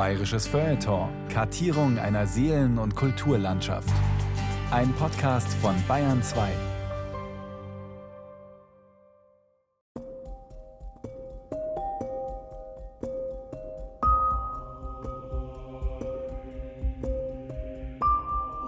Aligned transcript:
Bayerisches 0.00 0.46
Feuilleton. 0.46 1.10
Kartierung 1.28 1.98
einer 1.98 2.26
Seelen- 2.26 2.78
und 2.78 2.96
Kulturlandschaft. 2.96 3.92
Ein 4.70 4.94
Podcast 4.94 5.52
von 5.60 5.74
Bayern 5.86 6.22
2. 6.22 6.48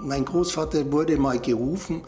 Mein 0.03 0.27
Großvater 0.27 0.93
wurde 0.93 1.17
mal 1.17 1.39
gerufen, 1.39 2.03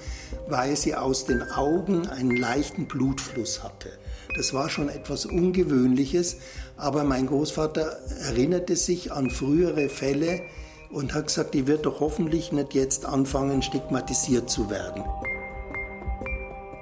weil 0.48 0.77
sie 0.77 0.95
aus 0.95 1.25
den 1.25 1.41
Augen 1.41 2.06
einen 2.09 2.36
leichten 2.36 2.86
Blutfluss 2.86 3.64
hatte. 3.64 3.88
Das 4.35 4.53
war 4.53 4.69
schon 4.69 4.89
etwas 4.89 5.27
Ungewöhnliches, 5.27 6.37
aber 6.77 7.05
mein 7.05 7.27
Großvater 7.27 7.98
erinnerte 8.21 8.77
sich 8.77 9.12
an 9.12 9.30
frühere 9.30 9.89
Fälle 9.89 10.43
und 10.91 11.14
hat 11.14 11.29
gesagt, 11.29 11.54
die 11.54 11.67
wird 11.67 11.86
doch 11.86 12.00
hoffentlich 12.00 12.53
nicht 12.53 12.75
jetzt 12.75 13.07
anfangen, 13.07 13.63
stigmatisiert 13.63 14.50
zu 14.50 14.71
werden. 14.71 15.05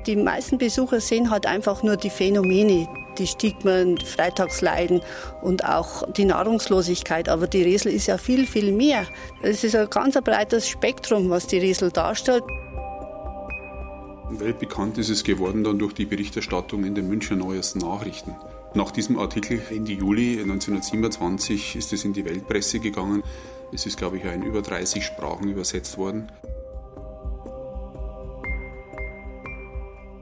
Die 0.07 0.17
meisten 0.17 0.59
Besucher 0.59 1.01
sehen 1.01 1.31
halt 1.31 1.47
einfach 1.47 1.83
nur 1.83 1.97
die 1.97 2.11
Phänomene, 2.11 2.89
die 3.19 3.27
Stigmen, 3.27 3.99
Freitagsleiden 3.99 5.01
und 5.43 5.65
auch 5.65 6.11
die 6.13 6.25
Nahrungslosigkeit. 6.25 7.29
Aber 7.29 7.47
die 7.47 7.63
Riesel 7.63 7.93
ist 7.93 8.09
ja 8.09 8.19
viel, 8.19 8.47
viel 8.47 8.73
mehr. 8.73 9.07
Es 9.43 9.63
ist 9.63 9.77
ein 9.77 9.89
ganz 9.91 10.19
breites 10.21 10.69
Spektrum, 10.69 11.31
was 11.31 11.47
die 11.47 11.59
Riesel 11.59 11.93
darstellt. 11.93 12.43
Weltbekannt 14.41 14.99
ist 14.99 15.09
es 15.09 15.25
geworden 15.25 15.65
dann 15.65 15.79
durch 15.79 15.95
die 15.95 16.07
Berichterstattung 16.07 16.85
in 16.85 16.95
den 16.95 17.09
Münchner 17.09 17.37
Neuesten 17.37 17.81
Nachrichten. 17.81 18.35
Nach 18.75 18.91
diesem 18.91 19.19
Artikel 19.19 19.61
Ende 19.71 19.93
Juli 19.93 20.41
1927 20.41 21.77
ist 21.77 21.93
es 21.93 22.05
in 22.05 22.13
die 22.13 22.25
Weltpresse 22.25 22.81
gegangen. 22.81 23.23
Es 23.73 23.87
ist, 23.87 23.99
glaube 23.99 24.19
ich, 24.19 24.25
in 24.25 24.43
über 24.43 24.63
30 24.63 25.05
Sprachen 25.05 25.49
übersetzt 25.49 25.99
worden. 25.99 26.31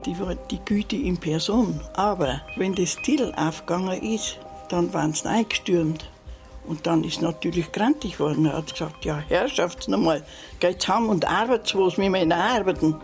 Die 0.06 0.18
war 0.18 0.34
die 0.34 0.60
Güte 0.64 0.96
in 0.96 1.18
Person. 1.18 1.80
Aber 1.94 2.40
wenn 2.56 2.74
das 2.74 2.96
Ziel 3.04 3.32
aufgegangen 3.36 4.02
ist, 4.02 4.38
dann 4.68 4.92
waren 4.94 5.12
sie 5.12 5.28
eingestürmt. 5.28 6.10
Und 6.66 6.86
dann 6.86 7.04
ist 7.04 7.22
natürlich 7.22 7.72
grantig 7.72 8.12
geworden. 8.12 8.46
Er 8.46 8.58
hat 8.58 8.72
gesagt, 8.72 9.04
ja, 9.04 9.18
Herrschaft, 9.18 9.88
nochmal, 9.88 10.22
geht 10.60 10.86
heim 10.88 11.08
und 11.08 11.24
arbeitet 11.26 11.74
was, 11.74 11.98
wir 11.98 12.10
müssen 12.10 12.32
arbeiten. 12.32 12.94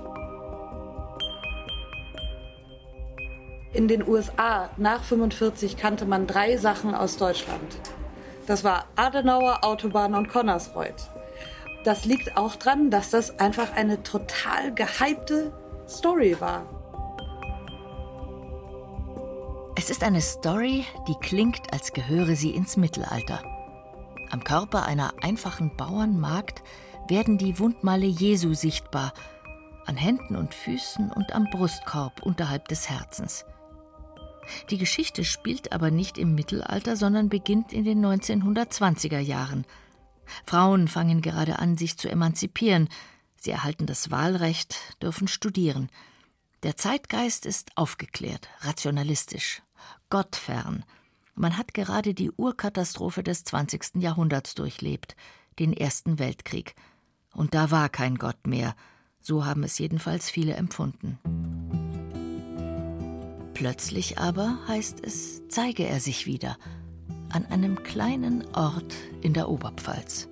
In 3.77 3.89
den 3.89 4.09
USA 4.09 4.71
nach 4.79 5.05
45 5.05 5.77
kannte 5.77 6.07
man 6.07 6.27
drei 6.27 6.57
Sachen 6.57 6.95
aus 6.95 7.19
Deutschland. 7.19 7.77
Das 8.47 8.65
war 8.65 8.87
Adenauer, 8.97 9.59
Autobahn 9.65 10.15
und 10.15 10.31
Connersreuth. 10.31 11.11
Das 11.85 12.07
liegt 12.07 12.39
auch 12.39 12.57
daran, 12.57 12.91
dass 12.91 13.11
das 13.11 13.39
einfach 13.39 13.77
eine 13.77 14.03
total 14.03 14.73
gehypte 14.75 15.53
Story 15.87 16.41
war. 16.41 16.63
Es 19.77 19.91
ist 19.91 20.03
eine 20.03 20.23
Story, 20.23 20.87
die 21.07 21.17
klingt, 21.21 21.71
als 21.75 21.93
gehöre 21.93 22.35
sie 22.35 22.53
ins 22.53 22.79
Mittelalter. 22.79 23.43
Am 24.31 24.43
Körper 24.43 24.87
einer 24.87 25.13
einfachen 25.21 25.77
Bauernmagd 25.77 26.63
werden 27.09 27.37
die 27.37 27.59
Wundmale 27.59 28.07
Jesu 28.07 28.55
sichtbar, 28.55 29.13
an 29.85 29.97
Händen 29.97 30.35
und 30.35 30.55
Füßen 30.55 31.13
und 31.13 31.35
am 31.35 31.45
Brustkorb 31.51 32.23
unterhalb 32.23 32.69
des 32.69 32.89
Herzens. 32.89 33.45
Die 34.71 34.79
Geschichte 34.79 35.25
spielt 35.25 35.73
aber 35.73 35.91
nicht 35.91 36.19
im 36.19 36.35
Mittelalter, 36.35 36.97
sondern 36.97 37.29
beginnt 37.29 37.73
in 37.73 37.85
den 37.85 38.05
1920er 38.05 39.19
Jahren. 39.19 39.65
Frauen 40.45 40.89
fangen 40.89 41.23
gerade 41.23 41.59
an, 41.59 41.77
sich 41.77 41.97
zu 41.97 42.09
emanzipieren. 42.09 42.89
Sie 43.37 43.51
erhalten 43.51 43.87
das 43.87 44.11
Wahlrecht, 44.11 44.77
dürfen 45.03 45.29
studieren. 45.29 45.89
Der 46.63 46.77
Zeitgeist 46.77 47.47
ist 47.47 47.77
aufgeklärt, 47.77 48.49
rationalistisch, 48.61 49.63
gottfern. 50.11 50.85
Man 51.35 51.57
hat 51.59 51.75
gerade 51.75 52.15
die 52.15 52.31
Urkatastrophe 52.31 53.23
des 53.23 53.45
20. 53.45 53.97
Jahrhunderts 53.97 54.55
durchlebt, 54.55 55.17
den 55.59 55.73
Ersten 55.73 56.19
Weltkrieg. 56.19 56.75
Und 57.35 57.55
da 57.55 57.71
war 57.71 57.89
kein 57.89 58.17
Gott 58.17 58.47
mehr. 58.47 58.75
So 59.21 59.45
haben 59.45 59.63
es 59.63 59.79
jedenfalls 59.79 60.31
viele 60.31 60.55
empfunden. 60.55 61.19
Plötzlich 63.57 64.19
aber, 64.19 64.59
heißt 64.69 64.99
es, 65.03 65.49
zeige 65.49 65.89
er 65.89 65.99
sich 65.99 66.27
wieder 66.27 66.59
an 67.31 67.47
einem 67.47 67.83
kleinen 67.83 68.45
Ort 68.55 68.95
in 69.23 69.33
der 69.33 69.49
Oberpfalz. 69.49 70.29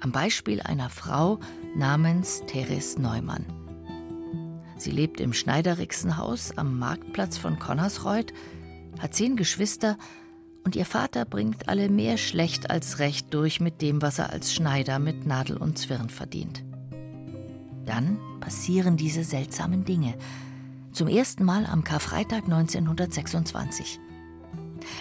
Am 0.00 0.12
Beispiel 0.12 0.62
einer 0.62 0.88
Frau 0.88 1.40
namens 1.76 2.42
Therese 2.46 2.98
Neumann. 2.98 3.44
Sie 4.78 4.90
lebt 4.92 5.20
im 5.20 5.34
Schneiderixenhaus 5.34 6.56
am 6.56 6.78
Marktplatz 6.78 7.36
von 7.36 7.58
Connersreuth, 7.58 8.32
hat 8.98 9.14
zehn 9.14 9.36
Geschwister 9.36 9.98
und 10.64 10.74
ihr 10.74 10.86
Vater 10.86 11.26
bringt 11.26 11.68
alle 11.68 11.90
mehr 11.90 12.16
schlecht 12.16 12.70
als 12.70 12.98
recht 12.98 13.34
durch 13.34 13.60
mit 13.60 13.82
dem, 13.82 14.00
was 14.00 14.18
er 14.18 14.30
als 14.30 14.54
Schneider 14.54 14.98
mit 14.98 15.26
Nadel 15.26 15.58
und 15.58 15.78
Zwirn 15.78 16.08
verdient. 16.08 16.64
Dann 17.84 18.16
passieren 18.40 18.96
diese 18.96 19.22
seltsamen 19.22 19.84
Dinge 19.84 20.14
zum 20.92 21.08
ersten 21.08 21.44
Mal 21.44 21.66
am 21.66 21.84
Karfreitag 21.84 22.44
1926. 22.44 23.98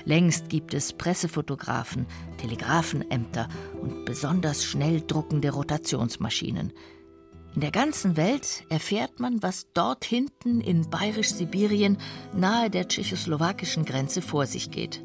Längst 0.05 0.49
gibt 0.49 0.73
es 0.73 0.93
Pressefotografen, 0.93 2.05
Telegrafenämter 2.37 3.47
und 3.81 4.05
besonders 4.05 4.63
schnell 4.63 5.01
druckende 5.01 5.51
Rotationsmaschinen. 5.51 6.71
In 7.53 7.61
der 7.61 7.71
ganzen 7.71 8.15
Welt 8.15 8.63
erfährt 8.69 9.19
man, 9.19 9.43
was 9.43 9.67
dort 9.73 10.05
hinten 10.05 10.61
in 10.61 10.89
bayerisch-Sibirien 10.89 11.97
nahe 12.33 12.69
der 12.69 12.87
tschechoslowakischen 12.87 13.83
Grenze 13.83 14.21
vor 14.21 14.45
sich 14.45 14.71
geht. 14.71 15.03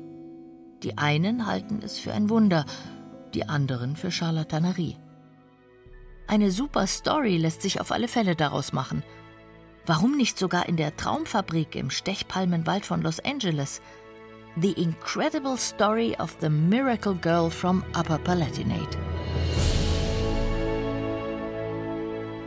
Die 0.82 0.96
einen 0.96 1.46
halten 1.46 1.80
es 1.82 1.98
für 1.98 2.12
ein 2.12 2.30
Wunder, 2.30 2.64
die 3.34 3.48
anderen 3.48 3.96
für 3.96 4.12
Charlatanerie. 4.12 4.96
Eine 6.28 6.50
super 6.50 6.86
Story 6.86 7.36
lässt 7.36 7.62
sich 7.62 7.80
auf 7.80 7.90
alle 7.90 8.08
Fälle 8.08 8.36
daraus 8.36 8.72
machen– 8.72 9.02
Warum 9.88 10.16
nicht 10.16 10.36
sogar 10.36 10.68
in 10.68 10.76
der 10.76 10.96
Traumfabrik 10.96 11.76
im 11.76 11.90
Stechpalmenwald 11.90 12.84
von 12.84 13.02
Los 13.02 13.20
Angeles? 13.20 13.80
The 14.60 14.72
Incredible 14.72 15.56
Story 15.56 16.16
of 16.18 16.36
the 16.40 16.48
Miracle 16.48 17.14
Girl 17.14 17.48
from 17.48 17.84
Upper 17.96 18.18
Palatinate. 18.18 18.98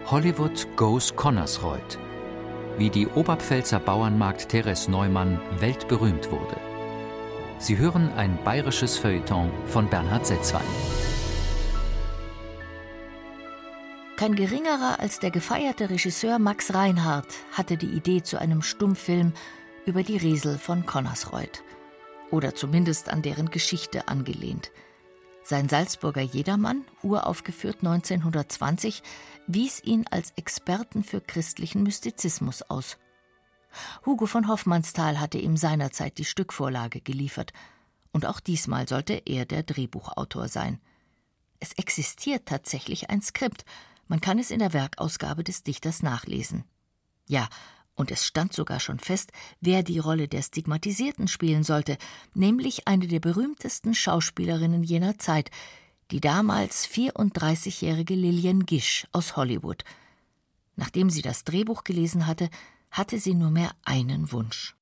Hollywood 0.05 0.67
Goes 0.75 1.16
Connersreuth. 1.16 1.97
Wie 2.77 2.89
die 2.89 3.07
Oberpfälzer 3.07 3.79
Bauernmarkt 3.79 4.50
Therese 4.50 4.91
Neumann 4.91 5.39
weltberühmt 5.59 6.29
wurde. 6.29 6.57
Sie 7.57 7.77
hören 7.77 8.11
ein 8.17 8.38
bayerisches 8.44 8.97
Feuilleton 8.97 9.50
von 9.66 9.89
Bernhard 9.89 10.25
Setzwein. 10.25 11.19
Kein 14.19 14.35
geringerer 14.35 15.00
als 15.00 15.19
der 15.19 15.31
gefeierte 15.31 15.90
Regisseur 15.90 16.40
Max 16.40 16.74
Reinhardt 16.74 17.35
hatte 17.53 17.78
die 17.78 17.88
Idee 17.88 18.22
zu 18.22 18.38
einem 18.38 18.62
Stummfilm 18.62 19.31
über 19.85 20.03
die 20.03 20.18
Riesel 20.18 20.57
von 20.57 20.85
Connersreuth. 20.85 21.63
Oder 22.30 22.53
zumindest 22.53 23.07
an 23.07 23.22
deren 23.22 23.50
Geschichte 23.50 24.09
angelehnt. 24.09 24.72
Sein 25.41 25.69
Salzburger 25.69 26.22
Jedermann, 26.22 26.84
uraufgeführt 27.02 27.78
1920, 27.78 29.03
wies 29.47 29.81
ihn 29.85 30.06
als 30.12 30.34
Experten 30.36 31.06
für 31.06 31.22
christlichen 31.22 31.84
Mystizismus 31.84 32.62
aus. 32.63 32.97
Hugo 34.06 34.25
von 34.25 34.50
Hoffmannsthal 34.50 35.22
hatte 35.22 35.38
ihm 35.38 35.56
seinerzeit 35.56 36.18
die 36.18 36.25
Stückvorlage 36.25 37.00
geliefert. 37.00 37.53
Und 38.12 38.25
auch 38.25 38.41
diesmal 38.41 38.86
sollte 38.86 39.13
er 39.25 39.46
der 39.46 39.63
Drehbuchautor 39.63 40.50
sein. 40.50 40.81
Es 41.62 41.71
existiert 41.71 42.48
tatsächlich 42.48 43.10
ein 43.10 43.21
Skript, 43.21 43.63
man 44.09 44.19
kann 44.19 44.39
es 44.39 44.51
in 44.51 44.59
der 44.59 44.73
Werkausgabe 44.73 45.45
des 45.45 45.63
Dichters 45.63 46.03
nachlesen. 46.03 46.65
Ja, 47.27 47.47
und 47.95 48.11
es 48.11 48.25
stand 48.25 48.53
sogar 48.53 48.79
schon 48.79 49.00
fest, 49.00 49.31
wer 49.61 49.83
die 49.83 50.00
Rolle 50.00 50.27
der 50.27 50.41
Stigmatisierten 50.41 51.27
spielen 51.27 51.63
sollte, 51.63 51.97
nämlich 52.33 52.88
eine 52.88 53.07
der 53.07 53.19
berühmtesten 53.19 53.94
Schauspielerinnen 53.94 54.83
jener 54.83 55.17
Zeit, 55.19 55.51
die 56.11 56.19
damals 56.19 56.88
34-jährige 56.88 58.15
Lillian 58.15 58.65
Gish 58.65 59.06
aus 59.11 59.35
Hollywood. 59.35 59.83
Nachdem 60.75 61.09
sie 61.09 61.21
das 61.21 61.44
Drehbuch 61.44 61.83
gelesen 61.83 62.25
hatte, 62.25 62.50
hatte 62.89 63.19
sie 63.19 63.35
nur 63.35 63.51
mehr 63.51 63.71
einen 63.83 64.31
Wunsch. 64.31 64.75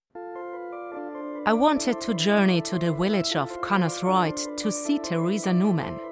I 1.45 1.53
wanted 1.53 1.99
to 2.01 2.13
journey 2.13 2.61
to 2.61 2.77
the 2.77 2.93
village 2.93 3.35
of 3.35 3.59
Connersreuth 3.61 4.47
to 4.57 4.69
see 4.69 4.99
Theresa 4.99 5.53
Newman. 5.53 6.06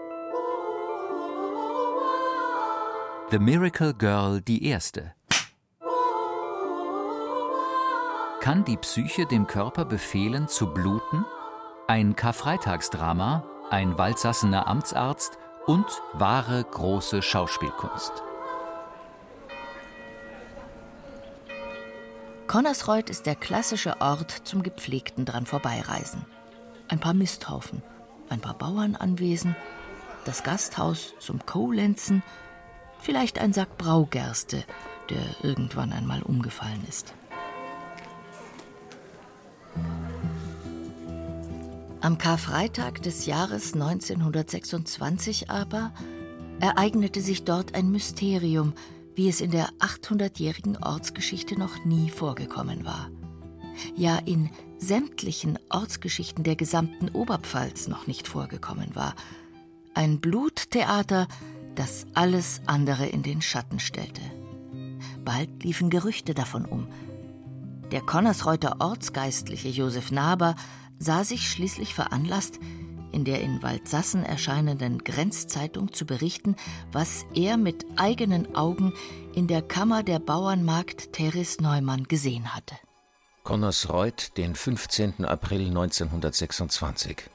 The 3.31 3.39
Miracle 3.39 3.94
Girl 3.94 4.42
die 4.42 4.66
erste. 4.66 5.13
Kann 8.39 8.63
die 8.66 8.77
Psyche 8.77 9.25
dem 9.25 9.48
Körper 9.48 9.86
befehlen 9.86 10.48
zu 10.48 10.74
bluten? 10.74 11.25
Ein 11.88 12.16
Karfreitagsdrama 12.16 13.44
ein 13.69 13.98
Waldsassener 13.98 14.68
Amtsarzt 14.68 15.38
und 15.66 15.86
wahre 16.13 16.63
große 16.63 17.22
Schauspielkunst. 17.22 18.12
Connersreuth 22.48 23.10
ist 23.10 23.25
der 23.25 23.36
klassische 23.36 24.00
Ort 24.01 24.31
zum 24.44 24.62
gepflegten 24.62 25.25
dran 25.25 25.45
vorbeireisen. 25.45 26.25
Ein 26.88 27.00
paar 27.00 27.16
Misthaufen, 27.16 27.81
ein 28.30 28.39
paar 28.39 28.54
Bauernanwesen, 28.54 29.56
das 30.25 30.44
Gasthaus 30.44 31.16
zum 31.19 31.44
Kohlenzen, 31.45 32.22
vielleicht 33.06 33.38
ein 33.40 33.54
Sack 33.54 33.78
Braugerste, 33.78 34.63
der 35.10 35.22
irgendwann 35.44 35.94
einmal 35.94 36.24
umgefallen 36.24 36.84
ist. 36.90 37.13
Am 42.02 42.18
Karfreitag 42.18 43.04
des 43.04 43.28
Jahres 43.28 43.74
1926 43.74 45.52
aber 45.52 45.94
ereignete 46.60 47.22
sich 47.22 47.44
dort 47.44 47.75
ein 47.75 47.92
Mysterium, 47.92 48.74
wie 49.13 49.30
es 49.30 49.40
in 49.40 49.51
der 49.51 49.69
800-jährigen 49.80 50.78
Ortsgeschichte 50.78 51.60
noch 51.60 51.86
nie 51.86 52.10
vorgekommen 52.10 52.86
war. 52.86 53.12
Ja, 53.96 54.18
in 54.18 54.50
sämtlichen 54.78 55.60
Ortsgeschichten 55.69 56.44
der 56.44 56.56
gesamten 56.56 57.10
Oberpfalz 57.10 57.88
noch 57.88 58.08
nicht 58.08 58.28
vorgekommen 58.28 58.96
war. 58.96 59.16
Ein 59.94 60.19
Bluttheater, 60.19 61.28
das 61.75 62.06
alles 62.13 62.62
andere 62.66 63.06
in 63.06 63.24
den 63.24 63.42
Schatten 63.42 63.80
stellte. 63.80 64.22
Bald 65.24 65.63
liefen 65.63 65.89
Gerüchte 65.89 66.33
davon 66.33 66.66
um. 66.66 66.88
Der 67.92 68.01
Konnersreuter 68.01 68.77
Ortsgeistliche 68.80 69.69
Josef 69.69 70.12
Naber 70.12 70.56
sah 70.98 71.24
sich 71.24 71.50
schließlich 71.50 71.94
veranlasst, 71.94 72.60
in 73.12 73.24
der 73.24 73.42
in 73.42 73.63
Waldsassen 73.63 74.24
erscheinenden 74.24 75.04
Grenzzeitung 75.04 75.94
zu 75.94 76.06
berichten, 76.06 76.56
was 76.92 77.25
er 77.33 77.57
mit 77.57 77.86
eigenen 77.95 78.56
Augen 78.56 78.94
in 79.33 79.48
der 79.48 79.62
Kammer 79.62 80.04
der 80.04 80.19
Bauernmagd 80.19 81.13
Teres 81.13 81.62
Neumann 81.62 82.04
gesehen 82.06 82.54
hatte. 82.54 82.75
Connersreuth, 83.44 84.36
den 84.38 84.56
15. 84.56 85.24
April 85.24 85.68
1926. 85.68 87.30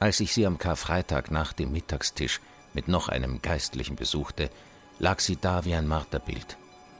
Als 0.00 0.18
ich 0.20 0.34
sie 0.34 0.44
am 0.44 0.58
Karfreitag 0.58 1.30
nach 1.30 1.52
dem 1.52 1.70
Mittagstisch 1.72 2.40
mit 2.74 2.88
noch 2.88 3.08
einem 3.08 3.42
Geistlichen 3.42 3.96
besuchte, 3.96 4.50
lag 4.98 5.20
sie 5.20 5.36
da 5.36 5.64
wie 5.64 5.74
ein 5.74 5.86
Marterbild, 5.86 6.56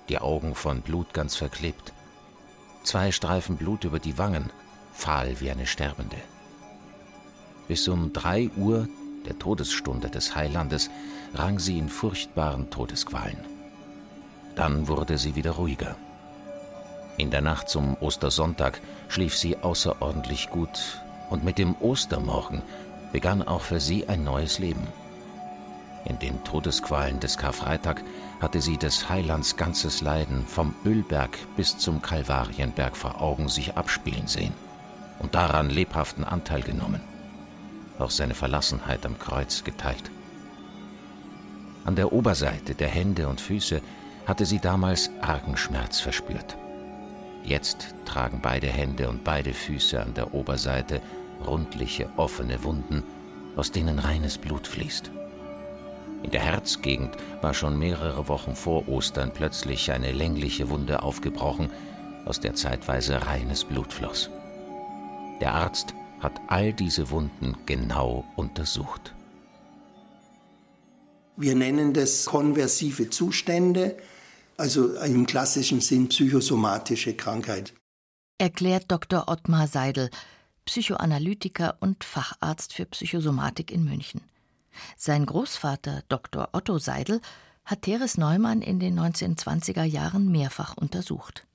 die 0.09 0.19
Augen 0.19 0.55
von 0.55 0.83
Blut 0.83 1.15
ganz 1.15 1.37
verklebt. 1.37 1.93
Zwei 2.83 3.13
Streifen 3.13 3.57
Blut 3.57 3.85
über 3.85 3.99
die 3.99 4.19
Wangen, 4.19 4.51
fahl 4.93 5.41
wie 5.41 5.51
eine 5.51 5.67
Sterbende. 5.67 6.17
Bis 7.69 7.87
um 7.89 8.13
drei 8.13 8.51
Uhr, 8.57 8.89
der 9.25 9.39
Todesstunde 9.39 10.11
des 10.11 10.35
Heilandes, 10.35 10.91
rang 11.35 11.59
sie 11.59 11.79
in 11.79 11.89
furchtbaren 11.89 12.71
Todesqualen. 12.71 13.39
Dann 14.57 14.89
wurde 14.89 15.17
sie 15.17 15.35
wieder 15.35 15.53
ruhiger. 15.53 15.97
In 17.17 17.31
der 17.31 17.41
Nacht 17.41 17.69
zum 17.69 17.97
Ostersonntag 18.01 18.81
schlief 19.09 19.37
sie 19.37 19.57
außerordentlich 19.57 20.51
gut 20.51 21.01
und 21.31 21.45
mit 21.45 21.59
dem 21.59 21.75
Ostermorgen 21.81 22.63
begann 23.13 23.43
auch 23.43 23.61
für 23.61 23.81
sie 23.81 24.09
ein 24.09 24.25
neues 24.25 24.59
Leben. 24.59 24.87
In 26.04 26.19
den 26.19 26.43
Todesqualen 26.43 27.20
des 27.20 27.38
Karfreitag 27.38 28.02
hatte 28.40 28.60
sie 28.60 28.76
des 28.76 29.08
Heilands 29.08 29.56
ganzes 29.56 30.00
Leiden 30.00 30.46
vom 30.46 30.75
Ölberg 30.84 31.38
bis 31.56 31.78
zum 31.78 32.02
Kalvarienberg 32.02 32.96
vor 32.96 33.20
Augen 33.20 33.49
sich 33.49 33.76
abspielen 33.76 34.26
sehen 34.26 34.52
und 35.20 35.34
daran 35.34 35.70
lebhaften 35.70 36.25
Anteil 36.25 36.62
genommen, 36.62 37.00
auch 37.99 38.10
seine 38.10 38.34
Verlassenheit 38.34 39.06
am 39.06 39.19
Kreuz 39.19 39.62
geteilt. 39.62 40.10
An 41.84 41.94
der 41.94 42.12
Oberseite 42.12 42.75
der 42.75 42.88
Hände 42.88 43.28
und 43.28 43.40
Füße 43.40 43.81
hatte 44.26 44.46
sie 44.46 44.58
damals 44.58 45.10
argen 45.20 45.56
Schmerz 45.56 46.00
verspürt. 46.00 46.56
Jetzt 47.44 47.94
tragen 48.04 48.40
beide 48.40 48.69
Hände 48.69 49.08
und 49.08 49.25
beide 49.25 49.52
Füße 49.52 50.00
an 50.00 50.14
der 50.14 50.34
Oberseite 50.34 51.00
rundliche, 51.44 52.08
offene 52.16 52.62
Wunden, 52.62 53.02
aus 53.56 53.72
denen 53.72 53.99
reines 53.99 54.38
Blut 54.38 54.66
fließt. 54.66 55.10
In 56.23 56.31
der 56.31 56.41
Herzgegend 56.41 57.17
war 57.41 57.53
schon 57.53 57.79
mehrere 57.79 58.29
Wochen 58.29 58.55
vor 58.55 58.89
Ostern 58.89 59.33
plötzlich 59.33 59.91
eine 59.91 60.13
längliche 60.13 60.69
Wunde 60.71 61.03
aufgebrochen, 61.03 61.71
aus 62.25 62.41
der 62.41 62.55
zeitweise 62.55 63.27
reines 63.27 63.65
Blut 63.65 63.93
floss. 63.93 64.31
Der 65.41 65.55
Arzt 65.55 65.95
hat 66.21 66.41
all 66.47 66.73
diese 66.73 67.11
Wunden 67.11 67.57
genau 67.67 68.25
untersucht. 68.37 69.15
Wir 71.37 71.57
nennen 71.57 71.93
das 71.93 72.27
konversive 72.27 73.11
Zustände, 73.11 73.97
also 74.57 74.95
im 74.95 75.27
klassischen 75.27 75.81
Sinn 75.81 76.09
psychosomatische 76.09 77.15
Krankheit. 77.15 77.75
Erklärt 78.39 78.85
Dr. 78.89 79.25
Ottmar 79.29 79.67
Seidel, 79.67 80.11
Psychoanalytiker 80.65 81.77
und 81.81 82.05
Facharzt 82.05 82.73
für 82.73 82.87
Psychosomatik 82.87 83.73
in 83.73 83.85
München. 83.85 84.21
Sein 84.97 85.27
Großvater 85.27 86.03
Dr. 86.09 86.49
Otto 86.53 86.79
Seidel 86.79 87.21
hat 87.65 87.83
Teres 87.83 88.19
Neumann 88.19 88.63
in 88.63 88.81
den 88.81 88.99
1920er 88.99 89.85
Jahren 89.85 90.31
mehrfach 90.31 90.77
untersucht. 90.77 91.47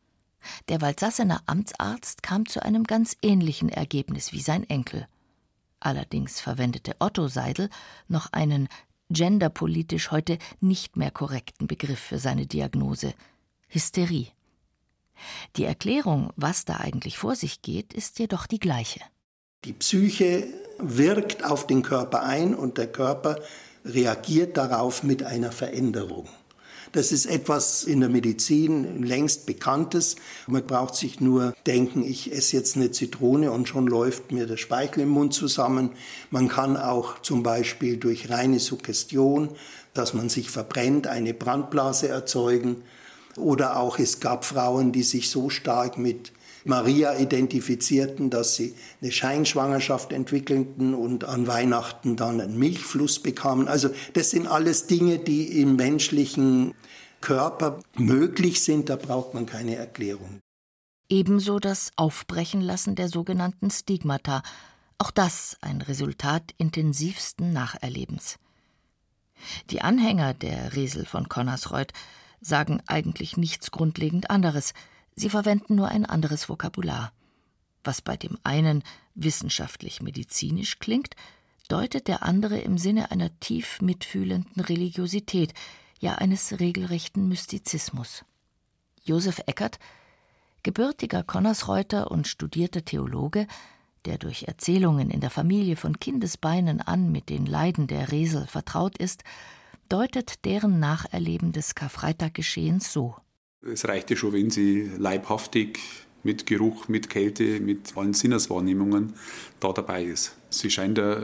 Der 0.70 0.82
Waldsassener 0.82 1.42
Amtsarzt 1.46 2.24
kam 2.24 2.46
zu 2.46 2.64
einem 2.64 2.84
ganz 2.84 3.18
ähnlichen 3.22 3.70
Ergebnis 3.70 4.32
wie 4.32 4.42
sein 4.42 4.64
Enkel. 4.70 5.08
Allerdings 5.80 6.40
verwendete 6.40 6.96
Otto 7.00 7.28
Seidel 7.28 7.70
noch 8.08 8.32
einen 8.32 8.68
genderpolitisch 9.10 10.12
heute 10.12 10.38
nicht 10.60 10.98
mehr 10.98 11.12
korrekten 11.12 11.68
Begriff 11.68 12.00
für 12.00 12.20
seine 12.20 12.46
Diagnose 12.46 13.14
Hysterie. 13.68 14.28
Die 15.56 15.66
Erklärung, 15.66 16.32
was 16.36 16.66
da 16.66 16.78
eigentlich 16.78 17.18
vor 17.18 17.36
sich 17.36 17.62
geht, 17.62 17.94
ist 17.94 18.20
jedoch 18.20 18.48
die 18.48 18.60
gleiche. 18.60 19.02
Die 19.68 19.74
Psyche 19.74 20.48
wirkt 20.80 21.44
auf 21.44 21.68
den 21.68 21.82
Körper 21.82 22.24
ein 22.24 22.56
und 22.56 22.78
der 22.78 22.88
Körper 22.88 23.38
reagiert 23.84 24.56
darauf 24.56 25.04
mit 25.04 25.24
einer 25.24 25.52
Veränderung. 25.52 26.30
Das 26.94 27.12
ist 27.12 27.26
etwas 27.26 27.84
in 27.84 28.00
der 28.00 28.08
Medizin 28.08 29.04
längst 29.04 29.46
Bekanntes. 29.46 30.16
Man 30.48 30.66
braucht 30.66 30.96
sich 30.96 31.20
nur 31.20 31.54
denken, 31.66 32.02
ich 32.02 32.32
esse 32.32 32.56
jetzt 32.56 32.78
eine 32.78 32.92
Zitrone 32.92 33.52
und 33.52 33.68
schon 33.68 33.88
läuft 33.88 34.32
mir 34.32 34.48
der 34.48 34.56
Speichel 34.56 35.04
im 35.04 35.10
Mund 35.10 35.34
zusammen. 35.34 35.92
Man 36.32 36.48
kann 36.48 36.78
auch 36.78 37.22
zum 37.22 37.44
Beispiel 37.44 37.98
durch 37.98 38.30
reine 38.30 38.62
Suggestion, 38.62 39.50
dass 39.94 40.14
man 40.14 40.30
sich 40.30 40.50
verbrennt, 40.50 41.08
eine 41.08 41.34
Brandblase 41.34 42.08
erzeugen. 42.08 42.84
Oder 43.36 43.78
auch 43.78 44.00
es 44.00 44.22
gab 44.22 44.46
Frauen, 44.46 44.94
die 44.94 45.04
sich 45.04 45.30
so 45.30 45.50
stark 45.50 45.98
mit 45.98 46.32
Maria 46.68 47.18
identifizierten, 47.18 48.30
dass 48.30 48.56
sie 48.56 48.76
eine 49.02 49.12
Scheinschwangerschaft 49.12 50.12
entwickelten 50.12 50.94
und 50.94 51.24
an 51.24 51.48
Weihnachten 51.48 52.16
dann 52.16 52.42
einen 52.42 52.58
Milchfluss 52.58 53.20
bekamen. 53.20 53.68
Also 53.68 53.90
das 54.14 54.32
sind 54.32 54.48
alles 54.48 54.88
Dinge, 54.88 55.20
die 55.20 55.62
im 55.62 55.76
menschlichen 55.76 56.74
Körper 57.22 57.80
möglich 57.96 58.62
sind, 58.64 58.90
da 58.90 58.96
braucht 58.96 59.34
man 59.34 59.46
keine 59.46 59.76
Erklärung. 59.76 60.40
Ebenso 61.10 61.60
das 61.60 61.92
Aufbrechenlassen 61.96 62.96
der 62.96 63.08
sogenannten 63.08 63.72
Stigmata, 63.72 64.44
auch 64.98 65.12
das 65.12 65.58
ein 65.62 65.82
Resultat 65.82 66.54
intensivsten 66.58 67.54
Nacherlebens. 67.54 68.38
Die 69.70 69.82
Anhänger 69.82 70.34
der 70.34 70.76
Resel 70.76 71.06
von 71.06 71.30
Connersreuth 71.30 71.94
sagen 72.42 72.82
eigentlich 72.88 73.38
nichts 73.38 73.72
grundlegend 73.72 74.30
anderes, 74.30 74.74
Sie 75.20 75.32
verwenden 75.32 75.76
nur 75.76 75.88
ein 75.88 76.06
anderes 76.06 76.48
Vokabular. 76.48 77.12
Was 77.84 78.04
bei 78.04 78.16
dem 78.18 78.38
einen 78.44 78.84
wissenschaftlich-medizinisch 79.16 80.78
klingt, 80.78 81.16
deutet 81.68 82.08
der 82.08 82.22
andere 82.22 82.60
im 82.60 82.78
Sinne 82.78 83.10
einer 83.10 83.38
tief 83.40 83.82
mitfühlenden 83.82 84.62
Religiosität, 84.62 85.56
ja 86.00 86.16
eines 86.16 86.60
regelrechten 86.60 87.28
Mystizismus. 87.28 88.26
Josef 89.04 89.42
Eckert, 89.48 89.80
gebürtiger 90.62 91.24
Connersreuter 91.24 92.12
und 92.12 92.28
studierter 92.28 92.86
Theologe, 92.86 93.48
der 94.06 94.20
durch 94.20 94.44
Erzählungen 94.44 95.10
in 95.10 95.20
der 95.20 95.32
Familie 95.32 95.78
von 95.78 96.00
Kindesbeinen 96.00 96.80
an 96.80 97.12
mit 97.12 97.30
den 97.30 97.48
Leiden 97.48 97.88
der 97.88 98.12
Resel 98.12 98.46
vertraut 98.46 99.00
ist, 99.00 99.24
deutet 99.90 100.46
deren 100.46 100.80
Nacherleben 100.80 101.54
des 101.54 101.74
Karfreitaggeschehens 101.74 102.94
so. 102.94 103.16
Es 103.62 103.88
reichte 103.88 104.16
schon, 104.16 104.34
wenn 104.34 104.50
sie 104.52 104.90
leibhaftig 104.98 105.80
mit 106.24 106.46
Geruch, 106.46 106.88
mit 106.90 107.10
Kälte, 107.10 107.60
mit 107.60 107.98
allen 107.98 108.14
Sinneswahrnehmungen 108.14 109.14
da 109.60 109.72
dabei 109.72 110.04
ist. 110.04 110.36
Sie 110.50 110.70
scheint 110.70 110.98
ja 110.98 111.22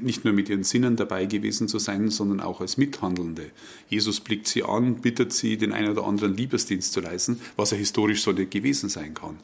nicht 0.00 0.24
nur 0.24 0.34
mit 0.34 0.48
ihren 0.48 0.64
Sinnen 0.64 0.96
dabei 0.96 1.26
gewesen 1.26 1.68
zu 1.68 1.78
sein, 1.78 2.10
sondern 2.10 2.40
auch 2.40 2.60
als 2.60 2.76
Mithandelnde. 2.76 3.50
Jesus 3.88 4.20
blickt 4.20 4.48
sie 4.48 4.64
an, 4.64 4.96
bittet 4.96 5.32
sie, 5.32 5.56
den 5.56 5.72
einen 5.72 5.90
oder 5.90 6.04
anderen 6.04 6.36
Liebesdienst 6.36 6.92
zu 6.92 7.00
leisten, 7.00 7.40
was 7.56 7.70
ja 7.70 7.76
historisch 7.76 8.22
so 8.22 8.32
nicht 8.32 8.50
gewesen 8.50 8.88
sein 8.88 9.14
kann. 9.14 9.38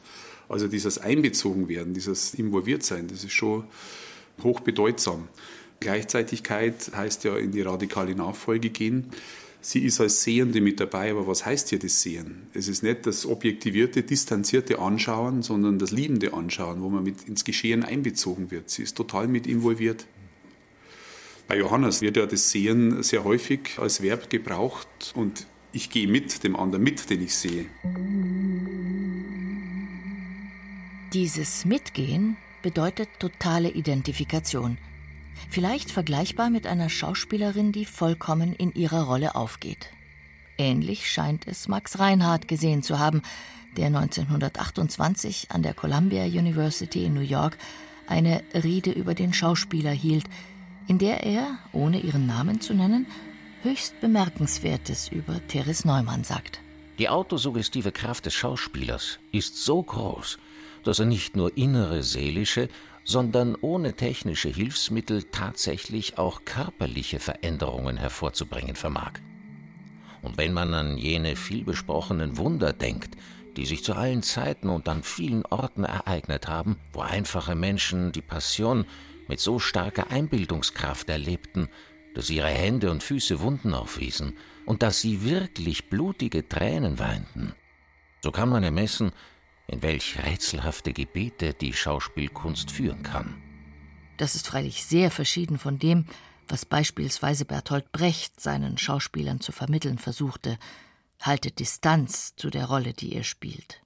Also 0.47 0.67
dieses 0.67 0.97
Einbezogenwerden, 0.97 1.93
dieses 1.93 2.33
Involviertsein, 2.33 3.07
das 3.07 3.23
ist 3.23 3.33
schon 3.33 3.63
hochbedeutsam. 4.43 5.27
Gleichzeitigkeit 5.79 6.91
heißt 6.95 7.23
ja 7.23 7.37
in 7.37 7.51
die 7.51 7.61
radikale 7.61 8.13
Nachfolge 8.15 8.69
gehen. 8.69 9.11
Sie 9.61 9.79
ist 9.79 9.99
als 9.99 10.23
Sehende 10.23 10.61
mit 10.61 10.79
dabei, 10.79 11.11
aber 11.11 11.27
was 11.27 11.45
heißt 11.45 11.69
hier 11.69 11.79
das 11.79 12.01
Sehen? 12.01 12.47
Es 12.53 12.69
ist 12.69 12.81
nicht 12.81 13.05
das 13.05 13.25
objektivierte, 13.25 14.03
distanzierte 14.03 14.79
Anschauen, 14.79 15.41
sondern 15.41 15.79
das 15.79 15.91
liebende 15.91 16.33
Anschauen, 16.33 16.81
wo 16.81 16.89
man 16.89 17.03
mit 17.03 17.27
ins 17.27 17.43
Geschehen 17.43 17.83
einbezogen 17.83 18.51
wird. 18.51 18.69
Sie 18.69 18.83
ist 18.83 18.95
total 18.95 19.27
mit 19.27 19.47
involviert. 19.47 20.07
Bei 21.49 21.57
Johannes 21.57 22.01
wird 22.01 22.15
ja 22.15 22.25
das 22.25 22.51
Sehen 22.51 23.03
sehr 23.03 23.25
häufig 23.25 23.77
als 23.77 24.01
Verb 24.01 24.29
gebraucht 24.29 24.87
und 25.13 25.45
ich 25.73 25.89
gehe 25.89 26.07
mit 26.07 26.43
dem 26.43 26.55
anderen 26.55 26.83
mit, 26.83 27.09
den 27.09 27.21
ich 27.21 27.35
sehe. 27.35 27.65
Dieses 31.13 31.65
Mitgehen 31.65 32.37
bedeutet 32.61 33.09
totale 33.19 33.71
Identifikation. 33.71 34.77
Vielleicht 35.49 35.91
vergleichbar 35.91 36.49
mit 36.49 36.67
einer 36.67 36.89
Schauspielerin, 36.89 37.71
die 37.71 37.85
vollkommen 37.85 38.53
in 38.53 38.73
ihrer 38.73 39.03
Rolle 39.03 39.35
aufgeht. 39.35 39.89
Ähnlich 40.57 41.09
scheint 41.09 41.47
es 41.47 41.67
Max 41.67 41.99
Reinhardt 41.99 42.47
gesehen 42.47 42.83
zu 42.83 42.99
haben, 42.99 43.21
der 43.77 43.87
1928 43.87 45.51
an 45.51 45.63
der 45.63 45.73
Columbia 45.73 46.25
University 46.25 47.05
in 47.05 47.13
New 47.13 47.21
York 47.21 47.57
eine 48.07 48.43
Rede 48.53 48.91
über 48.91 49.13
den 49.13 49.33
Schauspieler 49.33 49.91
hielt, 49.91 50.25
in 50.87 50.97
der 50.97 51.23
er, 51.23 51.59
ohne 51.71 51.99
ihren 51.99 52.25
Namen 52.25 52.59
zu 52.59 52.73
nennen, 52.73 53.05
höchst 53.61 54.01
Bemerkenswertes 54.01 55.09
über 55.09 55.39
Teres 55.47 55.85
Neumann 55.85 56.23
sagt. 56.23 56.59
Die 56.97 57.07
autosuggestive 57.07 57.91
Kraft 57.91 58.25
des 58.25 58.33
Schauspielers 58.33 59.19
ist 59.31 59.63
so 59.63 59.81
groß, 59.81 60.39
dass 60.83 60.99
er 60.99 61.05
nicht 61.05 61.35
nur 61.35 61.55
innere 61.55 62.03
seelische, 62.03 62.67
sondern 63.09 63.55
ohne 63.61 63.95
technische 63.95 64.49
Hilfsmittel 64.49 65.23
tatsächlich 65.23 66.19
auch 66.19 66.45
körperliche 66.45 67.19
Veränderungen 67.19 67.97
hervorzubringen 67.97 68.75
vermag. 68.75 69.13
Und 70.21 70.37
wenn 70.37 70.53
man 70.53 70.75
an 70.75 70.95
jene 70.95 71.35
vielbesprochenen 71.35 72.37
Wunder 72.37 72.71
denkt, 72.71 73.17
die 73.57 73.65
sich 73.65 73.83
zu 73.83 73.95
allen 73.95 74.21
Zeiten 74.21 74.69
und 74.69 74.87
an 74.87 75.01
vielen 75.01 75.43
Orten 75.47 75.85
ereignet 75.85 76.47
haben, 76.47 76.77
wo 76.93 77.01
einfache 77.01 77.55
Menschen 77.55 78.11
die 78.11 78.21
Passion 78.21 78.85
mit 79.27 79.39
so 79.39 79.57
starker 79.57 80.11
Einbildungskraft 80.11 81.09
erlebten, 81.09 81.67
dass 82.13 82.29
ihre 82.29 82.49
Hände 82.49 82.91
und 82.91 83.01
Füße 83.01 83.39
Wunden 83.39 83.73
aufwiesen 83.73 84.37
und 84.67 84.83
dass 84.83 85.01
sie 85.01 85.23
wirklich 85.23 85.89
blutige 85.89 86.47
Tränen 86.47 86.99
weinten, 86.99 87.55
so 88.21 88.29
kann 88.31 88.49
man 88.49 88.61
ermessen, 88.61 89.13
in 89.69 89.81
welch 89.81 90.17
rätselhafte 90.23 90.93
Gebete 90.93 91.53
die 91.53 91.73
Schauspielkunst 91.73 92.71
führen 92.71 93.03
kann. 93.03 93.41
Das 94.17 94.35
ist 94.35 94.47
freilich 94.47 94.83
sehr 94.83 95.11
verschieden 95.11 95.57
von 95.57 95.79
dem, 95.79 96.05
was 96.47 96.65
beispielsweise 96.65 97.45
Bertolt 97.45 97.91
Brecht 97.91 98.41
seinen 98.41 98.77
Schauspielern 98.77 99.39
zu 99.39 99.51
vermitteln 99.51 99.97
versuchte, 99.97 100.57
haltet 101.21 101.59
Distanz 101.59 102.35
zu 102.35 102.49
der 102.49 102.65
Rolle, 102.65 102.93
die 102.93 103.13
ihr 103.13 103.23
spielt. 103.23 103.81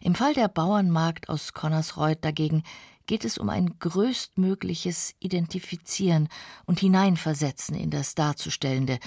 Im 0.00 0.14
Fall 0.14 0.34
der 0.34 0.48
Bauernmarkt 0.48 1.28
aus 1.28 1.52
Connersreuth 1.52 2.24
dagegen 2.24 2.62
geht 3.06 3.24
es 3.24 3.38
um 3.38 3.48
ein 3.50 3.78
größtmögliches 3.78 5.14
Identifizieren 5.18 6.28
und 6.64 6.80
Hineinversetzen 6.80 7.74
in 7.74 7.90
das 7.90 8.14
Darzustellende, 8.14 8.98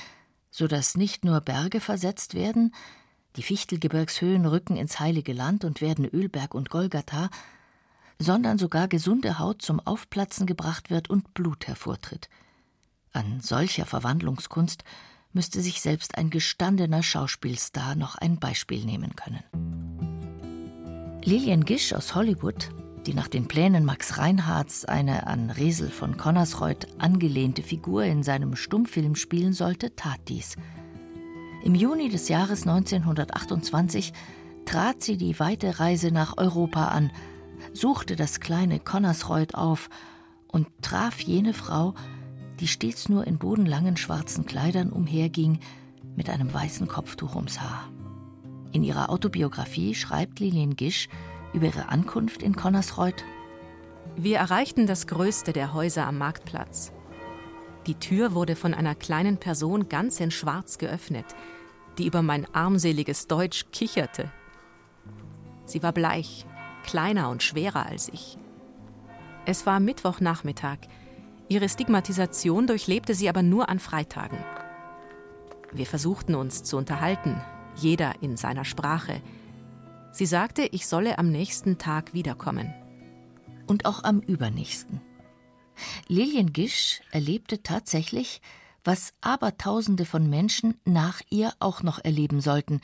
so 0.51 0.67
dass 0.67 0.95
nicht 0.95 1.25
nur 1.25 1.41
Berge 1.41 1.79
versetzt 1.79 2.35
werden, 2.35 2.73
die 3.35 3.43
Fichtelgebirgshöhen 3.43 4.45
rücken 4.45 4.75
ins 4.75 4.99
heilige 4.99 5.33
Land 5.33 5.65
und 5.65 5.81
werden 5.81 6.05
Ölberg 6.05 6.53
und 6.53 6.69
Golgatha, 6.69 7.29
sondern 8.19 8.57
sogar 8.57 8.87
gesunde 8.87 9.39
Haut 9.39 9.61
zum 9.61 9.79
Aufplatzen 9.79 10.45
gebracht 10.45 10.89
wird 10.89 11.09
und 11.09 11.33
Blut 11.33 11.67
hervortritt. 11.67 12.29
An 13.11 13.41
solcher 13.41 13.85
Verwandlungskunst 13.85 14.83
müsste 15.33 15.61
sich 15.61 15.81
selbst 15.81 16.17
ein 16.17 16.29
gestandener 16.29 17.03
Schauspielstar 17.03 17.95
noch 17.95 18.15
ein 18.15 18.39
Beispiel 18.39 18.85
nehmen 18.85 19.15
können. 19.15 19.43
Lillian 21.23 21.65
Gish 21.65 21.93
aus 21.93 22.15
Hollywood, 22.15 22.69
die 23.07 23.13
nach 23.13 23.27
den 23.27 23.47
Plänen 23.47 23.85
Max 23.85 24.17
Reinhardts 24.17 24.85
eine 24.85 25.25
an 25.27 25.49
Resel 25.49 25.89
von 25.89 26.17
Connersreuth 26.17 26.87
angelehnte 26.99 27.63
Figur 27.63 28.03
in 28.03 28.23
seinem 28.23 28.55
Stummfilm 28.55 29.15
spielen 29.15 29.53
sollte, 29.53 29.95
tat 29.95 30.19
dies– 30.27 30.55
im 31.63 31.75
Juni 31.75 32.09
des 32.09 32.27
Jahres 32.27 32.67
1928 32.67 34.13
trat 34.65 35.01
sie 35.01 35.17
die 35.17 35.39
weite 35.39 35.79
Reise 35.79 36.11
nach 36.11 36.37
Europa 36.37 36.89
an, 36.89 37.11
suchte 37.73 38.15
das 38.15 38.39
kleine 38.39 38.79
Connersreuth 38.79 39.55
auf 39.55 39.89
und 40.47 40.67
traf 40.81 41.19
jene 41.21 41.53
Frau, 41.53 41.93
die 42.59 42.67
stets 42.67 43.07
nur 43.07 43.25
in 43.25 43.37
bodenlangen 43.37 43.97
schwarzen 43.97 44.45
Kleidern 44.45 44.91
umherging, 44.91 45.59
mit 46.15 46.29
einem 46.29 46.53
weißen 46.53 46.87
Kopftuch 46.87 47.35
ums 47.35 47.59
Haar. 47.59 47.89
In 48.71 48.83
ihrer 48.83 49.09
Autobiografie 49.09 49.95
schreibt 49.95 50.39
Lilien 50.39 50.75
Gisch 50.75 51.07
über 51.53 51.67
ihre 51.67 51.89
Ankunft 51.89 52.43
in 52.43 52.55
Connersreuth. 52.55 53.23
Wir 54.15 54.37
erreichten 54.37 54.85
das 54.85 55.07
größte 55.07 55.53
der 55.53 55.73
Häuser 55.73 56.05
am 56.05 56.17
Marktplatz. 56.17 56.91
Die 57.85 57.95
Tür 57.95 58.33
wurde 58.33 58.55
von 58.55 58.73
einer 58.73 58.95
kleinen 58.95 59.37
Person 59.37 59.89
ganz 59.89 60.19
in 60.19 60.31
Schwarz 60.31 60.77
geöffnet, 60.77 61.25
die 61.97 62.07
über 62.07 62.21
mein 62.21 62.47
armseliges 62.53 63.27
Deutsch 63.27 63.65
kicherte. 63.71 64.31
Sie 65.65 65.83
war 65.83 65.91
bleich, 65.91 66.45
kleiner 66.83 67.29
und 67.29 67.43
schwerer 67.43 67.85
als 67.85 68.09
ich. 68.09 68.37
Es 69.45 69.65
war 69.65 69.79
Mittwochnachmittag. 69.79 70.77
Ihre 71.49 71.67
Stigmatisation 71.67 72.67
durchlebte 72.67 73.13
sie 73.13 73.27
aber 73.27 73.43
nur 73.43 73.67
an 73.67 73.79
Freitagen. 73.79 74.37
Wir 75.73 75.85
versuchten 75.85 76.35
uns 76.35 76.63
zu 76.63 76.77
unterhalten, 76.77 77.41
jeder 77.75 78.13
in 78.21 78.37
seiner 78.37 78.63
Sprache. 78.63 79.21
Sie 80.11 80.25
sagte, 80.25 80.63
ich 80.71 80.87
solle 80.87 81.17
am 81.17 81.29
nächsten 81.29 81.77
Tag 81.77 82.13
wiederkommen. 82.13 82.73
Und 83.67 83.85
auch 83.85 84.03
am 84.03 84.19
übernächsten. 84.19 85.01
Lilien 86.07 86.53
Gisch 86.53 87.01
erlebte 87.11 87.63
tatsächlich, 87.63 88.41
was 88.83 89.13
Abertausende 89.21 90.05
von 90.05 90.29
Menschen 90.29 90.79
nach 90.85 91.21
ihr 91.29 91.53
auch 91.59 91.83
noch 91.83 92.03
erleben 92.03 92.41
sollten, 92.41 92.81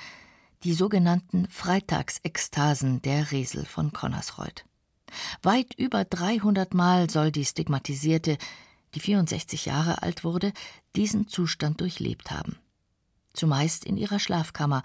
die 0.63 0.73
sogenannten 0.73 1.47
Freitagsekstasen 1.47 3.01
der 3.01 3.31
Resel 3.31 3.65
von 3.65 3.91
Connersreuth. 3.91 4.65
Weit 5.41 5.73
über 5.75 6.05
300 6.05 6.73
Mal 6.73 7.09
soll 7.09 7.31
die 7.31 7.45
Stigmatisierte, 7.45 8.37
die 8.95 8.99
64 8.99 9.65
Jahre 9.65 10.01
alt 10.03 10.23
wurde, 10.23 10.53
diesen 10.95 11.27
Zustand 11.27 11.81
durchlebt 11.81 12.31
haben. 12.31 12.57
Zumeist 13.33 13.85
in 13.85 13.97
ihrer 13.97 14.19
Schlafkammer, 14.19 14.83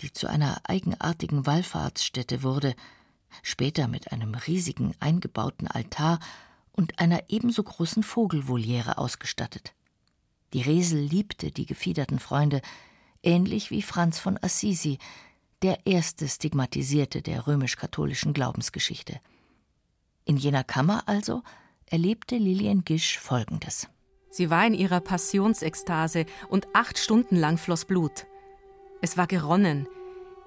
die 0.00 0.12
zu 0.12 0.26
einer 0.26 0.60
eigenartigen 0.64 1.46
Wallfahrtsstätte 1.46 2.42
wurde, 2.42 2.74
später 3.42 3.88
mit 3.88 4.12
einem 4.12 4.34
riesigen 4.34 4.94
eingebauten 5.00 5.68
Altar 5.68 6.20
und 6.74 6.98
einer 6.98 7.22
ebenso 7.28 7.62
großen 7.62 8.02
Vogelvoliere 8.02 8.98
ausgestattet. 8.98 9.74
Die 10.52 10.60
Resel 10.60 11.00
liebte 11.00 11.50
die 11.50 11.66
gefiederten 11.66 12.18
Freunde, 12.18 12.60
ähnlich 13.22 13.70
wie 13.70 13.82
Franz 13.82 14.18
von 14.18 14.38
Assisi, 14.42 14.98
der 15.62 15.86
erste 15.86 16.28
Stigmatisierte 16.28 17.22
der 17.22 17.46
römisch-katholischen 17.46 18.34
Glaubensgeschichte. 18.34 19.20
In 20.24 20.36
jener 20.36 20.64
Kammer 20.64 21.04
also 21.06 21.42
erlebte 21.86 22.36
Lilien 22.36 22.84
Gisch 22.84 23.18
Folgendes. 23.18 23.88
Sie 24.30 24.50
war 24.50 24.66
in 24.66 24.74
ihrer 24.74 25.00
Passionsekstase 25.00 26.26
und 26.48 26.66
acht 26.74 26.98
Stunden 26.98 27.36
lang 27.36 27.56
floss 27.56 27.84
Blut. 27.84 28.26
Es 29.00 29.16
war 29.16 29.26
geronnen, 29.26 29.86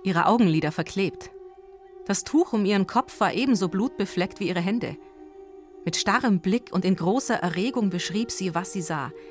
ihre 0.04 0.26
Augenlider 0.26 0.72
verklebt. 0.72 1.32
Das 2.06 2.24
Tuch 2.24 2.54
um 2.54 2.66
ihren 2.66 2.86
Kopf 2.86 3.20
war 3.20 3.34
ebenso 3.34 3.70
blutbefleckt 3.70 4.40
wie 4.40 4.50
ihre 4.50 4.62
Hände. 4.62 4.98
Mit 5.88 5.96
starrem 5.96 6.42
Blick 6.42 6.74
und 6.74 6.84
in 6.84 6.98
großer 6.98 7.36
Erregung 7.36 7.90
beschrieb 7.90 8.30
sie, 8.30 8.54
was 8.54 8.74
sie 8.74 8.82
sah– 8.82 9.12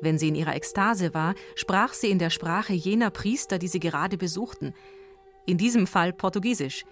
wenn 0.00 0.18
sie 0.18 0.28
in 0.28 0.34
ihrer 0.34 0.54
Ekstase 0.54 1.14
war, 1.14 1.34
sprach 1.54 1.92
sie 1.92 2.10
in 2.10 2.18
der 2.18 2.30
Sprache 2.30 2.72
jener 2.72 3.10
Priester, 3.10 3.58
die 3.58 3.68
sie 3.68 3.80
gerade 3.80 4.16
besuchten. 4.16 4.72
In 5.46 5.58
diesem 5.58 5.86
Fall 5.86 6.12
Portugiesisch. 6.12 6.84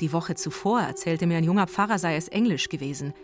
Die 0.00 0.12
Woche 0.12 0.34
zuvor 0.34 0.80
erzählte 0.80 1.26
mir 1.26 1.38
ein 1.38 1.44
junger 1.44 1.66
Pfarrer, 1.66 1.98
sei 1.98 2.16
es 2.16 2.28
Englisch 2.28 2.68
gewesen. 2.68 3.14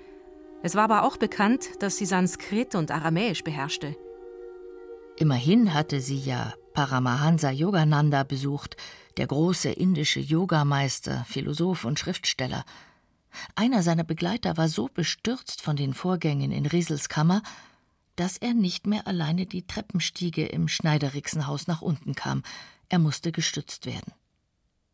Es 0.63 0.75
war 0.75 0.85
aber 0.85 1.03
auch 1.05 1.19
bekannt, 1.19 1.71
dass 1.81 1.99
sie 1.99 2.07
Sanskrit 2.07 2.75
und 2.75 2.91
Aramäisch 2.91 3.45
beherrschte. 3.45 3.95
Immerhin 5.17 5.75
hatte 5.75 6.01
sie 6.01 6.19
ja 6.19 6.55
Paramahansa 6.73 7.51
Yogananda 7.51 8.25
besucht, 8.25 8.77
der 9.17 9.27
große 9.27 9.71
indische 9.71 10.21
Yogameister, 10.21 11.25
Philosoph 11.29 11.85
und 11.85 11.99
Schriftsteller. 11.99 12.65
Einer 13.55 13.83
seiner 13.83 14.05
Begleiter 14.05 14.57
war 14.57 14.69
so 14.69 14.89
bestürzt 14.93 15.63
von 15.63 15.77
den 15.77 15.95
Vorgängen 15.95 16.53
in 16.53 16.67
Riesels 16.67 17.09
Kammer, 17.09 17.43
dass 18.17 18.37
er 18.37 18.55
nicht 18.55 18.87
mehr 18.87 19.07
alleine 19.07 19.47
die 19.47 19.67
Treppenstiege 19.67 20.47
im 20.47 20.69
Schneiderixenhaus 20.69 21.67
nach 21.67 21.83
unten 21.83 22.15
kam. 22.15 22.43
Er 22.89 22.99
musste 22.99 23.33
gestützt 23.33 23.87
werden. 23.87 24.13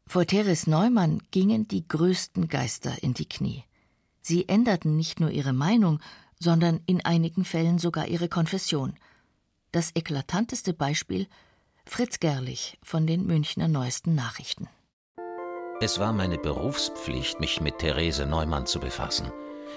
Vor 0.07 0.27
Teres 0.27 0.67
Neumann 0.67 1.23
gingen 1.31 1.69
die 1.69 1.87
größten 1.87 2.49
Geister 2.49 3.03
in 3.03 3.15
die 3.15 3.29
Knie. 3.29 3.65
Sie 4.23 4.49
änderten 4.49 4.97
nicht 4.97 5.21
nur 5.21 5.31
ihre 5.31 5.53
Meinung, 5.53 6.01
sondern 6.39 6.81
in 6.87 7.05
einigen 7.05 7.45
Fällen 7.45 7.79
sogar 7.79 8.09
ihre 8.09 8.29
Konfession. 8.29 8.95
Das 9.73 9.93
eklatanteste 9.95 10.73
Beispiel 10.73 11.29
Fritz 11.87 12.19
Gerlich 12.21 12.79
von 12.83 13.07
den 13.07 13.27
Münchner 13.27 13.69
Neuesten 13.69 14.15
Nachrichten. 14.15 14.69
Es 15.83 15.99
war 15.99 16.13
meine 16.13 16.37
Berufspflicht, 16.37 17.41
mich 17.41 17.63
mit 17.63 17.79
Therese 17.79 18.27
Neumann 18.27 18.67
zu 18.67 18.81
befassen. 18.81 19.33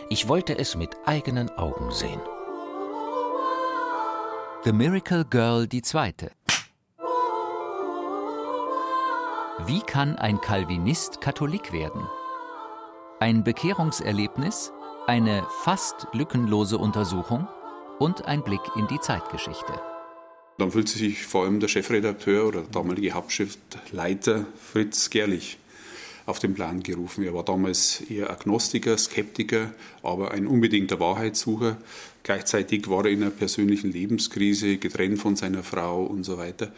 Ich 0.09 0.27
wollte 0.27 0.57
es 0.59 0.75
mit 0.75 0.97
eigenen 1.05 1.49
Augen 1.51 1.91
sehen. 1.91 2.19
The 4.65 4.73
Miracle 4.73 5.23
Girl 5.23 5.65
die 5.65 5.81
zweite. 5.81 6.31
Wie 9.65 9.79
kann 9.79 10.17
ein 10.17 10.41
Calvinist 10.41 11.21
Katholik 11.21 11.71
werden? 11.71 12.05
Ein 13.21 13.45
Bekehrungserlebnis, 13.45 14.73
eine 15.07 15.47
fast 15.61 16.07
lückenlose 16.11 16.77
Untersuchung 16.77 17.47
und 17.99 18.25
ein 18.25 18.43
Blick 18.43 18.75
in 18.75 18.87
die 18.87 18.99
Zeitgeschichte. 18.99 19.79
Dann 20.57 20.71
fühlt 20.71 20.89
sich 20.89 21.25
vor 21.25 21.45
allem 21.45 21.61
der 21.61 21.69
Chefredakteur 21.69 22.45
oder 22.45 22.61
der 22.63 22.71
damalige 22.71 23.13
Hauptschriftleiter 23.13 24.45
Fritz 24.57 25.09
Gerlich 25.09 25.59
auf 26.25 26.39
den 26.39 26.53
Plan 26.53 26.81
gerufen. 26.81 27.23
Er 27.23 27.33
war 27.33 27.43
damals 27.43 28.01
eher 28.01 28.29
Agnostiker, 28.29 28.97
Skeptiker, 28.97 29.71
aber 30.01 30.31
ein 30.31 30.47
unbedingter 30.47 30.99
Wahrheitssucher. 30.99 31.77
Gleichzeitig 32.23 32.89
war 32.89 33.05
er 33.05 33.11
in 33.11 33.21
einer 33.21 33.31
persönlichen 33.31 33.91
Lebenskrise, 33.91 34.77
getrennt 34.77 35.19
von 35.19 35.35
seiner 35.35 35.63
Frau 35.63 36.03
und 36.03 36.23
so 36.23 36.37
weiter. 36.37 36.71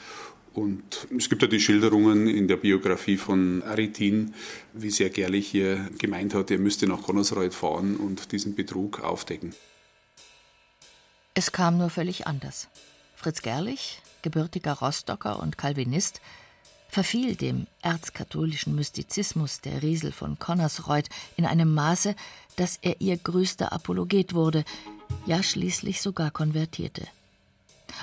Und 0.56 1.08
es 1.16 1.30
gibt 1.30 1.42
ja 1.42 1.50
die 1.50 1.60
Schilderungen 1.60 2.28
in 2.28 2.48
der 2.48 2.56
Biografie 2.56 3.18
von 3.18 3.62
Aritin, 3.64 4.34
wie 4.74 4.90
sehr 4.90 5.10
Gerlich 5.10 5.48
hier 5.48 5.90
gemeint 5.98 6.34
hat, 6.34 6.50
er 6.50 6.60
müsste 6.60 6.88
nach 6.88 7.02
Connersreuth 7.04 7.54
fahren 7.54 7.98
und 7.98 8.32
diesen 8.32 8.56
Betrug 8.56 9.02
aufdecken. 9.02 9.54
Es 11.34 11.52
kam 11.52 11.78
nur 11.78 11.90
völlig 11.90 12.26
anders. 12.26 12.70
Fritz 13.18 13.42
Gerlich, 13.42 14.02
gebürtiger 14.22 14.74
Rostocker 14.74 15.40
und 15.42 15.58
Calvinist, 15.58 16.22
verfiel 16.88 17.36
dem 17.36 17.68
erzkatholischen 17.82 18.76
Mystizismus 18.76 19.62
der 19.62 19.82
Riesel 19.82 20.12
von 20.12 20.40
Connersreuth 20.40 21.10
in 21.36 21.46
einem 21.46 21.74
Maße, 21.74 22.16
dass 22.56 22.78
er 22.82 23.02
ihr 23.02 23.18
größter 23.18 23.74
Apologet 23.74 24.34
wurde, 24.34 24.64
ja 25.26 25.44
schließlich 25.44 26.02
sogar 26.02 26.32
konvertierte. 26.32 27.08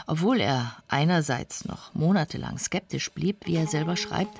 Obwohl 0.06 0.40
er 0.40 0.76
einerseits 0.88 1.64
noch 1.64 1.94
monatelang 1.94 2.58
skeptisch 2.58 3.10
blieb, 3.12 3.46
wie 3.46 3.56
er 3.56 3.66
selber 3.66 3.96
schreibt, 3.96 4.38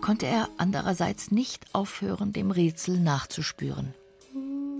konnte 0.00 0.26
er 0.26 0.48
andererseits 0.56 1.30
nicht 1.30 1.66
aufhören, 1.74 2.32
dem 2.32 2.50
Rätsel 2.50 2.98
nachzuspüren. 2.98 3.94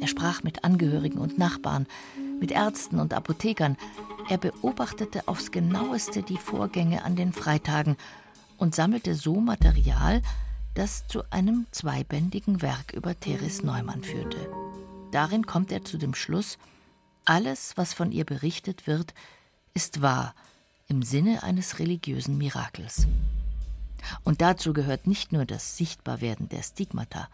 Er 0.00 0.08
sprach 0.08 0.42
mit 0.42 0.64
Angehörigen 0.64 1.18
und 1.18 1.38
Nachbarn, 1.38 1.86
mit 2.40 2.50
Ärzten 2.50 2.98
und 2.98 3.12
Apothekern. 3.12 3.76
Er 4.30 4.38
beobachtete 4.38 5.28
aufs 5.28 5.50
genaueste 5.50 6.22
die 6.22 6.38
Vorgänge 6.38 7.04
an 7.04 7.16
den 7.16 7.32
Freitagen 7.32 7.96
und 8.60 8.74
sammelte 8.74 9.14
so 9.14 9.40
Material, 9.40 10.22
das 10.74 11.06
zu 11.08 11.22
einem 11.30 11.66
zweibändigen 11.72 12.62
Werk 12.62 12.92
über 12.92 13.18
Therese 13.18 13.64
Neumann 13.64 14.04
führte. 14.04 14.48
Darin 15.10 15.46
kommt 15.46 15.72
er 15.72 15.84
zu 15.84 15.98
dem 15.98 16.14
Schluss, 16.14 16.58
alles, 17.24 17.76
was 17.76 17.92
von 17.92 18.12
ihr 18.12 18.24
berichtet 18.24 18.86
wird, 18.86 19.14
ist 19.74 20.02
wahr 20.02 20.34
im 20.88 21.02
Sinne 21.02 21.42
eines 21.42 21.78
religiösen 21.78 22.38
Mirakels. 22.38 23.06
Und 24.24 24.40
dazu 24.40 24.72
gehört 24.72 25.06
nicht 25.06 25.32
nur 25.32 25.44
das 25.44 25.76
Sichtbarwerden 25.76 26.48
der 26.48 26.62
Stigmata. 26.62 27.28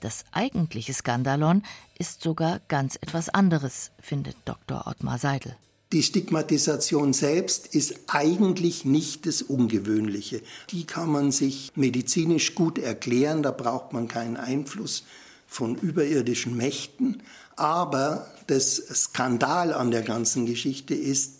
Das 0.00 0.24
eigentliche 0.32 0.94
Skandalon 0.94 1.62
ist 1.98 2.22
sogar 2.22 2.60
ganz 2.68 2.96
etwas 2.96 3.28
anderes, 3.28 3.92
findet 4.00 4.36
Dr. 4.44 4.86
Ottmar 4.86 5.18
Seidel. 5.18 5.56
Die 5.92 6.02
Stigmatisation 6.02 7.12
selbst 7.12 7.74
ist 7.74 7.96
eigentlich 8.06 8.86
nicht 8.86 9.26
das 9.26 9.42
Ungewöhnliche. 9.42 10.40
Die 10.70 10.84
kann 10.84 11.10
man 11.10 11.32
sich 11.32 11.70
medizinisch 11.74 12.54
gut 12.54 12.78
erklären, 12.78 13.42
da 13.42 13.50
braucht 13.50 13.92
man 13.92 14.08
keinen 14.08 14.38
Einfluss 14.38 15.04
von 15.46 15.76
überirdischen 15.76 16.56
Mächten. 16.56 17.22
Aber 17.56 18.26
das 18.46 18.76
Skandal 18.76 19.74
an 19.74 19.90
der 19.90 20.00
ganzen 20.00 20.46
Geschichte 20.46 20.94
ist, 20.94 21.34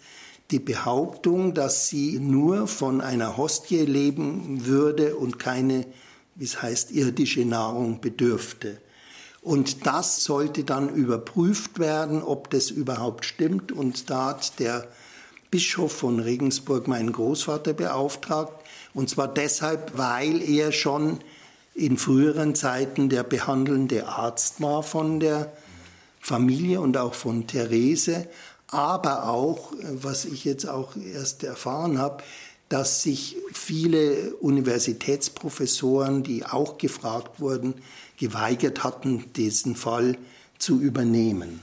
die 0.51 0.59
Behauptung, 0.59 1.55
dass 1.55 1.89
sie 1.89 2.19
nur 2.19 2.69
von 2.69 3.01
einer 3.01 3.39
Hostie 3.39 3.87
leben 3.87 4.67
würde 4.67 5.17
und 5.17 5.39
keine, 5.39 5.87
wie 6.35 6.45
es 6.45 6.61
heißt, 6.61 6.91
irdische 6.93 7.47
Nahrung 7.47 8.03
bedürfte. 8.03 8.79
Und 9.43 9.87
das 9.87 10.25
sollte 10.25 10.65
dann 10.65 10.89
überprüft 10.89 11.79
werden, 11.79 12.23
ob 12.23 12.49
das 12.51 12.71
überhaupt 12.71 13.25
stimmt. 13.25 13.73
Und 13.73 14.09
da 14.09 14.27
hat 14.27 14.59
der 14.61 14.87
Bischof 15.51 15.93
von 15.93 16.21
Regensburg 16.21 16.89
meinen 16.89 17.13
Großvater 17.13 17.75
beauftragt. 17.75 18.55
Und 18.95 19.11
zwar 19.11 19.29
deshalb, 19.29 19.99
weil 19.99 20.41
er 20.43 20.73
schon 20.73 21.19
in 21.75 21.99
früheren 21.99 22.55
Zeiten 22.55 23.09
der 23.09 23.25
behandelnde 23.25 24.07
Arzt 24.07 24.61
war 24.61 24.83
von 24.83 25.21
der 25.21 25.53
Familie 26.21 26.81
und 26.81 26.97
auch 26.97 27.15
von 27.15 27.47
Therese 27.47 28.29
aber 28.73 29.29
auch, 29.29 29.73
was 29.83 30.25
ich 30.25 30.45
jetzt 30.45 30.67
auch 30.67 30.97
erst 30.97 31.45
erfahren 31.45 31.99
habe, 31.99 32.25
dass 32.71 33.03
sich 33.03 33.37
viele 33.53 34.35
Universitätsprofessoren, 34.37 36.23
die 36.23 36.47
auch 36.47 36.79
gefragt 36.79 37.39
wurden, 37.39 37.75
geweigert 38.23 38.85
hatten, 38.85 39.33
diesen 39.33 39.75
Fall 39.75 40.17
zu 40.57 40.81
übernehmen. 40.81 41.61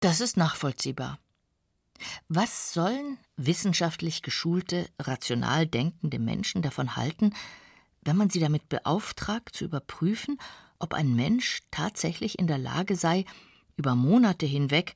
Das 0.00 0.20
ist 0.20 0.36
nachvollziehbar. 0.36 1.20
Was 2.28 2.74
sollen 2.74 3.18
wissenschaftlich 3.36 4.22
geschulte, 4.22 4.88
rational 4.98 5.68
denkende 5.68 6.18
Menschen 6.18 6.60
davon 6.60 6.96
halten, 6.96 7.34
wenn 8.02 8.16
man 8.16 8.30
sie 8.30 8.40
damit 8.40 8.68
beauftragt, 8.68 9.54
zu 9.54 9.64
überprüfen, 9.64 10.38
ob 10.80 10.92
ein 10.92 11.14
Mensch 11.14 11.60
tatsächlich 11.70 12.40
in 12.40 12.48
der 12.48 12.58
Lage 12.58 12.96
sei, 12.96 13.24
über 13.76 13.94
Monate 13.94 14.46
hinweg 14.46 14.94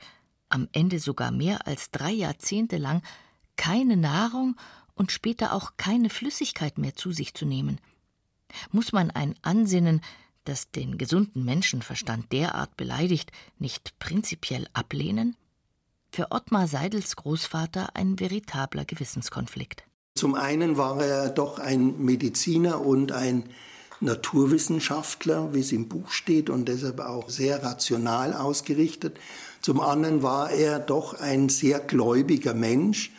am 0.49 0.67
Ende 0.73 0.99
sogar 0.99 1.31
mehr 1.31 1.69
als 1.69 1.93
drei 1.93 2.11
Jahrzehnte 2.11 2.79
lang 2.79 3.01
keine 3.55 3.97
Nahrung 3.97 4.57
und 4.97 5.13
später 5.13 5.53
auch 5.53 5.75
keine 5.77 6.11
Flüssigkeit 6.11 6.79
mehr 6.79 6.97
zu 6.97 7.13
sich 7.13 7.33
zu 7.33 7.47
nehmen. 7.47 7.81
Muss 8.73 8.91
man 8.91 9.13
ein 9.13 9.37
Ansinnen, 9.43 10.01
das 10.45 10.71
den 10.71 10.99
gesunden 10.99 11.45
Menschenverstand 11.45 12.33
derart 12.33 12.77
beleidigt, 12.77 13.33
nicht 13.59 13.99
prinzipiell 13.99 14.67
ablehnen? 14.73 15.37
Für 16.13 16.31
Ottmar 16.31 16.69
Seidels 16.69 17.17
Großvater 17.17 17.97
ein 17.97 18.21
veritabler 18.21 18.85
Gewissenskonflikt. 18.85 19.85
Zum 20.15 20.37
einen 20.37 20.77
war 20.77 21.05
er 21.05 21.29
doch 21.29 21.59
ein 21.59 22.05
Mediziner 22.05 22.81
und 22.81 23.11
ein 23.11 23.45
Naturwissenschaftler, 24.01 25.55
wie 25.55 25.61
es 25.61 25.73
im 25.73 25.89
Buch 25.89 26.11
steht, 26.11 26.51
und 26.51 26.69
deshalb 26.69 27.01
auch 27.01 27.29
sehr 27.29 27.63
rational 27.65 28.33
ausgerichtet. 28.33 29.19
Zum 29.61 29.81
anderen 29.81 30.23
war 30.23 30.51
er 30.51 30.79
doch 30.79 31.15
ein 31.15 31.49
sehr 31.49 31.81
gläubiger 31.81 32.55
Mensch 32.55 33.11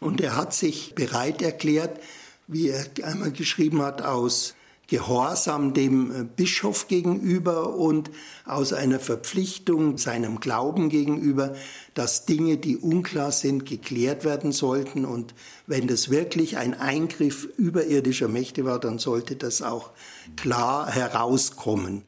und 0.00 0.20
er 0.20 0.36
hat 0.36 0.54
sich 0.54 0.94
bereit 0.94 1.42
erklärt, 1.42 1.98
wie 2.46 2.68
er 2.68 2.86
einmal 3.02 3.32
geschrieben 3.32 3.82
hat, 3.82 4.02
aus 4.02 4.54
Gehorsam 4.88 5.74
dem 5.74 6.30
Bischof 6.34 6.88
gegenüber 6.88 7.74
und 7.74 8.10
aus 8.46 8.72
einer 8.72 8.98
Verpflichtung 8.98 9.98
seinem 9.98 10.40
Glauben 10.40 10.88
gegenüber, 10.88 11.54
dass 11.92 12.24
Dinge, 12.24 12.56
die 12.56 12.78
unklar 12.78 13.30
sind, 13.30 13.66
geklärt 13.66 14.24
werden 14.24 14.50
sollten. 14.50 15.04
Und 15.04 15.34
wenn 15.66 15.88
das 15.88 16.08
wirklich 16.08 16.56
ein 16.56 16.72
Eingriff 16.72 17.46
überirdischer 17.58 18.28
Mächte 18.28 18.64
war, 18.64 18.80
dann 18.80 18.98
sollte 18.98 19.36
das 19.36 19.60
auch 19.60 19.90
klar 20.36 20.90
herauskommen. 20.90 22.02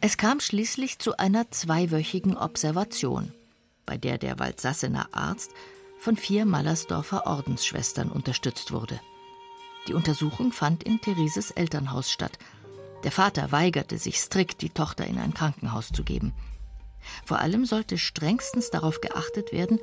Es 0.00 0.16
kam 0.16 0.38
schließlich 0.38 1.00
zu 1.00 1.18
einer 1.18 1.50
zweiwöchigen 1.50 2.36
Observation, 2.36 3.32
bei 3.84 3.98
der 3.98 4.16
der 4.16 4.38
Waldsassener 4.38 5.08
Arzt 5.10 5.50
von 5.98 6.16
vier 6.16 6.46
Mallersdorfer 6.46 7.26
Ordensschwestern 7.26 8.10
unterstützt 8.10 8.70
wurde. 8.70 9.00
Die 9.88 9.94
Untersuchung 9.94 10.52
fand 10.52 10.82
in 10.82 11.00
Thereses 11.00 11.50
Elternhaus 11.50 12.10
statt. 12.10 12.38
Der 13.04 13.12
Vater 13.12 13.50
weigerte 13.50 13.98
sich 13.98 14.20
strikt, 14.20 14.62
die 14.62 14.70
Tochter 14.70 15.06
in 15.06 15.18
ein 15.18 15.34
Krankenhaus 15.34 15.88
zu 15.88 16.04
geben. 16.04 16.32
Vor 17.24 17.38
allem 17.38 17.64
sollte 17.64 17.98
strengstens 17.98 18.70
darauf 18.70 19.00
geachtet 19.00 19.52
werden, 19.52 19.78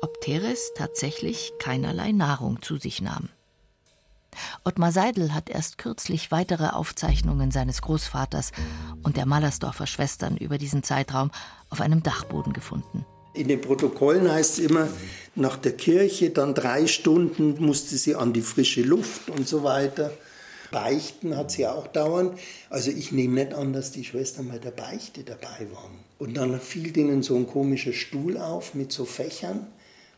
ob 0.00 0.20
Teres 0.20 0.72
tatsächlich 0.74 1.52
keinerlei 1.58 2.12
Nahrung 2.12 2.62
zu 2.62 2.76
sich 2.76 3.02
nahm. 3.02 3.28
Ottmar 4.64 4.92
Seidel 4.92 5.34
hat 5.34 5.50
erst 5.50 5.76
kürzlich 5.76 6.30
weitere 6.30 6.68
Aufzeichnungen 6.68 7.50
seines 7.50 7.82
Großvaters 7.82 8.52
und 9.02 9.18
der 9.18 9.26
Mallersdorfer 9.26 9.86
Schwestern 9.86 10.38
über 10.38 10.56
diesen 10.56 10.82
Zeitraum 10.82 11.30
auf 11.68 11.82
einem 11.82 12.02
Dachboden 12.02 12.54
gefunden. 12.54 13.04
In 13.34 13.48
den 13.48 13.60
Protokollen 13.60 14.30
heißt 14.30 14.58
es 14.58 14.64
immer, 14.66 14.88
nach 15.34 15.56
der 15.56 15.72
Kirche 15.72 16.30
dann 16.30 16.54
drei 16.54 16.86
Stunden 16.86 17.56
musste 17.64 17.96
sie 17.96 18.14
an 18.14 18.32
die 18.32 18.42
frische 18.42 18.82
Luft 18.82 19.30
und 19.30 19.48
so 19.48 19.62
weiter. 19.62 20.12
Beichten 20.70 21.36
hat 21.36 21.50
sie 21.50 21.66
auch 21.66 21.86
dauernd. 21.86 22.38
Also 22.68 22.90
ich 22.90 23.12
nehme 23.12 23.34
nicht 23.34 23.54
an, 23.54 23.72
dass 23.72 23.92
die 23.92 24.04
Schwestern 24.04 24.48
bei 24.48 24.58
der 24.58 24.70
Beichte 24.70 25.22
dabei 25.22 25.66
waren. 25.72 25.98
Und 26.18 26.34
dann 26.36 26.60
fiel 26.60 26.92
denen 26.92 27.22
so 27.22 27.36
ein 27.36 27.46
komischer 27.46 27.92
Stuhl 27.92 28.36
auf 28.36 28.74
mit 28.74 28.92
so 28.92 29.04
Fächern. 29.04 29.66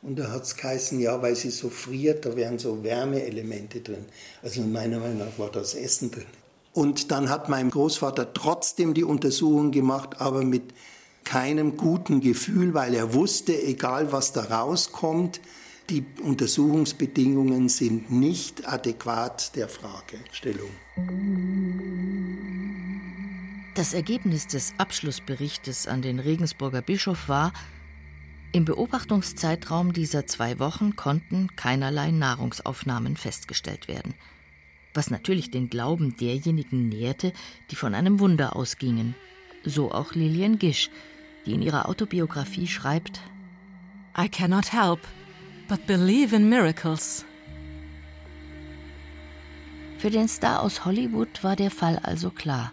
Und 0.03 0.19
da 0.19 0.31
hat 0.31 0.43
es 0.43 0.57
geheißen, 0.57 1.01
ja, 1.01 1.23
weil 1.23 1.35
sie 1.35 1.51
so 1.51 1.71
friert, 1.71 2.27
da 2.27 2.37
wären 2.37 2.59
so 2.59 2.83
Wärmeelemente 2.83 3.81
drin. 3.81 4.05
Also 4.43 4.61
meiner 4.63 4.99
Meinung 4.99 5.19
nach 5.19 5.39
war 5.39 5.51
das 5.51 5.75
Essen 5.75 6.11
drin. 6.11 6.27
Und 6.73 7.11
dann 7.11 7.31
hat 7.31 7.49
mein 7.49 7.71
Großvater 7.71 8.35
trotzdem 8.35 8.95
die 8.95 9.05
Untersuchung 9.05 9.71
gemacht, 9.71 10.21
aber 10.21 10.43
mit 10.43 10.63
keinem 11.25 11.77
guten 11.77 12.21
Gefühl, 12.21 12.75
weil 12.75 12.95
er 12.95 13.15
wusste, 13.15 13.61
egal 13.61 14.13
was 14.13 14.33
da 14.33 14.45
rauskommt, 14.45 15.41
die 15.91 16.05
Untersuchungsbedingungen 16.23 17.69
sind 17.69 18.11
nicht 18.11 18.67
adäquat 18.67 19.55
der 19.57 19.69
Fragestellung. 19.69 20.71
Das 23.75 23.93
Ergebnis 23.93 24.47
des 24.47 24.75
Abschlussberichtes 24.79 25.87
an 25.87 26.01
den 26.01 26.21
Regensburger 26.21 26.81
Bischof 26.81 27.29
war, 27.29 27.53
im 28.53 28.65
Beobachtungszeitraum 28.65 29.93
dieser 29.93 30.29
zwei 30.29 30.61
Wochen 30.61 30.95
konnten 30.95 31.49
keinerlei 31.57 32.13
Nahrungsaufnahmen 32.13 33.17
festgestellt 33.17 33.89
werden, 33.89 34.15
was 34.95 35.11
natürlich 35.11 35.51
den 35.51 35.69
Glauben 35.69 36.17
derjenigen 36.17 36.89
nährte, 36.89 37.33
die 37.73 37.77
von 37.77 37.97
einem 37.97 38.21
Wunder 38.21 38.55
ausgingen. 38.55 39.17
So 39.65 39.91
auch 39.91 40.15
Lilian 40.15 40.61
Gisch, 40.61 40.89
die 41.47 41.55
in 41.55 41.63
ihrer 41.63 41.89
Autobiografie 41.89 42.67
schreibt: 42.67 43.21
I 44.17 44.29
cannot 44.29 44.73
help 44.73 45.01
but 45.69 45.87
believe 45.87 46.35
in 46.35 46.49
miracles. 46.49 47.25
Für 49.99 50.11
den 50.11 50.29
Star 50.29 50.63
aus 50.63 50.85
Hollywood 50.85 51.43
war 51.43 51.57
der 51.57 51.71
Fall 51.71 51.99
also 51.99 52.31
klar. 52.31 52.73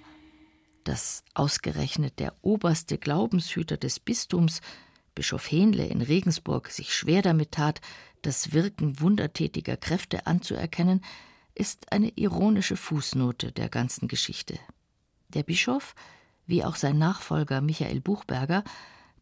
Dass 0.83 1.23
ausgerechnet 1.33 2.19
der 2.19 2.33
oberste 2.41 2.97
Glaubenshüter 2.97 3.77
des 3.77 3.99
Bistums 3.99 4.61
Bischof 5.15 5.51
Hähnle 5.51 5.85
in 5.85 6.01
Regensburg 6.01 6.69
sich 6.69 6.93
schwer 6.93 7.21
damit 7.21 7.51
tat, 7.51 7.81
das 8.21 8.53
Wirken 8.53 8.99
wundertätiger 8.99 9.77
Kräfte 9.77 10.25
anzuerkennen, 10.25 11.01
ist 11.53 11.91
eine 11.91 12.09
ironische 12.17 12.77
Fußnote 12.77 13.51
der 13.51 13.69
ganzen 13.69 14.07
Geschichte. 14.07 14.57
Der 15.29 15.43
Bischof, 15.43 15.95
wie 16.51 16.63
auch 16.63 16.75
sein 16.75 16.99
Nachfolger 16.99 17.61
Michael 17.61 18.01
Buchberger, 18.01 18.63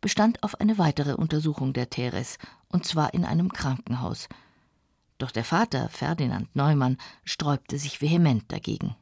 bestand 0.02 0.44
auf 0.44 0.60
eine 0.60 0.78
weitere 0.78 1.14
Untersuchung 1.14 1.72
der 1.72 1.90
Teres, 1.90 2.38
und 2.68 2.86
zwar 2.86 3.14
in 3.14 3.24
einem 3.24 3.54
Krankenhaus. 3.54 4.28
Doch 5.18 5.32
der 5.32 5.46
Vater, 5.46 5.90
Ferdinand 5.90 6.54
Neumann, 6.56 6.98
sträubte 7.24 7.78
sich 7.78 8.02
vehement 8.02 8.52
dagegen. 8.52 8.96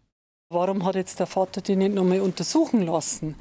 Warum 0.49 0.85
hat 0.85 0.95
jetzt 0.95 1.19
der 1.19 1.27
Vater 1.27 1.61
die 1.61 1.75
nicht 1.75 1.93
nochmal 1.93 2.21
untersuchen 2.21 2.85
lassen? 2.85 3.35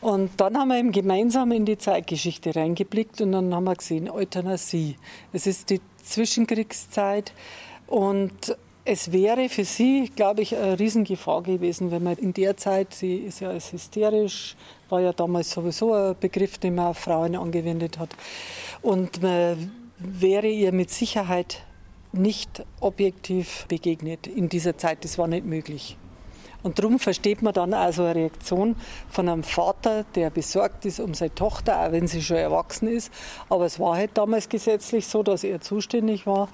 Und 0.00 0.30
dann 0.38 0.58
haben 0.58 0.68
wir 0.68 0.78
eben 0.78 0.92
gemeinsam 0.92 1.52
in 1.52 1.64
die 1.64 1.78
Zeitgeschichte 1.78 2.54
reingeblickt 2.54 3.20
und 3.20 3.32
dann 3.32 3.54
haben 3.54 3.64
wir 3.64 3.74
gesehen, 3.74 4.10
Euthanasie. 4.10 4.96
Es 5.32 5.46
ist 5.46 5.70
die 5.70 5.80
Zwischenkriegszeit 6.02 7.32
und 7.86 8.56
es 8.84 9.12
wäre 9.12 9.48
für 9.48 9.64
sie, 9.64 10.10
glaube 10.14 10.42
ich, 10.42 10.56
eine 10.56 10.78
Riesengefahr 10.78 11.42
gewesen, 11.42 11.90
wenn 11.90 12.02
man 12.02 12.16
in 12.16 12.32
der 12.32 12.56
Zeit, 12.56 12.94
sie 12.94 13.16
ist 13.16 13.40
ja 13.40 13.50
als 13.50 13.72
hysterisch, 13.72 14.56
war 14.88 15.00
ja 15.00 15.12
damals 15.12 15.50
sowieso 15.50 15.92
ein 15.92 16.16
Begriff, 16.18 16.58
den 16.58 16.74
man 16.74 16.86
auf 16.88 16.98
Frauen 16.98 17.36
angewendet 17.36 17.98
hat. 17.98 18.10
Und 18.82 19.22
man 19.22 19.70
wäre 19.98 20.48
ihr 20.48 20.72
mit 20.72 20.90
Sicherheit 20.90 21.62
nicht 22.12 22.64
objektiv 22.80 23.66
begegnet 23.68 24.26
in 24.26 24.48
dieser 24.48 24.76
Zeit. 24.76 25.04
Das 25.04 25.18
war 25.18 25.28
nicht 25.28 25.44
möglich. 25.44 25.96
Und 26.62 26.78
darum 26.78 26.98
versteht 26.98 27.40
man 27.40 27.54
dann 27.54 27.72
also 27.72 28.02
eine 28.02 28.16
Reaktion 28.16 28.76
von 29.08 29.28
einem 29.28 29.44
Vater, 29.44 30.04
der 30.14 30.28
besorgt 30.30 30.84
ist 30.84 31.00
um 31.00 31.14
seine 31.14 31.34
Tochter, 31.34 31.80
auch 31.80 31.92
wenn 31.92 32.06
sie 32.06 32.22
schon 32.22 32.36
erwachsen 32.36 32.88
ist. 32.88 33.10
Aber 33.48 33.64
es 33.64 33.80
war 33.80 33.96
halt 33.96 34.10
damals 34.14 34.48
gesetzlich 34.48 35.06
so, 35.06 35.22
dass 35.22 35.42
er 35.42 35.60
zuständig 35.60 36.26
war. 36.26 36.48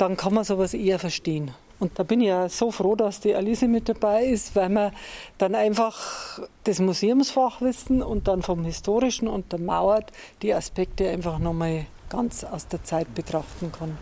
Dann 0.00 0.16
kann 0.16 0.32
man 0.32 0.44
sowas 0.44 0.72
eher 0.72 0.98
verstehen. 0.98 1.50
Und 1.78 1.98
da 1.98 2.04
bin 2.04 2.22
ich 2.22 2.28
ja 2.28 2.48
so 2.48 2.70
froh, 2.70 2.96
dass 2.96 3.20
die 3.20 3.34
Alice 3.34 3.60
mit 3.62 3.86
dabei 3.86 4.24
ist, 4.24 4.56
weil 4.56 4.70
man 4.70 4.92
dann 5.36 5.54
einfach 5.54 6.38
das 6.64 6.78
Museumsfachwissen 6.78 8.02
und 8.02 8.26
dann 8.26 8.40
vom 8.40 8.64
Historischen 8.64 9.28
untermauert 9.28 10.10
die 10.40 10.54
Aspekte 10.54 11.06
einfach 11.10 11.38
nochmal 11.38 11.84
ganz 12.08 12.44
aus 12.44 12.66
der 12.66 12.82
Zeit 12.82 13.14
betrachten 13.14 13.72
kann. 13.72 13.98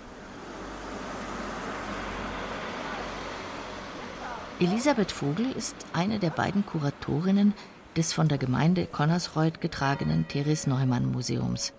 Elisabeth 4.61 5.11
Vogel 5.11 5.51
ist 5.51 5.75
eine 5.93 6.21
der 6.21 6.31
beiden 6.31 6.65
Kuratorinnen 6.65 7.55
des 7.97 8.13
von 8.13 8.29
der 8.29 8.39
Gemeinde 8.39 8.87
Connersreuth 8.87 9.61
getragenen 9.61 10.29
Therese 10.29 10.71
Neumann 10.71 11.11
Museums. 11.11 11.73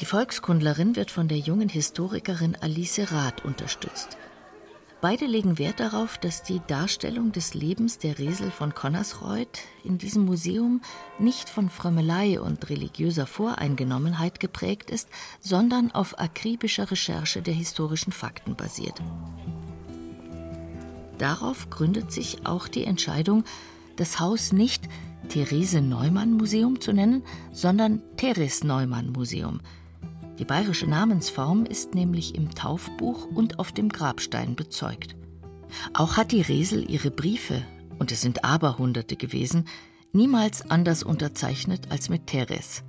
Die 0.00 0.04
Volkskundlerin 0.04 0.96
wird 0.96 1.10
von 1.10 1.28
der 1.28 1.38
jungen 1.38 1.68
Historikerin 1.68 2.56
Alice 2.60 3.12
Rath 3.12 3.44
unterstützt. 3.44 4.16
Beide 5.02 5.26
legen 5.26 5.58
Wert 5.58 5.80
darauf, 5.80 6.16
dass 6.16 6.44
die 6.44 6.60
Darstellung 6.68 7.32
des 7.32 7.54
Lebens 7.54 7.98
der 7.98 8.20
Resel 8.20 8.52
von 8.52 8.72
Connersreuth 8.72 9.58
in 9.82 9.98
diesem 9.98 10.24
Museum 10.24 10.80
nicht 11.18 11.48
von 11.48 11.68
Frömmelei 11.68 12.40
und 12.40 12.70
religiöser 12.70 13.26
Voreingenommenheit 13.26 14.38
geprägt 14.38 14.92
ist, 14.92 15.08
sondern 15.40 15.90
auf 15.90 16.20
akribischer 16.20 16.88
Recherche 16.88 17.42
der 17.42 17.54
historischen 17.54 18.12
Fakten 18.12 18.54
basiert. 18.54 19.02
Darauf 21.18 21.68
gründet 21.68 22.12
sich 22.12 22.46
auch 22.46 22.68
die 22.68 22.84
Entscheidung, 22.84 23.42
das 23.96 24.20
Haus 24.20 24.52
nicht 24.52 24.88
Therese 25.28 25.80
Neumann 25.80 26.32
Museum 26.32 26.80
zu 26.80 26.92
nennen, 26.92 27.24
sondern 27.50 28.02
Teres 28.16 28.62
Neumann 28.62 29.10
Museum. 29.10 29.60
Die 30.42 30.48
bayerische 30.48 30.88
Namensform 30.88 31.66
ist 31.66 31.94
nämlich 31.94 32.34
im 32.34 32.52
Taufbuch 32.52 33.28
und 33.32 33.60
auf 33.60 33.70
dem 33.70 33.88
Grabstein 33.88 34.56
bezeugt. 34.56 35.14
Auch 35.94 36.16
hat 36.16 36.32
die 36.32 36.40
Resel 36.40 36.90
ihre 36.90 37.12
Briefe, 37.12 37.62
und 38.00 38.10
es 38.10 38.22
sind 38.22 38.44
Aberhunderte 38.44 39.14
gewesen, 39.14 39.66
niemals 40.12 40.68
anders 40.68 41.04
unterzeichnet 41.04 41.92
als 41.92 42.08
mit 42.08 42.26
Teres. 42.26 42.82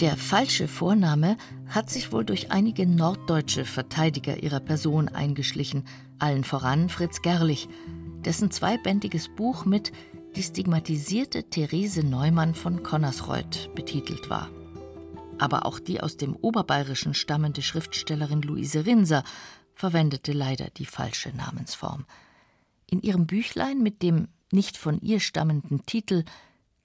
Der 0.00 0.18
falsche 0.18 0.68
Vorname 0.68 1.38
hat 1.66 1.88
sich 1.88 2.12
wohl 2.12 2.26
durch 2.26 2.52
einige 2.52 2.86
norddeutsche 2.86 3.64
Verteidiger 3.64 4.42
ihrer 4.42 4.60
Person 4.60 5.08
eingeschlichen, 5.08 5.84
allen 6.18 6.44
voran 6.44 6.90
Fritz 6.90 7.22
Gerlich, 7.22 7.70
dessen 8.22 8.50
zweibändiges 8.50 9.30
Buch 9.34 9.64
mit 9.64 9.92
Die 10.36 10.42
stigmatisierte 10.42 11.44
Therese 11.44 12.04
Neumann 12.04 12.54
von 12.54 12.82
Connersreuth 12.82 13.74
betitelt 13.74 14.28
war. 14.28 14.50
Aber 15.38 15.66
auch 15.66 15.78
die 15.78 16.00
aus 16.00 16.16
dem 16.16 16.36
Oberbayerischen 16.36 17.14
stammende 17.14 17.62
Schriftstellerin 17.62 18.42
Luise 18.42 18.86
Rinser 18.86 19.24
verwendete 19.74 20.32
leider 20.32 20.70
die 20.70 20.86
falsche 20.86 21.30
Namensform. 21.30 22.06
In 22.86 23.00
ihrem 23.00 23.26
Büchlein 23.26 23.82
mit 23.82 24.02
dem 24.02 24.28
nicht 24.52 24.76
von 24.76 25.00
ihr 25.00 25.20
stammenden 25.20 25.84
Titel 25.84 26.24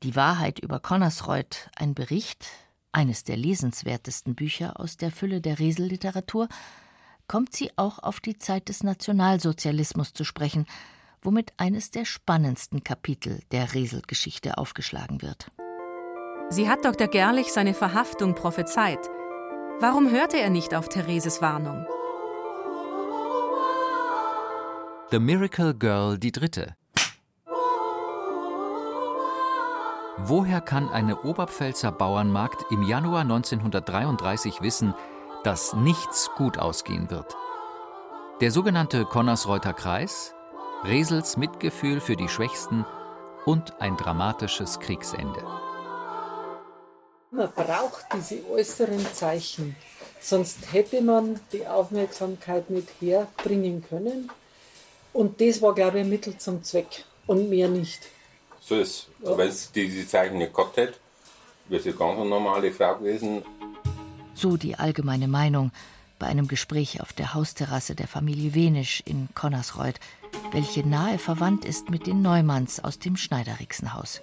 Die 0.01 0.15
Wahrheit 0.15 0.59
über 0.59 0.79
Connersreuth, 0.79 1.69
ein 1.75 1.93
Bericht, 1.93 2.47
eines 2.91 3.23
der 3.23 3.37
lesenswertesten 3.37 4.33
Bücher 4.33 4.79
aus 4.79 4.97
der 4.97 5.11
Fülle 5.11 5.41
der 5.41 5.59
Reselliteratur, 5.59 6.49
kommt 7.27 7.55
sie 7.55 7.71
auch 7.75 7.99
auf 7.99 8.19
die 8.19 8.37
Zeit 8.37 8.69
des 8.69 8.81
Nationalsozialismus 8.81 10.13
zu 10.13 10.23
sprechen, 10.23 10.65
womit 11.21 11.53
eines 11.57 11.91
der 11.91 12.05
spannendsten 12.05 12.83
Kapitel 12.83 13.41
der 13.51 13.75
Reselgeschichte 13.75 14.57
aufgeschlagen 14.57 15.21
wird. 15.21 15.51
Sie 16.51 16.67
hat 16.67 16.83
Dr. 16.83 17.07
Gerlich 17.07 17.53
seine 17.53 17.75
Verhaftung 17.75 18.33
prophezeit. 18.33 18.99
Warum 19.79 20.09
hörte 20.09 20.39
er 20.39 20.49
nicht 20.49 20.73
auf 20.73 20.89
Thereses 20.89 21.43
Warnung? 21.43 21.85
The 25.11 25.19
Miracle 25.19 25.75
Girl 25.75 26.17
die 26.17 26.31
Dritte 26.31 26.75
Woher 30.17 30.59
kann 30.59 30.89
eine 30.89 31.21
Oberpfälzer 31.21 31.91
Bauernmagd 31.91 32.65
im 32.71 32.81
Januar 32.81 33.21
1933 33.21 34.61
wissen, 34.61 34.95
dass 35.43 35.75
nichts 35.75 36.31
gut 36.35 36.57
ausgehen 36.57 37.11
wird? 37.11 37.37
Der 38.41 38.51
sogenannte 38.51 39.05
Konnersreuter 39.05 39.73
Kreis, 39.73 40.33
Resels 40.83 41.37
Mitgefühl 41.37 42.01
für 42.01 42.15
die 42.15 42.27
Schwächsten 42.27 42.85
und 43.45 43.79
ein 43.79 43.97
dramatisches 43.97 44.79
Kriegsende. 44.79 45.43
Man 47.31 47.51
braucht 47.51 48.05
diese 48.15 48.43
äußeren 48.49 49.05
Zeichen, 49.13 49.75
sonst 50.19 50.73
hätte 50.73 51.01
man 51.01 51.39
die 51.53 51.67
Aufmerksamkeit 51.67 52.69
nicht 52.69 52.87
herbringen 52.99 53.83
können. 53.87 54.31
Und 55.13 55.39
das 55.39 55.61
war, 55.61 55.75
glaube 55.75 55.99
ich, 55.99 56.05
ein 56.05 56.09
Mittel 56.09 56.37
zum 56.37 56.63
Zweck 56.63 57.05
und 57.27 57.49
mehr 57.49 57.67
nicht. 57.67 58.01
So 58.59 58.75
ist 58.75 59.07
ja. 59.23 59.37
Wenn 59.37 59.47
es 59.47 59.71
diese 59.71 60.07
Zeichen 60.07 60.37
nicht 60.39 60.53
gehabt 60.53 60.77
hätte, 60.77 60.95
wäre 61.67 61.81
sie 61.81 61.91
ganz 61.91 62.19
eine 62.19 62.29
normale 62.29 62.71
Frau 62.71 62.95
gewesen. 62.95 63.43
So 64.33 64.57
die 64.57 64.75
allgemeine 64.75 65.27
Meinung. 65.27 65.71
bei 66.19 66.27
einem 66.27 66.49
Gespräch 66.49 67.01
auf 67.01 67.13
der 67.13 67.33
Hausterrasse 67.33 67.95
der 67.95 68.07
Familie 68.07 68.53
Wenisch 68.53 69.01
in 69.05 69.29
Connersreuth, 69.33 69.99
welche 70.51 70.85
nahe 70.85 71.17
verwandt 71.17 71.63
ist 71.63 71.89
mit 71.89 72.05
den 72.05 72.21
Neumanns 72.21 72.83
aus 72.83 72.99
dem 72.99 73.15
Schneiderixenhaus. 73.15 74.21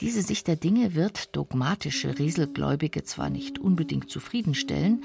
Diese 0.00 0.22
Sicht 0.22 0.46
der 0.46 0.56
Dinge 0.56 0.94
wird 0.94 1.34
dogmatische 1.36 2.18
Rieselgläubige 2.18 3.04
zwar 3.04 3.30
nicht 3.30 3.58
unbedingt 3.58 4.10
zufriedenstellen, 4.10 5.04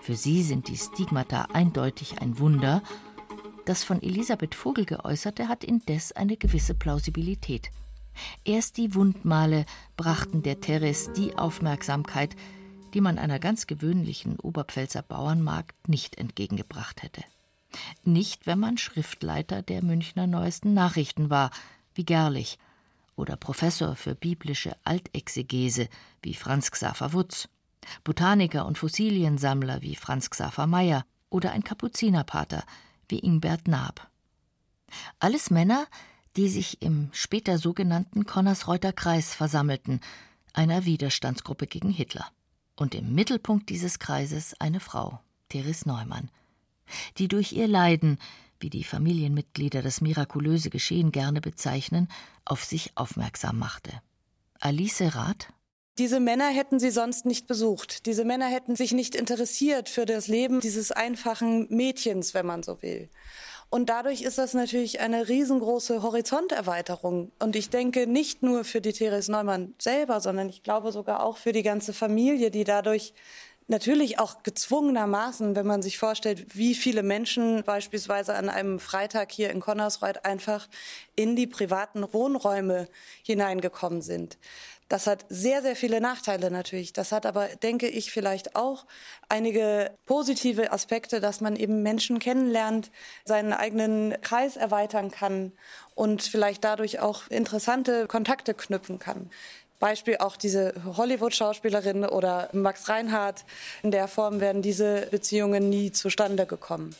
für 0.00 0.16
sie 0.16 0.42
sind 0.42 0.68
die 0.68 0.76
Stigmata 0.76 1.48
eindeutig 1.54 2.20
ein 2.20 2.38
Wunder, 2.38 2.82
das 3.64 3.84
von 3.84 4.02
Elisabeth 4.02 4.54
Vogel 4.54 4.84
geäußerte 4.84 5.48
hat 5.48 5.64
indes 5.64 6.12
eine 6.12 6.36
gewisse 6.36 6.74
Plausibilität. 6.74 7.70
Erst 8.44 8.76
die 8.76 8.94
Wundmale 8.94 9.64
brachten 9.96 10.42
der 10.42 10.60
Teres 10.60 11.10
die 11.16 11.36
Aufmerksamkeit, 11.38 12.36
die 12.92 13.00
man 13.00 13.18
einer 13.18 13.38
ganz 13.38 13.66
gewöhnlichen 13.66 14.38
Oberpfälzer 14.38 15.02
Bauernmarkt 15.02 15.88
nicht 15.88 16.16
entgegengebracht 16.18 17.02
hätte. 17.02 17.24
Nicht, 18.04 18.46
wenn 18.46 18.60
man 18.60 18.78
Schriftleiter 18.78 19.62
der 19.62 19.82
Münchner 19.82 20.26
Neuesten 20.26 20.74
Nachrichten 20.74 21.30
war, 21.30 21.50
wie 21.94 22.04
Gerlich, 22.04 22.58
oder 23.16 23.36
Professor 23.36 23.96
für 23.96 24.14
biblische 24.14 24.76
Altexegese 24.84 25.88
wie 26.22 26.34
Franz 26.34 26.70
Xaver 26.70 27.12
Wutz, 27.12 27.48
Botaniker 28.02 28.66
und 28.66 28.78
Fossiliensammler 28.78 29.82
wie 29.82 29.96
Franz 29.96 30.30
Xaver 30.30 30.66
Meyer 30.66 31.04
oder 31.30 31.52
ein 31.52 31.64
Kapuzinerpater 31.64 32.64
wie 33.08 33.18
Ingbert 33.18 33.68
Naab. 33.68 34.10
Alles 35.18 35.50
Männer, 35.50 35.86
die 36.36 36.48
sich 36.48 36.82
im 36.82 37.10
später 37.12 37.58
sogenannten 37.58 38.26
Konnersreuter 38.26 38.92
Kreis 38.92 39.34
versammelten, 39.34 40.00
einer 40.52 40.84
Widerstandsgruppe 40.84 41.66
gegen 41.66 41.90
Hitler. 41.90 42.26
Und 42.76 42.94
im 42.94 43.14
Mittelpunkt 43.14 43.68
dieses 43.68 43.98
Kreises 43.98 44.54
eine 44.60 44.80
Frau, 44.80 45.20
Therese 45.48 45.88
Neumann, 45.88 46.30
die 47.18 47.28
durch 47.28 47.52
ihr 47.52 47.68
Leiden 47.68 48.18
wie 48.64 48.70
die 48.70 48.82
Familienmitglieder 48.82 49.82
das 49.82 50.00
mirakulöse 50.00 50.70
Geschehen 50.70 51.12
gerne 51.12 51.42
bezeichnen, 51.42 52.08
auf 52.46 52.64
sich 52.64 52.92
aufmerksam 52.94 53.58
machte. 53.58 53.92
Alice 54.58 55.02
Rath 55.14 55.48
diese 55.96 56.18
Männer 56.18 56.48
hätten 56.48 56.80
sie 56.80 56.90
sonst 56.90 57.24
nicht 57.24 57.46
besucht. 57.46 58.06
Diese 58.06 58.24
Männer 58.24 58.46
hätten 58.46 58.74
sich 58.74 58.92
nicht 58.92 59.14
interessiert 59.14 59.88
für 59.88 60.06
das 60.06 60.26
Leben 60.26 60.58
dieses 60.58 60.90
einfachen 60.90 61.68
Mädchens, 61.70 62.34
wenn 62.34 62.46
man 62.46 62.64
so 62.64 62.82
will. 62.82 63.10
Und 63.70 63.90
dadurch 63.90 64.22
ist 64.22 64.38
das 64.38 64.54
natürlich 64.54 64.98
eine 64.98 65.28
riesengroße 65.28 66.02
Horizonterweiterung. 66.02 67.30
Und 67.38 67.54
ich 67.54 67.70
denke 67.70 68.08
nicht 68.08 68.42
nur 68.42 68.64
für 68.64 68.80
die 68.80 68.92
Therese 68.92 69.30
Neumann 69.30 69.74
selber, 69.78 70.20
sondern 70.20 70.48
ich 70.48 70.64
glaube 70.64 70.90
sogar 70.90 71.22
auch 71.22 71.36
für 71.36 71.52
die 71.52 71.62
ganze 71.62 71.92
Familie, 71.92 72.50
die 72.50 72.64
dadurch 72.64 73.14
Natürlich 73.66 74.18
auch 74.18 74.42
gezwungenermaßen, 74.42 75.56
wenn 75.56 75.66
man 75.66 75.80
sich 75.80 75.96
vorstellt, 75.96 76.54
wie 76.54 76.74
viele 76.74 77.02
Menschen 77.02 77.64
beispielsweise 77.64 78.34
an 78.34 78.50
einem 78.50 78.78
Freitag 78.78 79.32
hier 79.32 79.48
in 79.48 79.60
Connersreuth 79.60 80.26
einfach 80.26 80.68
in 81.16 81.34
die 81.34 81.46
privaten 81.46 82.06
Wohnräume 82.12 82.88
hineingekommen 83.22 84.02
sind. 84.02 84.36
Das 84.88 85.06
hat 85.06 85.24
sehr, 85.30 85.62
sehr 85.62 85.76
viele 85.76 86.02
Nachteile 86.02 86.50
natürlich. 86.50 86.92
Das 86.92 87.10
hat 87.10 87.24
aber, 87.24 87.48
denke 87.48 87.88
ich, 87.88 88.12
vielleicht 88.12 88.54
auch 88.54 88.84
einige 89.30 89.90
positive 90.04 90.72
Aspekte, 90.72 91.20
dass 91.20 91.40
man 91.40 91.56
eben 91.56 91.82
Menschen 91.82 92.18
kennenlernt, 92.18 92.90
seinen 93.24 93.54
eigenen 93.54 94.14
Kreis 94.20 94.56
erweitern 94.56 95.10
kann 95.10 95.52
und 95.94 96.22
vielleicht 96.22 96.64
dadurch 96.64 97.00
auch 97.00 97.28
interessante 97.28 98.06
Kontakte 98.08 98.52
knüpfen 98.52 98.98
kann. 98.98 99.30
Beispiel 99.84 100.16
auch 100.16 100.38
diese 100.38 100.72
Hollywood-Schauspielerin 100.96 102.06
oder 102.06 102.48
Max 102.54 102.88
Reinhardt. 102.88 103.44
In 103.82 103.90
der 103.90 104.08
Form 104.08 104.40
wären 104.40 104.62
diese 104.62 105.08
Beziehungen 105.10 105.68
nie 105.68 105.92
zustande 105.92 106.46
gekommen. 106.46 106.96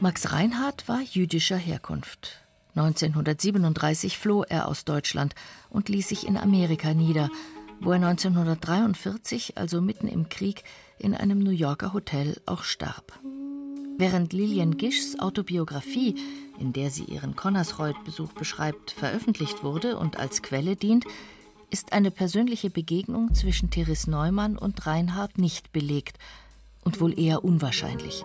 Max 0.00 0.32
Reinhardt 0.32 0.88
war 0.88 1.00
jüdischer 1.00 1.56
Herkunft. 1.56 2.40
1937 2.74 4.18
floh 4.18 4.42
er 4.42 4.66
aus 4.66 4.84
Deutschland 4.84 5.36
und 5.70 5.88
ließ 5.88 6.08
sich 6.08 6.26
in 6.26 6.36
Amerika 6.36 6.94
nieder, 6.94 7.30
wo 7.80 7.90
er 7.90 8.04
1943, 8.04 9.56
also 9.56 9.80
mitten 9.80 10.08
im 10.08 10.28
Krieg, 10.28 10.64
in 10.98 11.14
einem 11.14 11.38
New 11.38 11.52
Yorker 11.52 11.92
Hotel 11.92 12.40
auch 12.44 12.64
starb. 12.64 13.12
Während 13.98 14.32
Lillian 14.32 14.78
Gischs 14.78 15.20
Autobiografie, 15.20 16.16
in 16.58 16.72
der 16.72 16.90
sie 16.90 17.04
ihren 17.04 17.36
Connersreuth-Besuch 17.36 18.32
beschreibt, 18.32 18.90
veröffentlicht 18.90 19.62
wurde 19.62 19.96
und 19.96 20.18
als 20.18 20.42
Quelle 20.42 20.74
dient, 20.74 21.04
ist 21.74 21.92
eine 21.92 22.12
persönliche 22.12 22.70
Begegnung 22.70 23.34
zwischen 23.34 23.68
Therese 23.68 24.08
Neumann 24.08 24.56
und 24.56 24.86
Reinhard 24.86 25.38
nicht 25.38 25.72
belegt 25.72 26.18
und 26.84 27.00
wohl 27.00 27.18
eher 27.18 27.42
unwahrscheinlich. 27.42 28.24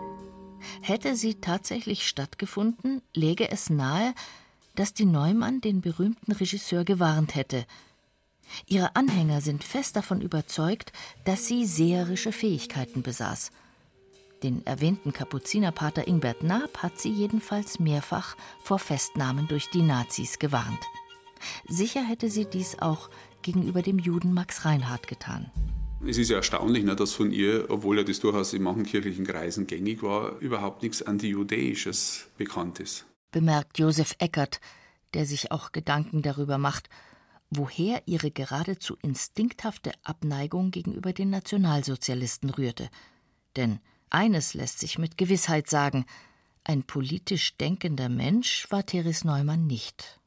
Hätte 0.82 1.16
sie 1.16 1.34
tatsächlich 1.34 2.06
stattgefunden, 2.06 3.02
läge 3.12 3.50
es 3.50 3.68
nahe, 3.68 4.14
dass 4.76 4.94
die 4.94 5.04
Neumann 5.04 5.60
den 5.60 5.80
berühmten 5.80 6.30
Regisseur 6.30 6.84
gewarnt 6.84 7.34
hätte. 7.34 7.66
Ihre 8.68 8.94
Anhänger 8.94 9.40
sind 9.40 9.64
fest 9.64 9.96
davon 9.96 10.20
überzeugt, 10.20 10.92
dass 11.24 11.48
sie 11.48 11.66
seherische 11.66 12.30
Fähigkeiten 12.30 13.02
besaß. 13.02 13.50
Den 14.44 14.64
erwähnten 14.64 15.12
Kapuzinerpater 15.12 16.06
Ingbert 16.06 16.44
Naab 16.44 16.84
hat 16.84 17.00
sie 17.00 17.10
jedenfalls 17.10 17.80
mehrfach 17.80 18.36
vor 18.62 18.78
Festnahmen 18.78 19.48
durch 19.48 19.70
die 19.70 19.82
Nazis 19.82 20.38
gewarnt. 20.38 20.84
Sicher 21.66 22.02
hätte 22.02 22.30
sie 22.30 22.44
dies 22.44 22.78
auch 22.78 23.10
gegenüber 23.42 23.82
dem 23.82 23.98
Juden 23.98 24.32
Max 24.32 24.64
Reinhardt 24.64 25.08
getan. 25.08 25.50
Es 26.06 26.16
ist 26.16 26.30
ja 26.30 26.36
erstaunlich, 26.36 26.84
ne, 26.84 26.96
dass 26.96 27.12
von 27.12 27.30
ihr, 27.30 27.66
obwohl 27.68 27.98
ja 27.98 28.04
das 28.04 28.20
durchaus 28.20 28.54
in 28.54 28.62
manchen 28.62 28.84
kirchlichen 28.84 29.26
Kreisen 29.26 29.66
gängig 29.66 30.02
war, 30.02 30.38
überhaupt 30.38 30.82
nichts 30.82 31.02
Antijudäisches 31.02 32.28
bekannt 32.38 32.80
ist. 32.80 33.04
Bemerkt 33.32 33.78
Josef 33.78 34.14
Eckert, 34.18 34.60
der 35.12 35.26
sich 35.26 35.52
auch 35.52 35.72
Gedanken 35.72 36.22
darüber 36.22 36.56
macht, 36.56 36.88
woher 37.50 38.02
ihre 38.06 38.30
geradezu 38.30 38.96
instinkthafte 39.02 39.92
Abneigung 40.02 40.70
gegenüber 40.70 41.12
den 41.12 41.30
Nationalsozialisten 41.30 42.48
rührte. 42.50 42.88
Denn 43.56 43.80
eines 44.08 44.54
lässt 44.54 44.78
sich 44.78 44.98
mit 44.98 45.18
Gewissheit 45.18 45.68
sagen: 45.68 46.06
ein 46.64 46.84
politisch 46.84 47.56
denkender 47.56 48.08
Mensch 48.08 48.66
war 48.70 48.86
Therese 48.86 49.26
Neumann 49.26 49.66
nicht, 49.66 50.20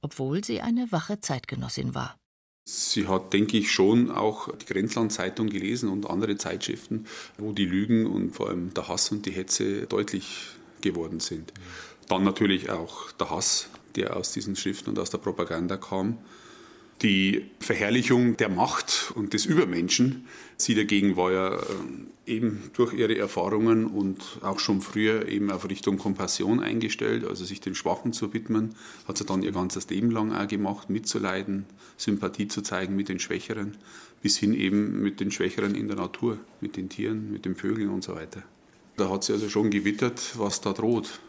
obwohl 0.00 0.44
sie 0.44 0.60
eine 0.60 0.90
wache 0.92 1.20
Zeitgenossin 1.20 1.94
war. 1.94 2.19
Sie 2.72 3.08
hat, 3.08 3.32
denke 3.32 3.56
ich, 3.56 3.72
schon 3.72 4.12
auch 4.12 4.48
die 4.56 4.64
Grenzland-Zeitung 4.64 5.48
gelesen 5.48 5.88
und 5.88 6.08
andere 6.08 6.36
Zeitschriften, 6.36 7.04
wo 7.36 7.50
die 7.50 7.64
Lügen 7.64 8.06
und 8.06 8.30
vor 8.30 8.48
allem 8.48 8.72
der 8.74 8.86
Hass 8.86 9.10
und 9.10 9.26
die 9.26 9.32
Hetze 9.32 9.86
deutlich 9.88 10.50
geworden 10.80 11.18
sind. 11.18 11.52
Dann 12.08 12.22
natürlich 12.22 12.70
auch 12.70 13.10
der 13.10 13.30
Hass, 13.30 13.68
der 13.96 14.16
aus 14.16 14.30
diesen 14.30 14.54
Schriften 14.54 14.90
und 14.90 15.00
aus 15.00 15.10
der 15.10 15.18
Propaganda 15.18 15.76
kam 15.78 16.18
die 17.02 17.46
Verherrlichung 17.60 18.36
der 18.36 18.50
Macht 18.50 19.12
und 19.14 19.32
des 19.32 19.46
Übermenschen. 19.46 20.26
Sie 20.56 20.74
dagegen 20.74 21.16
war 21.16 21.32
ja 21.32 21.54
äh, 21.56 21.64
eben 22.26 22.70
durch 22.74 22.92
ihre 22.92 23.16
Erfahrungen 23.16 23.86
und 23.86 24.38
auch 24.42 24.58
schon 24.58 24.82
früher 24.82 25.26
eben 25.26 25.50
auf 25.50 25.68
Richtung 25.68 25.96
Kompassion 25.96 26.60
eingestellt, 26.60 27.24
also 27.24 27.44
sich 27.44 27.60
den 27.60 27.74
Schwachen 27.74 28.12
zu 28.12 28.34
widmen, 28.34 28.74
hat 29.08 29.16
sie 29.16 29.24
dann 29.24 29.42
ihr 29.42 29.52
ganzes 29.52 29.88
Leben 29.88 30.10
lang 30.10 30.32
auch 30.32 30.46
gemacht, 30.46 30.90
mitzuleiden, 30.90 31.64
Sympathie 31.96 32.48
zu 32.48 32.62
zeigen 32.62 32.96
mit 32.96 33.08
den 33.08 33.18
Schwächeren, 33.18 33.78
bis 34.22 34.36
hin 34.36 34.52
eben 34.52 35.02
mit 35.02 35.20
den 35.20 35.30
Schwächeren 35.30 35.74
in 35.74 35.88
der 35.88 35.96
Natur, 35.96 36.38
mit 36.60 36.76
den 36.76 36.90
Tieren, 36.90 37.32
mit 37.32 37.46
den 37.46 37.56
Vögeln 37.56 37.88
und 37.88 38.04
so 38.04 38.14
weiter. 38.14 38.42
Da 38.96 39.08
hat 39.08 39.24
sie 39.24 39.32
also 39.32 39.48
schon 39.48 39.70
gewittert, 39.70 40.34
was 40.36 40.60
da 40.60 40.74
droht. 40.74 41.20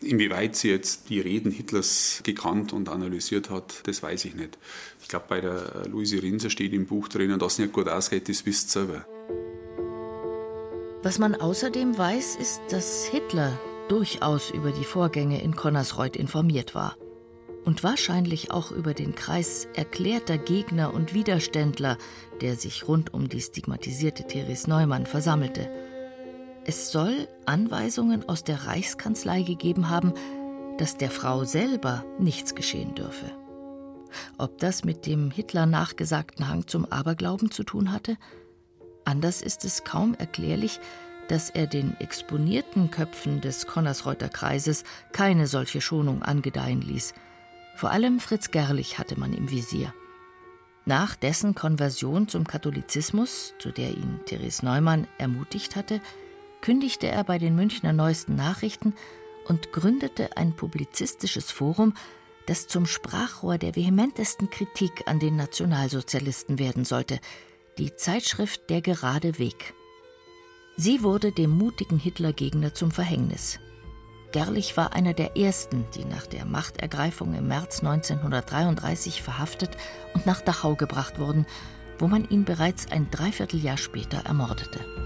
Inwieweit 0.00 0.56
sie 0.56 0.70
jetzt 0.70 1.08
die 1.08 1.20
Reden 1.20 1.50
Hitlers 1.50 2.20
gekannt 2.24 2.72
und 2.72 2.88
analysiert 2.88 3.50
hat, 3.50 3.82
das 3.84 4.02
weiß 4.02 4.26
ich 4.26 4.34
nicht. 4.34 4.58
Ich 5.00 5.08
glaube, 5.08 5.26
bei 5.28 5.40
der 5.40 5.86
Luise 5.88 6.22
Rinser 6.22 6.50
steht 6.50 6.72
im 6.72 6.86
Buch 6.86 7.08
drinnen, 7.08 7.38
dass 7.38 7.54
es 7.54 7.58
nicht 7.60 7.72
gut 7.72 7.88
ausgeht, 7.88 8.28
das 8.28 8.44
wisst 8.44 8.68
ihr 8.68 8.84
selber. 8.86 9.06
Was 11.02 11.18
man 11.18 11.34
außerdem 11.34 11.96
weiß, 11.98 12.36
ist, 12.36 12.60
dass 12.70 13.04
Hitler 13.04 13.58
durchaus 13.88 14.50
über 14.50 14.72
die 14.72 14.84
Vorgänge 14.84 15.42
in 15.42 15.54
Connersreuth 15.54 16.16
informiert 16.16 16.74
war. 16.74 16.96
Und 17.64 17.82
wahrscheinlich 17.82 18.50
auch 18.50 18.70
über 18.70 18.94
den 18.94 19.14
Kreis 19.14 19.68
erklärter 19.74 20.38
Gegner 20.38 20.92
und 20.92 21.14
Widerständler, 21.14 21.98
der 22.40 22.56
sich 22.56 22.88
rund 22.88 23.14
um 23.14 23.28
die 23.28 23.40
stigmatisierte 23.40 24.26
Therese 24.26 24.68
Neumann 24.68 25.06
versammelte. 25.06 25.70
Es 26.66 26.90
soll 26.92 27.28
Anweisungen 27.44 28.26
aus 28.26 28.42
der 28.42 28.66
Reichskanzlei 28.66 29.42
gegeben 29.42 29.90
haben, 29.90 30.14
dass 30.78 30.96
der 30.96 31.10
Frau 31.10 31.44
selber 31.44 32.04
nichts 32.18 32.54
geschehen 32.54 32.94
dürfe. 32.94 33.30
Ob 34.38 34.58
das 34.58 34.82
mit 34.82 35.04
dem 35.04 35.30
Hitler 35.30 35.66
nachgesagten 35.66 36.48
Hang 36.48 36.66
zum 36.66 36.86
Aberglauben 36.86 37.50
zu 37.50 37.64
tun 37.64 37.92
hatte? 37.92 38.16
Anders 39.04 39.42
ist 39.42 39.64
es 39.66 39.84
kaum 39.84 40.14
erklärlich, 40.14 40.80
dass 41.28 41.50
er 41.50 41.66
den 41.66 41.98
exponierten 42.00 42.90
Köpfen 42.90 43.42
des 43.42 43.66
Konnersreuter 43.66 44.30
Kreises 44.30 44.84
keine 45.12 45.46
solche 45.46 45.82
Schonung 45.82 46.22
angedeihen 46.22 46.80
ließ. 46.80 47.12
Vor 47.76 47.90
allem 47.90 48.20
Fritz 48.20 48.50
Gerlich 48.50 48.98
hatte 48.98 49.18
man 49.18 49.34
im 49.34 49.50
Visier. 49.50 49.92
Nach 50.86 51.14
dessen 51.14 51.54
Konversion 51.54 52.28
zum 52.28 52.46
Katholizismus, 52.46 53.54
zu 53.58 53.70
der 53.70 53.90
ihn 53.90 54.20
Therese 54.26 54.64
Neumann 54.64 55.06
ermutigt 55.18 55.76
hatte, 55.76 56.00
kündigte 56.64 57.08
er 57.08 57.24
bei 57.24 57.36
den 57.36 57.54
Münchner 57.54 57.92
Neuesten 57.92 58.36
Nachrichten 58.36 58.94
und 59.46 59.70
gründete 59.72 60.38
ein 60.38 60.56
publizistisches 60.56 61.50
Forum, 61.50 61.92
das 62.46 62.68
zum 62.68 62.86
Sprachrohr 62.86 63.58
der 63.58 63.76
vehementesten 63.76 64.48
Kritik 64.48 65.02
an 65.04 65.18
den 65.18 65.36
Nationalsozialisten 65.36 66.58
werden 66.58 66.86
sollte, 66.86 67.20
die 67.76 67.94
Zeitschrift 67.96 68.70
Der 68.70 68.80
gerade 68.80 69.38
Weg. 69.38 69.74
Sie 70.78 71.02
wurde 71.02 71.32
dem 71.32 71.50
mutigen 71.50 71.98
Hitlergegner 71.98 72.72
zum 72.72 72.90
Verhängnis. 72.90 73.60
Gerlich 74.32 74.74
war 74.78 74.94
einer 74.94 75.12
der 75.12 75.36
ersten, 75.36 75.84
die 75.94 76.06
nach 76.06 76.26
der 76.26 76.46
Machtergreifung 76.46 77.34
im 77.34 77.46
März 77.46 77.80
1933 77.80 79.22
verhaftet 79.22 79.76
und 80.14 80.24
nach 80.24 80.40
Dachau 80.40 80.76
gebracht 80.76 81.18
wurden, 81.18 81.44
wo 81.98 82.08
man 82.08 82.26
ihn 82.30 82.46
bereits 82.46 82.90
ein 82.90 83.10
Dreivierteljahr 83.10 83.76
später 83.76 84.24
ermordete. 84.24 85.03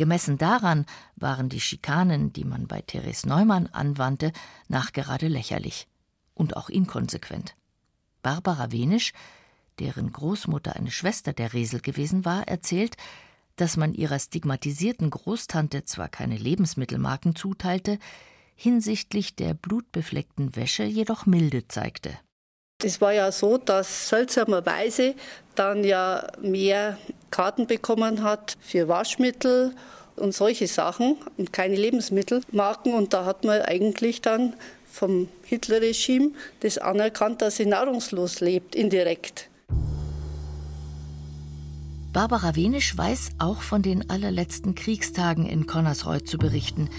Gemessen 0.00 0.38
daran 0.38 0.86
waren 1.16 1.50
die 1.50 1.60
Schikanen, 1.60 2.32
die 2.32 2.44
man 2.44 2.66
bei 2.66 2.80
Therese 2.80 3.28
Neumann 3.28 3.66
anwandte, 3.66 4.32
nachgerade 4.66 5.28
lächerlich 5.28 5.88
und 6.32 6.56
auch 6.56 6.70
inkonsequent. 6.70 7.54
Barbara 8.22 8.72
Wenisch, 8.72 9.12
deren 9.78 10.10
Großmutter 10.10 10.74
eine 10.74 10.90
Schwester 10.90 11.34
der 11.34 11.52
Resel 11.52 11.82
gewesen 11.82 12.24
war, 12.24 12.48
erzählt, 12.48 12.96
dass 13.56 13.76
man 13.76 13.92
ihrer 13.92 14.18
stigmatisierten 14.18 15.10
Großtante 15.10 15.84
zwar 15.84 16.08
keine 16.08 16.38
Lebensmittelmarken 16.38 17.36
zuteilte, 17.36 17.98
hinsichtlich 18.56 19.36
der 19.36 19.52
blutbefleckten 19.52 20.56
Wäsche 20.56 20.84
jedoch 20.84 21.26
Milde 21.26 21.68
zeigte. 21.68 22.18
Es 22.82 23.02
war 23.02 23.12
ja 23.12 23.30
so, 23.32 23.58
dass 23.58 24.08
seltsamerweise 24.08 25.14
dann 25.54 25.84
ja 25.84 26.26
mehr 26.40 26.96
Karten 27.30 27.66
bekommen 27.66 28.22
hat 28.22 28.56
für 28.60 28.88
Waschmittel 28.88 29.74
und 30.16 30.34
solche 30.34 30.66
Sachen 30.66 31.16
und 31.36 31.52
keine 31.52 31.76
Lebensmittelmarken. 31.76 32.94
Und 32.94 33.12
da 33.12 33.24
hat 33.24 33.44
man 33.44 33.62
eigentlich 33.62 34.20
dann 34.20 34.54
vom 34.90 35.28
Hitlerregime 35.44 36.32
das 36.60 36.78
anerkannt, 36.78 37.42
dass 37.42 37.56
sie 37.56 37.66
nahrungslos 37.66 38.40
lebt, 38.40 38.74
indirekt. 38.74 39.48
Barbara 42.12 42.56
Wenisch 42.56 42.96
weiß 42.96 43.30
auch 43.38 43.62
von 43.62 43.82
den 43.82 44.10
allerletzten 44.10 44.74
Kriegstagen 44.74 45.46
in 45.46 45.66
Connersreuth 45.66 46.26
zu 46.26 46.38
berichten, 46.38 46.90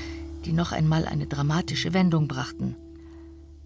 die 0.45 0.53
noch 0.53 0.71
einmal 0.71 1.05
eine 1.05 1.27
dramatische 1.27 1.93
Wendung 1.93 2.29
brachten. 2.29 2.77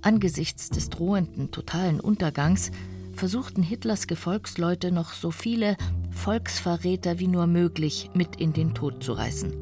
Angesichts 0.01 0.69
des 0.69 0.89
drohenden 0.89 1.51
totalen 1.51 1.99
Untergangs 1.99 2.71
versuchten 3.15 3.63
Hitlers 3.63 4.07
Gefolgsleute 4.07 4.91
noch 4.91 5.13
so 5.13 5.31
viele 5.31 5.77
Volksverräter 6.11 7.19
wie 7.19 7.27
nur 7.27 7.47
möglich 7.47 8.09
mit 8.13 8.35
in 8.35 8.53
den 8.53 8.73
Tod 8.73 9.03
zu 9.03 9.13
reißen. 9.13 9.53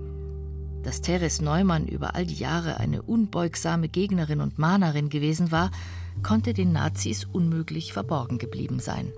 Dass 0.83 1.01
Therese 1.01 1.43
Neumann 1.43 1.87
über 1.87 2.15
all 2.15 2.25
die 2.25 2.35
Jahre 2.35 2.77
eine 2.77 3.01
unbeugsame 3.01 3.87
Gegnerin 3.87 4.41
und 4.41 4.59
Mahnerin 4.59 5.09
gewesen 5.09 5.51
war, 5.51 5.71
konnte 6.23 6.53
den 6.53 6.73
Nazis 6.73 7.25
unmöglich 7.31 7.93
verborgen 7.93 8.37
geblieben 8.37 8.79
sein. 8.79 9.13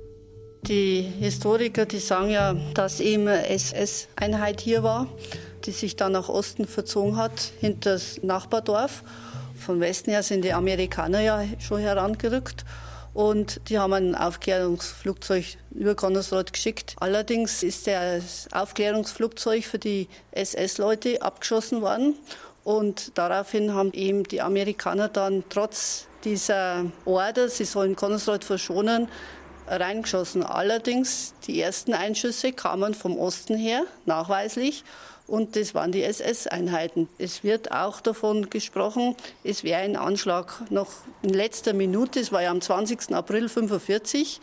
Die 0.68 1.02
Historiker, 1.02 1.86
die 1.86 2.00
sagen 2.00 2.30
ja, 2.30 2.56
dass 2.74 3.00
eben 3.00 3.28
SS-Einheit 3.28 4.62
hier 4.62 4.84
war, 4.84 5.08
die 5.66 5.72
sich 5.72 5.96
dann 5.96 6.12
nach 6.12 6.30
Osten 6.30 6.66
verzogen 6.66 7.18
hat, 7.18 7.52
hinter 7.60 7.94
das 7.94 8.22
Nachbardorf. 8.24 9.04
Von 9.56 9.80
Westen 9.80 10.12
her 10.12 10.24
sind 10.24 10.44
die 10.44 10.54
Amerikaner 10.54 11.22
ja 11.22 11.44
schon 11.60 11.82
herangerückt. 11.82 12.66
Und 13.16 13.70
die 13.70 13.80
haben 13.80 13.94
ein 13.94 14.14
Aufklärungsflugzeug 14.14 15.46
über 15.72 15.96
Konnersreuth 15.96 16.52
geschickt. 16.52 16.98
Allerdings 17.00 17.64
ist 17.64 17.88
das 17.88 18.50
Aufklärungsflugzeug 18.52 19.64
für 19.64 19.80
die 19.80 20.10
SS-Leute 20.32 21.22
abgeschossen 21.22 21.82
worden. 21.82 22.16
Und 22.66 23.18
daraufhin 23.18 23.74
haben 23.74 23.94
eben 23.94 24.26
die 24.26 24.42
Amerikaner 24.42 25.08
dann 25.08 25.46
trotz 25.50 26.08
dieser 26.26 26.88
Order, 27.06 27.48
sie 27.48 27.64
sollen 27.64 27.96
Konnersreuth 27.96 28.44
verschonen, 28.44 29.08
reingeschossen. 29.66 30.44
Allerdings, 30.44 31.36
die 31.48 31.62
ersten 31.62 31.94
Einschüsse 31.94 32.52
kamen 32.52 32.94
vom 32.94 33.18
Osten 33.18 33.56
her, 33.56 33.84
nachweislich. 34.06 34.84
Und 35.28 35.56
das 35.56 35.74
waren 35.74 35.92
die 35.92 36.04
SS-Einheiten. 36.04 37.10
Es 37.18 37.44
wird 37.44 37.72
auch 37.72 38.00
davon 38.00 38.50
gesprochen, 38.50 39.16
es 39.44 39.64
wäre 39.64 39.82
ein 39.82 39.96
Anschlag 39.96 40.70
noch 40.70 40.90
in 41.24 41.30
letzter 41.30 41.74
Minute, 41.74 42.20
es 42.20 42.32
war 42.32 42.44
ja 42.44 42.52
am 42.52 42.62
20. 42.62 43.14
April 43.14 43.44
1945, 43.44 44.40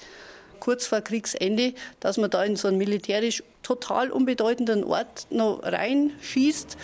kurz 0.58 0.86
vor 0.86 1.00
Kriegsende, 1.00 1.74
dass 2.00 2.16
man 2.16 2.30
da 2.30 2.42
in 2.42 2.56
so 2.56 2.68
einen 2.68 2.78
militärisch 2.78 3.44
total 3.62 4.10
unbedeutenden 4.10 4.82
Ort 4.82 5.26
noch 5.30 5.62
reinschießt. 5.62 6.76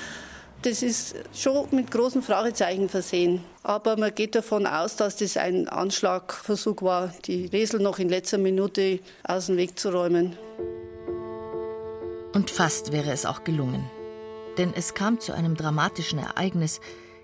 Das 0.62 0.82
ist 0.82 1.14
schon 1.32 1.68
mit 1.70 1.90
großen 1.90 2.22
Fragezeichen 2.22 2.88
versehen. 2.88 3.44
Aber 3.62 3.96
man 3.96 4.12
geht 4.12 4.34
davon 4.34 4.66
aus, 4.66 4.96
dass 4.96 5.16
das 5.16 5.36
ein 5.36 5.68
Anschlagversuch 5.68 6.82
war, 6.82 7.12
die 7.26 7.46
Resel 7.46 7.78
noch 7.80 8.00
in 8.00 8.08
letzter 8.08 8.38
Minute 8.38 8.98
aus 9.22 9.46
dem 9.46 9.56
Weg 9.56 9.78
zu 9.78 9.90
räumen. 9.90 10.36
Und 12.38 12.50
fast 12.50 12.92
wäre 12.92 13.10
es 13.10 13.26
auch 13.26 13.42
gelungen. 13.42 13.90
Denn 14.58 14.72
es 14.72 14.94
kam 14.94 15.18
zu 15.18 15.32
einem 15.32 15.56
dramatischen 15.56 16.20
Ereignis, 16.20 16.80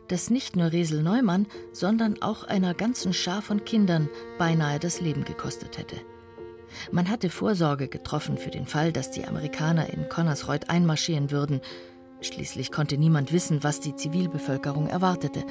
das 0.09 0.29
nicht 0.29 0.57
nur 0.57 0.73
Resel 0.73 1.05
Neumann, 1.05 1.47
sondern 1.73 2.21
auch 2.21 2.43
einer 2.43 2.75
ganzen 2.75 3.13
Schar 3.13 3.41
von 3.41 3.65
Kindern 3.65 4.09
beinahe 4.39 4.81
das 4.81 5.01
Leben 5.01 5.25
gekostet 5.25 5.79
hätte. 5.79 5.97
Man 6.91 7.09
hatte 7.09 7.31
Vorsorge 7.31 7.87
getroffen 7.87 8.37
für 8.37 8.51
den 8.51 8.67
Fall, 8.67 8.93
dass 8.93 9.13
die 9.13 9.25
Amerikaner 9.25 9.89
in 9.91 10.09
Connersreuth 10.09 10.69
einmarschieren 10.69 11.31
würden 11.31 11.61
Schließlich 12.25 12.73
konnte 12.73 12.97
niemand 12.97 13.33
wissen, 13.33 13.63
was 13.63 13.81
die 13.81 13.97
Zivilbevölkerung 13.97 14.89
erwartete. 14.89 15.45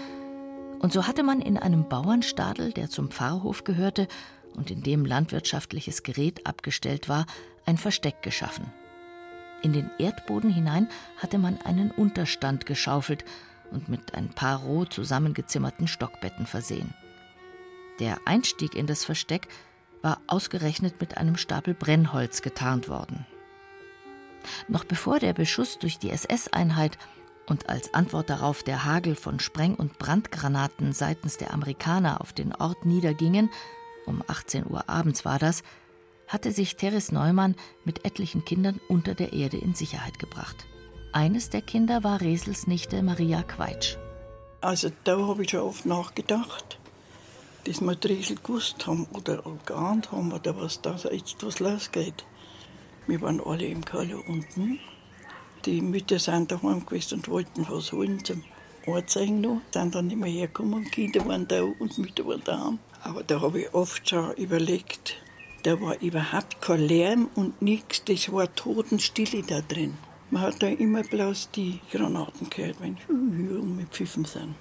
Und 0.80 0.92
so 0.92 1.06
hatte 1.06 1.22
man 1.22 1.40
in 1.40 1.58
einem 1.58 1.88
Bauernstadel, 1.88 2.74
der 2.74 2.90
zum 2.90 3.12
Pfarrhof 3.12 3.64
gehörte 3.64 4.08
und 4.56 4.72
in 4.72 4.82
dem 4.82 5.06
landwirtschaftliches 5.06 6.02
Gerät 6.02 6.48
abgestellt 6.48 7.10
war, 7.10 7.28
ein 7.66 7.78
Versteck 7.78 8.24
geschaffen. 8.24 8.74
In 9.64 9.72
den 9.74 9.90
Erdboden 9.98 10.52
hinein 10.52 10.90
hatte 11.18 11.40
man 11.40 11.60
einen 11.62 11.90
Unterstand 11.90 12.66
geschaufelt 12.66 13.24
und 13.72 13.88
mit 13.88 14.14
ein 14.14 14.30
paar 14.30 14.60
roh 14.60 14.84
zusammengezimmerten 14.86 15.88
Stockbetten 15.88 16.46
versehen. 16.46 16.94
Der 18.00 18.18
Einstieg 18.26 18.76
in 18.76 18.88
das 18.88 19.06
Versteck 19.06 19.48
war 20.02 20.20
ausgerechnet 20.28 21.00
mit 21.00 21.18
einem 21.18 21.38
Stapel 21.38 21.74
Brennholz 21.74 22.42
getarnt 22.42 22.90
worden. 22.90 23.26
Noch 24.68 24.84
bevor 24.84 25.20
der 25.20 25.32
Beschuss 25.32 25.80
durch 25.80 25.98
die 25.98 26.10
SS-Einheit 26.10 26.98
und 27.48 27.70
als 27.70 27.94
Antwort 27.94 28.30
darauf 28.30 28.64
der 28.64 28.84
Hagel 28.84 29.16
von 29.16 29.40
Spreng- 29.40 29.76
und 29.76 29.98
Brandgranaten 29.98 30.92
seitens 30.92 31.38
der 31.38 31.54
Amerikaner 31.54 32.20
auf 32.20 32.34
den 32.34 32.54
Ort 32.54 32.86
niedergingen, 32.86 33.50
um 34.06 34.22
18 34.28 34.70
Uhr 34.70 34.90
abends 34.90 35.24
war 35.24 35.40
das, 35.40 35.64
hatte 36.34 36.52
sich 36.52 36.76
Teres 36.76 37.12
Neumann 37.12 37.56
mit 37.86 38.06
etlichen 38.06 38.44
Kindern 38.44 38.82
unter 38.90 39.14
der 39.14 39.34
Erde 39.34 39.58
in 39.58 39.76
Sicherheit 39.76 40.18
gebracht. 40.18 40.66
Eines 41.12 41.52
der 41.52 41.62
Kinder 41.62 42.04
war 42.04 42.22
Resels 42.22 42.66
Nichte 42.66 43.04
Maria 43.04 43.44
Queitsch. 43.44 43.98
Also 44.60 44.90
da 45.04 45.28
habe 45.28 45.44
ich 45.44 45.52
schon 45.52 45.60
oft 45.60 45.86
nachgedacht, 45.86 46.80
dass 47.66 47.82
wir 47.82 47.96
Resel 48.04 48.38
gewusst 48.38 48.88
haben 48.88 49.06
oder 49.14 49.44
geahnt 49.68 50.12
haben, 50.12 50.34
oder 50.34 50.58
was 50.58 50.82
da 50.82 50.96
jetzt 51.12 51.46
was 51.46 51.60
losgeht. 51.60 52.26
Wir 53.06 53.22
waren 53.22 53.40
alle 53.40 53.68
im 53.68 53.86
Keller 53.86 54.28
unten. 54.28 54.80
Die 55.66 55.82
Mütter 55.82 56.18
sind 56.18 56.52
daheim 56.52 56.84
gewesen 56.84 57.20
und 57.20 57.28
wollten 57.30 57.68
was 57.70 57.92
holen 57.92 58.26
zum 58.26 58.44
Anzeigen 58.88 59.42
noch. 59.42 59.62
Sind 59.72 59.94
dann 59.94 60.08
nicht 60.08 60.18
mehr 60.18 60.32
hergekommen. 60.32 60.90
Kinder 60.90 61.26
waren 61.28 61.48
da 61.48 61.62
und 61.62 61.98
Mütter 62.00 62.26
waren 62.26 62.42
da. 62.44 62.74
Aber 63.04 63.22
da 63.24 63.40
habe 63.40 63.62
ich 63.62 63.74
oft 63.74 64.10
schon 64.10 64.34
überlegt, 64.34 65.23
da 65.64 65.80
war 65.80 66.00
überhaupt 66.02 66.62
kein 66.62 66.82
Lärm 66.88 67.30
und 67.36 67.62
nichts. 67.62 68.04
Das 68.04 68.32
war 68.32 68.54
Totenstille 68.54 69.44
da 69.44 69.62
drin. 69.62 69.98
Man 70.30 70.42
hat 70.42 70.62
da 70.62 70.68
immer 70.68 71.04
bloß 71.04 71.52
die 71.52 71.80
Granaten 71.92 72.50
gehört, 72.50 72.82
wenn 72.82 72.98
sie 73.08 73.14
mit 73.14 73.90
Pfiffen 73.90 74.26
sind. 74.26 74.56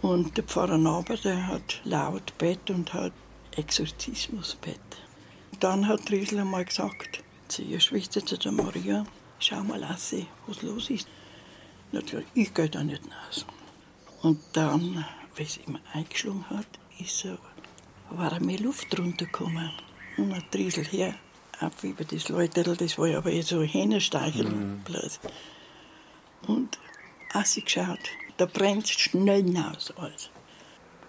Und 0.00 0.36
der 0.36 0.44
Pfarrer 0.44 0.78
Naber, 0.78 1.16
der 1.16 1.46
hat 1.48 1.80
laut 1.84 2.36
Bett 2.38 2.70
und 2.70 2.92
hat 2.94 3.12
Exorzismusbett. 3.56 4.78
Dann 5.60 5.88
hat 5.88 6.10
Riesel 6.10 6.38
einmal 6.38 6.64
gesagt, 6.64 7.24
zu 7.48 7.62
ihrer 7.62 7.80
Schwester, 7.80 8.24
zu 8.24 8.38
der 8.38 8.52
Maria, 8.52 9.04
schau 9.40 9.64
mal, 9.64 9.80
Lassi, 9.80 10.26
was 10.46 10.62
los 10.62 10.90
ist. 10.90 11.08
Natürlich, 11.90 12.28
ich 12.34 12.54
gehe 12.54 12.68
da 12.70 12.84
nicht 12.84 13.02
raus. 13.04 13.44
Und 14.22 14.40
dann, 14.52 15.04
wie 15.34 15.42
es 15.42 15.58
immer 15.66 15.80
eingeschlagen 15.92 16.48
hat, 16.48 16.68
ist 17.00 17.18
so, 17.18 17.36
war 18.10 18.38
mehr 18.40 18.60
Luft 18.60 18.96
runtergekommen. 18.98 19.72
Und 20.18 20.32
ein 20.32 20.44
Driesel 20.50 20.84
her, 20.84 21.14
ab 21.60 21.72
über 21.82 22.04
das 22.04 22.28
Leuterl, 22.28 22.76
das 22.76 22.98
war 22.98 23.06
ja 23.06 23.18
aber 23.18 23.30
jetzt 23.30 23.48
so 23.48 23.60
ein 23.60 23.68
Hähnersteichel 23.68 24.48
mhm. 24.48 24.80
bloß. 24.84 25.20
Und 26.46 26.78
ich 27.56 27.64
geschaut, 27.64 28.10
da 28.36 28.46
brennt 28.46 28.88
schnell 28.88 29.44
hinaus 29.44 29.92
alles. 29.96 30.30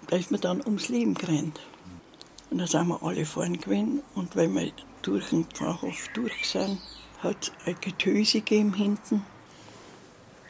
Da 0.07 0.15
ist 0.15 0.31
mir 0.31 0.39
dann 0.39 0.61
ums 0.65 0.89
Leben 0.89 1.15
gerannt. 1.15 1.59
Und 2.49 2.59
dann 2.59 2.67
sind 2.67 2.87
wir 2.87 3.01
alle 3.03 3.25
vorne 3.25 3.57
gewesen. 3.57 4.01
Und 4.15 4.35
wenn 4.35 4.53
wir 4.55 4.71
durch 5.01 5.29
den 5.29 5.45
Pfarrhof 5.45 6.07
durch 6.13 6.47
sind, 6.47 6.79
hat 7.21 7.37
es 7.41 7.51
ein 7.65 7.75
Getöse 7.81 8.39
gegeben 8.39 8.73
hinten. 8.73 9.25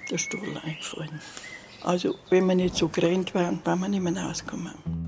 Der 0.10 0.18
Stuhl 0.18 0.60
eingefallen. 0.64 1.22
Also, 1.82 2.16
wenn 2.30 2.46
wir 2.48 2.56
nicht 2.56 2.76
so 2.76 2.90
gerannt 2.90 3.34
wären, 3.34 3.62
wären 3.64 3.80
wir 3.80 3.90
nicht 3.90 4.02
mehr 4.02 4.24
rausgekommen. 4.24 4.99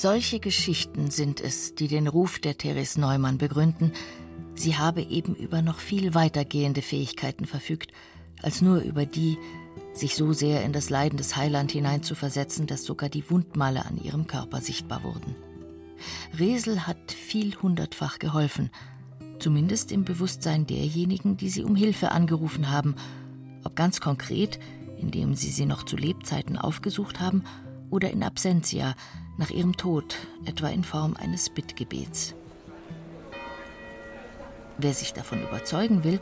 Solche 0.00 0.38
Geschichten 0.38 1.10
sind 1.10 1.40
es, 1.40 1.74
die 1.74 1.88
den 1.88 2.06
Ruf 2.06 2.38
der 2.38 2.56
Therese 2.56 3.00
Neumann 3.00 3.36
begründen. 3.36 3.90
Sie 4.54 4.76
habe 4.76 5.02
eben 5.02 5.34
über 5.34 5.60
noch 5.60 5.80
viel 5.80 6.14
weitergehende 6.14 6.82
Fähigkeiten 6.82 7.46
verfügt, 7.46 7.90
als 8.40 8.62
nur 8.62 8.78
über 8.82 9.06
die, 9.06 9.38
sich 9.94 10.14
so 10.14 10.32
sehr 10.32 10.64
in 10.64 10.72
das 10.72 10.88
Leiden 10.88 11.16
des 11.16 11.34
Heiland 11.34 11.72
hineinzuversetzen, 11.72 12.68
dass 12.68 12.84
sogar 12.84 13.08
die 13.08 13.28
Wundmale 13.28 13.84
an 13.86 13.98
ihrem 13.98 14.28
Körper 14.28 14.60
sichtbar 14.60 15.02
wurden. 15.02 15.34
Resel 16.38 16.86
hat 16.86 17.10
vielhundertfach 17.10 18.20
geholfen, 18.20 18.70
zumindest 19.40 19.90
im 19.90 20.04
Bewusstsein 20.04 20.64
derjenigen, 20.64 21.36
die 21.36 21.48
sie 21.50 21.64
um 21.64 21.74
Hilfe 21.74 22.12
angerufen 22.12 22.70
haben, 22.70 22.94
ob 23.64 23.74
ganz 23.74 24.00
konkret, 24.00 24.60
indem 24.96 25.34
sie 25.34 25.50
sie 25.50 25.66
noch 25.66 25.82
zu 25.82 25.96
Lebzeiten 25.96 26.56
aufgesucht 26.56 27.18
haben, 27.18 27.42
oder 27.90 28.12
in 28.12 28.22
Absentia, 28.22 28.94
nach 29.38 29.50
ihrem 29.50 29.76
Tod, 29.76 30.16
etwa 30.44 30.68
in 30.68 30.84
Form 30.84 31.16
eines 31.16 31.48
Bittgebets. 31.48 32.34
Wer 34.76 34.92
sich 34.92 35.14
davon 35.14 35.42
überzeugen 35.42 36.04
will, 36.04 36.20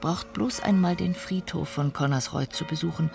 braucht 0.00 0.32
bloß 0.32 0.60
einmal 0.60 0.96
den 0.96 1.14
Friedhof 1.14 1.68
von 1.68 1.92
Connersreuth 1.92 2.52
zu 2.52 2.64
besuchen, 2.64 3.10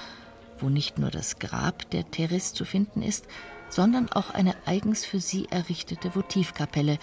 wo 0.60 0.70
nicht 0.70 1.00
nur 1.00 1.10
das 1.10 1.40
Grab 1.40 1.90
der 1.92 2.10
Therese 2.12 2.54
zu 2.54 2.66
finden 2.66 3.02
ist, 3.02 3.26
sondern 3.70 4.12
auch 4.12 4.30
eine 4.30 4.56
eigens 4.66 5.06
für 5.06 5.20
sie 5.20 5.48
errichtete 5.50 6.16
Votivkapelle, 6.16 7.00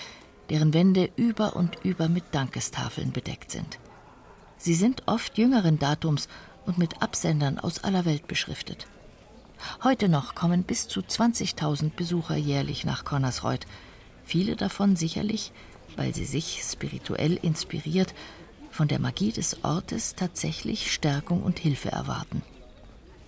deren 0.51 0.75
Wände 0.75 1.11
über 1.17 1.57
und 1.57 1.85
über 1.85 2.09
mit 2.09 2.25
Dankestafeln 2.33 3.13
bedeckt 3.13 3.51
sind. 3.51 3.79
Sie 4.59 4.75
sind 4.75 5.03
oft 5.07 5.39
jüngeren 5.39 5.79
Datums 5.79 6.29
und 6.67 6.79
mit 6.79 7.03
Absendern 7.03 7.59
aus 7.59 7.83
aller 7.83 8.05
Welt 8.05 8.29
beschriftet. 8.29 8.87
Heute 9.83 10.09
noch 10.09 10.35
kommen 10.35 10.65
bis 10.65 10.89
zu 10.89 11.01
20.000 11.01 11.91
Besucher 11.95 12.37
jährlich 12.37 12.85
nach 12.85 13.05
Connersreuth, 13.05 13.67
viele 14.25 14.57
davon 14.57 14.97
sicherlich, 14.97 15.53
weil 15.97 16.15
sie 16.15 16.25
sich 16.25 16.63
spirituell 16.65 17.35
inspiriert 17.35 18.15
von 18.71 18.89
der 18.89 18.99
Magie 18.99 19.33
des 19.33 19.65
Ortes 19.65 20.15
tatsächlich 20.15 20.93
Stärkung 20.93 21.43
und 21.43 21.59
Hilfe 21.59 21.91
erwarten. 21.91 22.43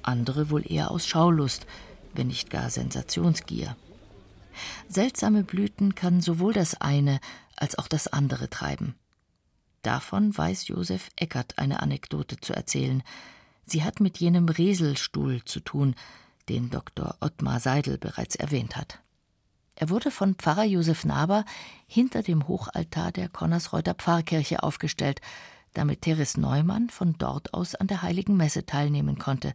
Andere 0.03 0.51
wohl 0.51 0.70
eher 0.70 0.91
aus 0.91 1.07
Schaulust, 1.07 1.66
wenn 2.14 2.28
nicht 2.28 2.51
gar 2.51 2.70
Sensationsgier. 2.70 3.76
Seltsame 4.89 5.43
Blüten 5.43 5.95
kann 5.95 6.20
sowohl 6.20 6.53
das 6.53 6.80
eine 6.80 7.20
als 7.57 7.78
auch 7.78 7.89
das 7.89 8.09
andere 8.09 8.49
treiben. 8.49 8.95
Davon 9.82 10.37
weiß 10.37 10.68
Josef 10.68 11.11
Eckert 11.16 11.59
eine 11.59 11.82
Anekdote 11.82 12.41
zu 12.41 12.55
erzählen. 12.55 13.03
Sie 13.66 13.85
hat 13.85 14.01
mit 14.01 14.18
jenem 14.18 14.49
Reselstuhl 14.49 15.45
zu 15.45 15.61
tun, 15.61 15.95
den 16.49 16.70
Dr. 16.70 17.16
Ottmar 17.20 17.61
Seidel 17.61 17.99
bereits 17.99 18.36
erwähnt 18.36 18.76
hat. 18.76 19.01
Er 19.76 19.90
wurde 19.90 20.11
von 20.11 20.36
Pfarrer 20.36 20.64
Josef 20.64 21.05
Naber 21.05 21.45
hinter 21.86 22.22
dem 22.22 22.47
Hochaltar 22.47 23.11
der 23.11 23.28
Konnersreuter 23.28 23.95
Pfarrkirche 23.95 24.62
aufgestellt, 24.62 25.20
damit 25.72 26.03
Therese 26.03 26.40
Neumann 26.40 26.90
von 26.90 27.14
dort 27.18 27.53
aus 27.53 27.74
an 27.74 27.88
der 27.88 28.03
heiligen 28.03 28.36
Messe 28.36 28.64
teilnehmen 28.64 29.18
konnte, 29.18 29.53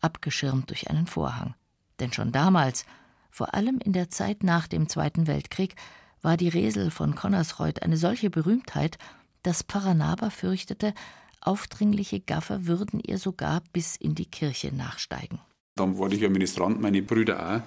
abgeschirmt 0.00 0.68
durch 0.68 0.90
einen 0.90 1.06
Vorhang. 1.06 1.54
Denn 2.00 2.12
schon 2.12 2.32
damals, 2.32 2.84
vor 3.30 3.54
allem 3.54 3.78
in 3.78 3.94
der 3.94 4.10
Zeit 4.10 4.42
nach 4.42 4.66
dem 4.66 4.88
Zweiten 4.88 5.26
Weltkrieg, 5.26 5.74
war 6.20 6.36
die 6.36 6.48
Resel 6.48 6.90
von 6.90 7.14
Connersreuth 7.14 7.82
eine 7.82 7.96
solche 7.96 8.28
Berühmtheit, 8.28 8.98
dass 9.42 9.62
Pfarrer 9.62 9.94
Naber 9.94 10.30
fürchtete, 10.30 10.92
aufdringliche 11.40 12.20
Gaffer 12.20 12.66
würden 12.66 13.00
ihr 13.00 13.18
sogar 13.18 13.62
bis 13.72 13.96
in 13.96 14.14
die 14.14 14.26
Kirche 14.26 14.72
nachsteigen. 14.72 15.40
Dann 15.76 15.98
war 15.98 16.10
ich 16.12 16.20
ja 16.20 16.28
Ministrant, 16.28 16.80
meine 16.80 17.02
Brüder 17.02 17.56
auch. 17.56 17.62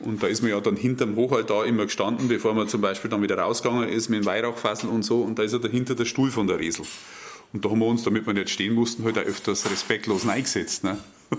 Und 0.00 0.22
da 0.22 0.28
ist 0.28 0.42
man 0.42 0.50
ja 0.50 0.60
dann 0.60 0.76
hinterm 0.76 1.16
Hochaltar 1.16 1.66
immer 1.66 1.84
gestanden, 1.84 2.28
bevor 2.28 2.54
man 2.54 2.68
zum 2.68 2.80
Beispiel 2.80 3.10
dann 3.10 3.22
wieder 3.22 3.38
rausgegangen 3.38 3.88
ist 3.88 4.08
mit 4.08 4.20
dem 4.20 4.26
Weihrauchfassel 4.26 4.88
und 4.88 5.02
so. 5.02 5.22
Und 5.22 5.38
da 5.38 5.42
ist 5.42 5.52
ja 5.52 5.58
dahinter 5.58 5.94
der 5.94 6.04
Stuhl 6.04 6.30
von 6.30 6.46
der 6.46 6.60
Resel. 6.60 6.86
Und 7.52 7.64
da 7.64 7.70
haben 7.70 7.80
wir 7.80 7.86
uns, 7.86 8.04
damit 8.04 8.26
wir 8.26 8.34
nicht 8.34 8.50
stehen 8.50 8.74
mussten, 8.74 9.04
halt 9.04 9.18
auch 9.18 9.22
öfters 9.22 9.68
respektlos 9.70 10.28
eingesetzt. 10.28 10.84
Ne? 10.84 10.98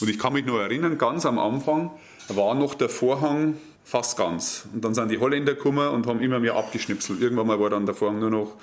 und 0.00 0.08
ich 0.08 0.18
kann 0.18 0.32
mich 0.32 0.46
noch 0.46 0.58
erinnern, 0.58 0.96
ganz 0.96 1.26
am 1.26 1.38
Anfang 1.38 1.90
war 2.28 2.54
noch 2.54 2.74
der 2.74 2.88
Vorhang 2.88 3.58
fast 3.84 4.16
ganz. 4.16 4.66
Und 4.72 4.84
dann 4.84 4.94
sind 4.94 5.10
die 5.10 5.18
Holländer 5.18 5.54
gekommen 5.54 5.88
und 5.88 6.06
haben 6.06 6.20
immer 6.20 6.40
mehr 6.40 6.54
abgeschnipselt. 6.54 7.20
Irgendwann 7.20 7.46
mal 7.46 7.60
war 7.60 7.70
dann 7.70 7.84
der 7.84 7.94
Vorhang 7.94 8.20
nur 8.20 8.30
noch 8.30 8.56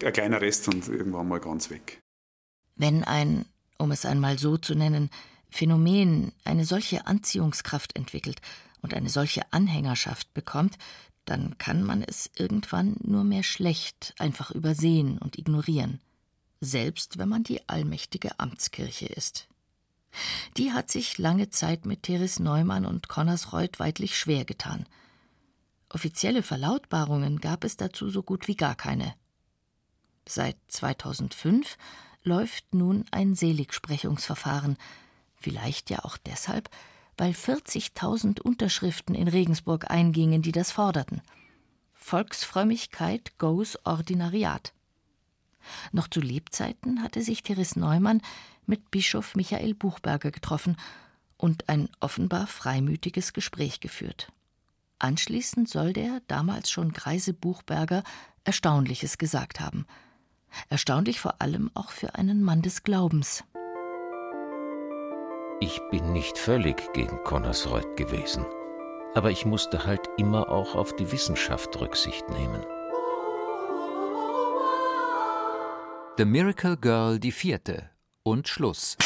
ein 0.00 0.12
kleiner 0.12 0.40
Rest 0.40 0.68
und 0.68 0.88
irgendwann 0.88 1.26
mal 1.26 1.40
ganz 1.40 1.70
weg. 1.70 2.00
Wenn 2.76 3.02
ein 3.02 3.46
um 3.78 3.90
es 3.90 4.04
einmal 4.04 4.38
so 4.38 4.56
zu 4.56 4.74
nennen, 4.74 5.10
Phänomen 5.50 6.32
eine 6.44 6.64
solche 6.64 7.06
Anziehungskraft 7.06 7.96
entwickelt 7.96 8.40
und 8.82 8.94
eine 8.94 9.08
solche 9.08 9.52
Anhängerschaft 9.52 10.34
bekommt, 10.34 10.76
dann 11.24 11.56
kann 11.58 11.82
man 11.82 12.02
es 12.02 12.30
irgendwann 12.36 12.96
nur 13.02 13.24
mehr 13.24 13.42
schlecht 13.42 14.14
einfach 14.18 14.50
übersehen 14.50 15.18
und 15.18 15.38
ignorieren, 15.38 16.00
selbst 16.60 17.18
wenn 17.18 17.28
man 17.28 17.44
die 17.44 17.68
allmächtige 17.68 18.38
Amtskirche 18.38 19.06
ist. 19.06 19.48
Die 20.56 20.72
hat 20.72 20.90
sich 20.90 21.18
lange 21.18 21.50
Zeit 21.50 21.86
mit 21.86 22.04
Therese 22.04 22.42
Neumann 22.42 22.86
und 22.86 23.08
Connersreuth 23.08 23.80
weidlich 23.80 24.16
schwer 24.18 24.44
getan. 24.44 24.86
Offizielle 25.88 26.42
Verlautbarungen 26.42 27.40
gab 27.40 27.64
es 27.64 27.76
dazu 27.76 28.10
so 28.10 28.22
gut 28.22 28.48
wie 28.48 28.56
gar 28.56 28.74
keine. 28.74 29.14
Seit 30.26 30.56
2005 30.68 31.76
läuft 32.24 32.74
nun 32.74 33.04
ein 33.10 33.34
Seligsprechungsverfahren, 33.34 34.76
vielleicht 35.36 35.90
ja 35.90 36.04
auch 36.04 36.16
deshalb, 36.16 36.70
weil 37.16 37.32
40.000 37.32 38.40
Unterschriften 38.40 39.14
in 39.14 39.28
Regensburg 39.28 39.90
eingingen, 39.90 40.42
die 40.42 40.52
das 40.52 40.72
forderten. 40.72 41.22
Volksfrömmigkeit 41.92 43.38
goes 43.38 43.78
Ordinariat. 43.84 44.72
Noch 45.92 46.08
zu 46.08 46.20
Lebzeiten 46.20 47.02
hatte 47.02 47.22
sich 47.22 47.42
Therese 47.42 47.78
Neumann 47.78 48.20
mit 48.66 48.90
Bischof 48.90 49.36
Michael 49.36 49.74
Buchberger 49.74 50.30
getroffen 50.30 50.76
und 51.36 51.68
ein 51.68 51.88
offenbar 52.00 52.46
freimütiges 52.46 53.32
Gespräch 53.32 53.80
geführt. 53.80 54.32
Anschließend 54.98 55.68
soll 55.68 55.92
der 55.92 56.20
damals 56.26 56.70
schon 56.70 56.92
greise 56.92 57.32
Buchberger 57.32 58.02
Erstaunliches 58.44 59.18
gesagt 59.18 59.60
haben– 59.60 59.86
Erstaunlich 60.68 61.20
vor 61.20 61.40
allem 61.40 61.70
auch 61.74 61.90
für 61.90 62.14
einen 62.14 62.42
Mann 62.42 62.62
des 62.62 62.82
Glaubens. 62.82 63.44
Ich 65.60 65.80
bin 65.90 66.12
nicht 66.12 66.36
völlig 66.36 66.92
gegen 66.92 67.22
Connersreuth 67.22 67.96
gewesen, 67.96 68.44
aber 69.14 69.30
ich 69.30 69.46
musste 69.46 69.86
halt 69.86 70.08
immer 70.16 70.50
auch 70.50 70.74
auf 70.74 70.94
die 70.96 71.10
Wissenschaft 71.12 71.80
Rücksicht 71.80 72.28
nehmen. 72.28 72.64
The 76.16 76.24
Miracle 76.24 76.76
Girl 76.76 77.18
die 77.18 77.32
vierte 77.32 77.90
und 78.22 78.46
Schluss. 78.48 78.96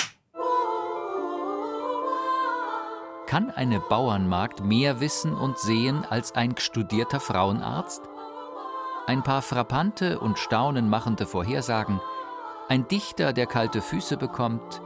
Kann 3.26 3.50
eine 3.50 3.80
Bauernmagd 3.80 4.64
mehr 4.64 5.00
wissen 5.00 5.34
und 5.34 5.58
sehen 5.58 6.04
als 6.04 6.32
ein 6.32 6.56
studierter 6.56 7.20
Frauenarzt? 7.20 8.02
Ein 9.08 9.22
paar 9.22 9.40
frappante 9.40 10.20
und 10.20 10.38
staunenmachende 10.38 11.26
Vorhersagen, 11.26 11.98
ein 12.68 12.88
Dichter, 12.88 13.32
der 13.32 13.46
kalte 13.46 13.80
Füße 13.80 14.18
bekommt 14.18 14.82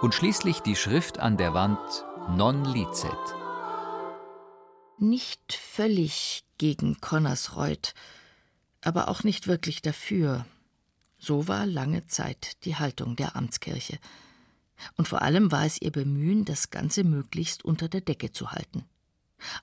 und 0.00 0.14
schließlich 0.14 0.60
die 0.60 0.76
Schrift 0.76 1.18
an 1.18 1.36
der 1.36 1.52
Wand 1.52 2.06
Non 2.30 2.64
licet. 2.64 3.12
Nicht 4.96 5.52
völlig 5.52 6.42
gegen 6.56 7.02
Connersreuth, 7.02 7.92
aber 8.80 9.08
auch 9.08 9.24
nicht 9.24 9.46
wirklich 9.46 9.82
dafür. 9.82 10.46
So 11.18 11.46
war 11.46 11.66
lange 11.66 12.06
Zeit 12.06 12.64
die 12.64 12.76
Haltung 12.76 13.14
der 13.14 13.36
Amtskirche. 13.36 13.98
Und 14.96 15.06
vor 15.06 15.20
allem 15.20 15.52
war 15.52 15.66
es 15.66 15.82
ihr 15.82 15.92
Bemühen, 15.92 16.46
das 16.46 16.70
Ganze 16.70 17.04
möglichst 17.04 17.62
unter 17.62 17.90
der 17.90 18.00
Decke 18.00 18.32
zu 18.32 18.52
halten. 18.52 18.86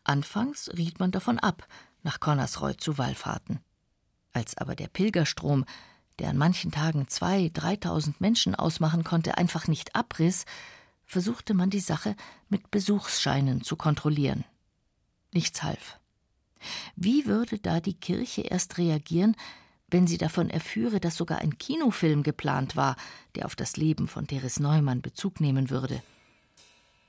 Anfangs 0.04 0.70
riet 0.78 1.00
man 1.00 1.10
davon 1.10 1.40
ab, 1.40 1.68
nach 2.04 2.20
Connersreuth 2.20 2.80
zu 2.80 3.00
Wallfahrten. 3.00 3.60
Als 4.34 4.58
aber 4.58 4.76
der 4.76 4.88
Pilgerstrom, 4.88 5.66
der 6.20 6.30
an 6.30 6.38
manchen 6.38 6.72
Tagen 6.72 7.08
zwei, 7.08 7.50
dreitausend 7.54 8.20
Menschen 8.20 8.56
ausmachen 8.56 9.04
konnte, 9.04 9.38
einfach 9.38 9.68
nicht 9.68 9.96
abriss, 9.96 10.46
versuchte 11.06 11.54
man 11.54 11.70
die 11.70 11.80
Sache 11.80 12.16
mit 12.50 12.72
Besuchsscheinen 12.72 13.64
zu 13.64 13.76
kontrollieren. 13.76 14.44
Nichts 15.32 15.64
half. 15.64 16.00
Wie 16.96 17.26
würde 17.26 17.60
da 17.60 17.80
die 17.80 17.94
Kirche 17.94 18.42
erst 18.42 18.78
reagieren, 18.78 19.36
wenn 19.90 20.08
sie 20.08 20.18
davon 20.18 20.50
erführe, 20.50 21.00
dass 21.00 21.16
sogar 21.16 21.40
ein 21.40 21.58
Kinofilm 21.58 22.24
geplant 22.24 22.76
war, 22.76 22.96
der 23.36 23.46
auf 23.46 23.56
das 23.56 23.78
Leben 23.78 24.08
von 24.08 24.28
Therese 24.28 24.62
Neumann 24.62 25.02
Bezug 25.02 25.40
nehmen 25.40 25.70
würde? 25.70 26.02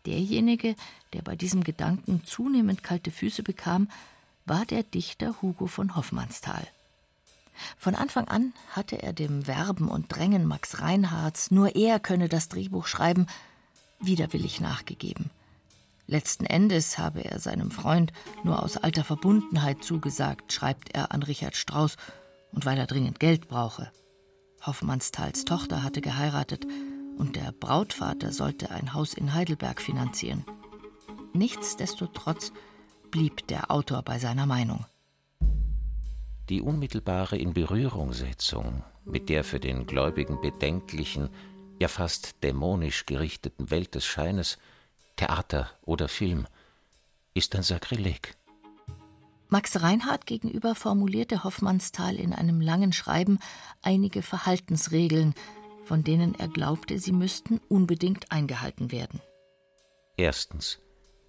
Derjenige, 0.07 0.75
der 1.14 1.22
bei 1.22 1.35
diesem 1.35 1.64
Gedanken 1.64 2.25
zunehmend 2.25 2.83
kalte 2.83 3.11
Füße 3.11 3.43
bekam, 3.43 3.89
war 4.45 4.66
der 4.66 4.83
Dichter 4.83 5.41
Hugo 5.41 5.66
von 5.66 5.97
Hoffmannsthal. 5.97 6.66
Von 7.79 7.95
Anfang 7.95 8.29
an 8.29 8.53
hatte 8.71 9.03
er 9.03 9.13
dem 9.13 9.47
Werben 9.47 9.89
und 9.89 10.15
Drängen 10.15 10.47
Max 10.47 10.81
Reinhardts, 10.81 11.51
nur 11.51 11.77
er 11.77 12.01
könne 12.01 12.29
das 12.29 12.49
Drehbuch 12.49 12.87
schreiben, 12.87 13.27
widerwillig 14.01 14.61
nachgegeben. 14.61 15.31
Letzten 16.07 16.45
Endes 16.45 16.99
habe 16.99 17.25
er 17.25 17.39
seinem 17.39 17.71
Freund 17.71 18.13
nur 18.43 18.63
aus 18.63 18.77
alter 18.77 19.05
Verbundenheit 19.05 19.83
zugesagt, 19.83 20.53
schreibt 20.53 20.95
er 20.95 21.13
an 21.13 21.23
Richard 21.23 21.57
Strauss, 21.57 21.97
und 22.53 22.67
weil 22.67 22.79
er 22.79 22.87
dringend 22.87 23.19
Geld 23.19 23.49
brauche. 23.49 23.91
Hoffmannsthals 24.65 25.45
Tochter 25.45 25.83
hatte 25.83 26.01
geheiratet 26.01 26.67
und 27.19 27.37
der 27.37 27.53
Brautvater 27.53 28.33
sollte 28.33 28.71
ein 28.71 28.95
Haus 28.95 29.15
in 29.15 29.35
Heidelberg 29.35 29.81
finanzieren. 29.81 30.45
Nichtsdestotrotz 31.33 32.53
blieb 33.11 33.47
der 33.49 33.71
Autor 33.71 34.03
bei 34.03 34.19
seiner 34.19 34.47
Meinung. 34.47 34.87
Die 36.51 36.61
unmittelbare 36.61 37.38
Inberührungsetzung 37.38 38.84
mit 39.07 39.28
der 39.28 39.45
für 39.45 39.61
den 39.61 39.86
Gläubigen 39.86 40.40
bedenklichen, 40.40 41.30
ja 41.80 41.88
fast 41.88 42.42
dämonisch 42.42 43.07
gerichteten 43.07 43.70
Welt 43.70 43.95
des 43.95 44.05
Scheines, 44.05 44.59
Theater 45.16 45.70
oder 45.82 46.09
Film, 46.09 46.47
ist 47.32 47.55
ein 47.55 47.62
Sakrileg. 47.62 48.36
Max 49.49 49.80
Reinhardt 49.82 50.26
gegenüber 50.26 50.74
formulierte 50.74 51.45
Hoffmannsthal 51.45 52.16
in 52.16 52.32
einem 52.32 52.61
langen 52.61 52.92
Schreiben 52.92 53.38
einige 53.82 54.20
Verhaltensregeln, 54.20 55.34
von 55.84 56.03
denen 56.03 56.34
er 56.34 56.49
glaubte, 56.49 56.99
sie 56.99 57.12
müssten 57.12 57.61
unbedingt 57.68 58.32
eingehalten 58.32 58.90
werden. 58.90 59.20
Erstens. 60.16 60.78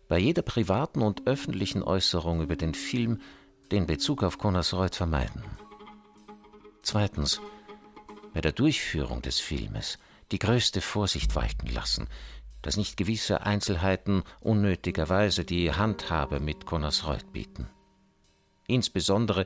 Bei 0.08 0.20
jeder 0.20 0.44
privaten 0.44 1.02
und 1.02 1.26
öffentlichen 1.26 1.82
Äußerung 1.82 2.42
über 2.42 2.56
den 2.56 2.74
Film 2.74 3.22
den 3.72 3.88
Bezug 3.88 4.24
auf 4.24 4.38
Konasreuth 4.38 4.96
vermeiden. 4.96 5.44
Zweitens. 6.82 7.42
Bei 8.34 8.42
der 8.42 8.52
Durchführung 8.52 9.22
des 9.22 9.40
Filmes 9.40 9.98
die 10.32 10.40
größte 10.40 10.82
Vorsicht 10.82 11.36
walten 11.36 11.68
lassen, 11.68 12.08
dass 12.62 12.76
nicht 12.76 12.98
gewisse 12.98 13.42
Einzelheiten 13.42 14.24
unnötigerweise 14.42 15.46
die 15.46 15.72
Handhabe 15.72 16.40
mit 16.40 16.66
Konasreuth 16.66 17.32
bieten. 17.32 17.70
Insbesondere 18.68 19.46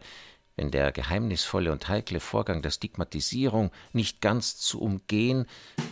wenn 0.60 0.72
der 0.72 0.92
geheimnisvolle 0.92 1.72
und 1.72 1.88
heikle 1.88 2.20
Vorgang 2.20 2.62
der 2.62 2.72
Stigmatisierung 2.72 3.72
nicht 3.94 4.20
ganz 4.20 4.58
zu 4.58 4.82
umgehen, 4.82 5.46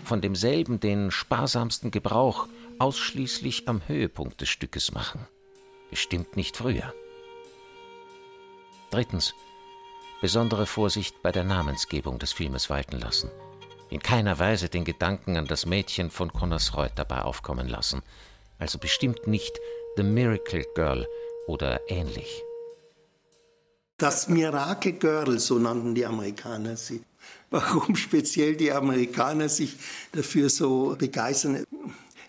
von 0.04 0.20
demselben 0.20 0.82
den 0.82 1.10
sparsamsten 1.10 1.90
Gebrauch 1.90 2.50
ausschließlich 2.78 3.70
am 3.70 3.82
Höhepunkt 3.88 4.42
des 4.42 4.50
Stückes 4.50 4.92
machen. 4.92 5.26
Bestimmt 5.90 6.36
nicht 6.36 6.58
früher. 6.58 6.94
Drittens. 8.90 9.34
Besondere 10.22 10.66
Vorsicht 10.66 11.22
bei 11.22 11.32
der 11.32 11.44
Namensgebung 11.44 12.20
des 12.20 12.32
Filmes 12.32 12.70
walten 12.70 13.00
lassen. 13.00 13.30
In 13.90 14.02
keiner 14.02 14.40
Weise 14.40 14.70
den 14.70 14.86
Gedanken 14.86 15.38
an 15.38 15.46
das 15.46 15.66
Mädchen 15.66 16.10
von 16.10 16.32
Connersreuth 16.32 16.94
dabei 16.96 17.22
aufkommen 17.22 17.68
lassen. 17.68 18.02
Also 18.60 18.80
bestimmt 18.80 19.28
nicht 19.28 19.60
The 19.98 20.04
Miracle 20.04 20.66
Girl 20.76 21.08
oder 21.48 21.82
ähnlich. 21.90 22.44
Das 23.98 24.28
Miracle 24.28 24.94
Girl, 24.94 25.40
so 25.40 25.58
nannten 25.58 25.96
die 25.96 26.06
Amerikaner 26.06 26.78
sie. 26.78 27.04
Warum 27.50 27.96
speziell 27.96 28.56
die 28.56 28.72
Amerikaner 28.72 29.50
sich 29.50 29.76
dafür 30.12 30.50
so 30.50 30.96
begeistern, 30.98 31.64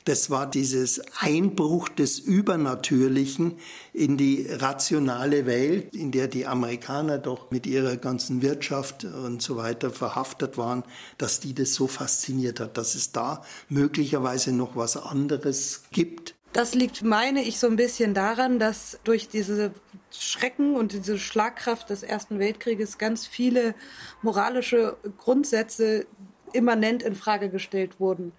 das 0.09 0.31
war 0.31 0.51
dieses 0.51 1.03
Einbruch 1.21 1.91
des 1.91 2.19
Übernatürlichen 2.19 3.59
in 3.93 4.17
die 4.17 4.47
rationale 4.49 5.45
Welt, 5.45 5.95
in 5.95 6.13
der 6.13 6.29
die 6.29 6.47
Amerikaner 6.47 7.19
doch 7.19 7.51
mit 7.51 7.67
ihrer 7.67 7.99
ganzen 7.99 8.41
Wirtschaft 8.41 9.05
und 9.05 9.43
so 9.43 9.57
weiter 9.57 9.91
verhaftet 9.91 10.57
waren, 10.57 10.83
dass 11.19 11.41
die 11.41 11.55
das 11.55 11.75
so 11.75 11.87
fasziniert 11.87 12.59
hat, 12.59 12.79
dass 12.79 12.95
es 12.95 13.13
da 13.13 13.45
möglicherweise 13.69 14.53
noch 14.53 14.77
was 14.77 14.97
anderes 14.97 15.83
gibt. 15.91 16.35
Das 16.55 16.75
liegt, 16.75 17.03
meine 17.03 17.43
ich, 17.43 17.59
so 17.59 17.67
ein 17.67 17.77
bisschen 17.77 18.15
daran, 18.15 18.59
dass 18.59 18.99
durch 19.05 19.29
diese 19.29 19.73
Schrecken 20.11 20.75
und 20.75 20.93
diese 20.93 21.19
Schlagkraft 21.19 21.91
des 21.91 22.03
Ersten 22.03 22.39
Weltkrieges 22.39 22.97
ganz 22.97 23.27
viele 23.27 23.75
moralische 24.23 24.97
Grundsätze 25.19 26.07
immanent 26.55 27.03
in 27.03 27.15
Frage 27.15 27.51
gestellt 27.51 28.01
wurden. 28.01 28.33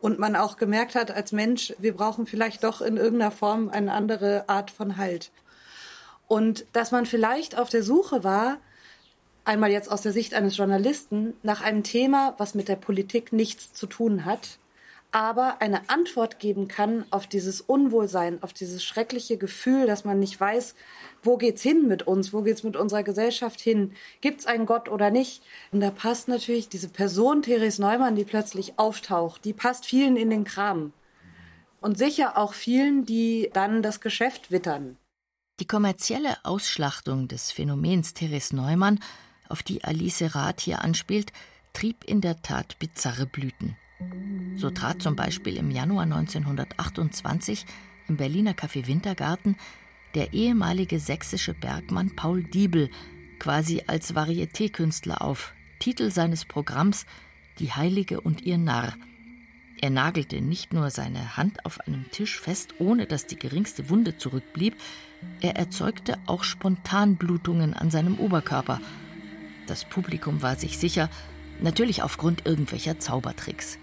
Und 0.00 0.18
man 0.18 0.36
auch 0.36 0.56
gemerkt 0.56 0.94
hat 0.94 1.10
als 1.10 1.32
Mensch, 1.32 1.74
wir 1.78 1.94
brauchen 1.94 2.26
vielleicht 2.26 2.64
doch 2.64 2.80
in 2.80 2.96
irgendeiner 2.96 3.30
Form 3.30 3.68
eine 3.68 3.92
andere 3.92 4.48
Art 4.48 4.70
von 4.70 4.96
Halt. 4.96 5.30
Und 6.26 6.64
dass 6.72 6.90
man 6.90 7.06
vielleicht 7.06 7.58
auf 7.58 7.68
der 7.68 7.82
Suche 7.82 8.24
war, 8.24 8.58
einmal 9.44 9.70
jetzt 9.70 9.90
aus 9.90 10.02
der 10.02 10.12
Sicht 10.12 10.32
eines 10.32 10.56
Journalisten, 10.56 11.34
nach 11.42 11.60
einem 11.60 11.82
Thema, 11.82 12.34
was 12.38 12.54
mit 12.54 12.68
der 12.68 12.76
Politik 12.76 13.32
nichts 13.32 13.72
zu 13.72 13.86
tun 13.86 14.24
hat, 14.24 14.59
aber 15.12 15.60
eine 15.60 15.88
Antwort 15.88 16.38
geben 16.38 16.68
kann 16.68 17.04
auf 17.10 17.26
dieses 17.26 17.60
Unwohlsein, 17.60 18.42
auf 18.42 18.52
dieses 18.52 18.84
schreckliche 18.84 19.36
Gefühl, 19.38 19.86
dass 19.86 20.04
man 20.04 20.18
nicht 20.18 20.40
weiß, 20.40 20.74
wo 21.22 21.36
geht's 21.36 21.62
hin 21.62 21.88
mit 21.88 22.06
uns, 22.06 22.32
wo 22.32 22.42
geht's 22.42 22.62
mit 22.62 22.76
unserer 22.76 23.02
Gesellschaft 23.02 23.60
hin, 23.60 23.92
gibt's 24.20 24.46
einen 24.46 24.66
Gott 24.66 24.88
oder 24.88 25.10
nicht? 25.10 25.42
Und 25.72 25.80
da 25.80 25.90
passt 25.90 26.28
natürlich 26.28 26.68
diese 26.68 26.88
Person 26.88 27.42
Therese 27.42 27.80
Neumann, 27.80 28.14
die 28.14 28.24
plötzlich 28.24 28.78
auftaucht, 28.78 29.44
die 29.44 29.52
passt 29.52 29.86
vielen 29.86 30.16
in 30.16 30.30
den 30.30 30.44
Kram. 30.44 30.92
Und 31.80 31.98
sicher 31.98 32.36
auch 32.36 32.52
vielen, 32.52 33.06
die 33.06 33.50
dann 33.52 33.82
das 33.82 34.00
Geschäft 34.00 34.50
wittern. 34.50 34.96
Die 35.60 35.66
kommerzielle 35.66 36.36
Ausschlachtung 36.44 37.28
des 37.28 37.52
Phänomens 37.52 38.14
Therese 38.14 38.54
Neumann, 38.54 39.00
auf 39.48 39.62
die 39.62 39.82
Alice 39.82 40.34
Rath 40.34 40.60
hier 40.60 40.82
anspielt, 40.82 41.32
trieb 41.72 42.04
in 42.04 42.20
der 42.20 42.40
Tat 42.42 42.78
bizarre 42.78 43.26
Blüten. 43.26 43.76
So 44.56 44.70
trat 44.70 45.02
zum 45.02 45.16
Beispiel 45.16 45.56
im 45.56 45.70
Januar 45.70 46.04
1928 46.04 47.64
im 48.08 48.16
Berliner 48.16 48.52
Café 48.52 48.86
Wintergarten 48.86 49.56
der 50.14 50.32
ehemalige 50.32 50.98
sächsische 50.98 51.54
Bergmann 51.54 52.10
Paul 52.16 52.42
Diebel 52.42 52.90
quasi 53.38 53.82
als 53.86 54.14
Varieté-Künstler 54.14 55.22
auf. 55.22 55.54
Titel 55.78 56.10
seines 56.10 56.44
Programms 56.44 57.06
Die 57.58 57.72
Heilige 57.72 58.20
und 58.20 58.42
ihr 58.42 58.58
Narr. 58.58 58.94
Er 59.80 59.88
nagelte 59.90 60.42
nicht 60.42 60.74
nur 60.74 60.90
seine 60.90 61.38
Hand 61.38 61.64
auf 61.64 61.80
einem 61.80 62.10
Tisch 62.10 62.38
fest, 62.38 62.74
ohne 62.78 63.06
dass 63.06 63.26
die 63.26 63.38
geringste 63.38 63.88
Wunde 63.88 64.18
zurückblieb, 64.18 64.76
er 65.40 65.56
erzeugte 65.56 66.18
auch 66.26 66.44
Spontanblutungen 66.44 67.72
an 67.72 67.90
seinem 67.90 68.18
Oberkörper. 68.18 68.80
Das 69.66 69.86
Publikum 69.86 70.42
war 70.42 70.56
sich 70.56 70.76
sicher, 70.76 71.08
natürlich 71.62 72.02
aufgrund 72.02 72.46
irgendwelcher 72.46 72.98
Zaubertricks. 72.98 73.78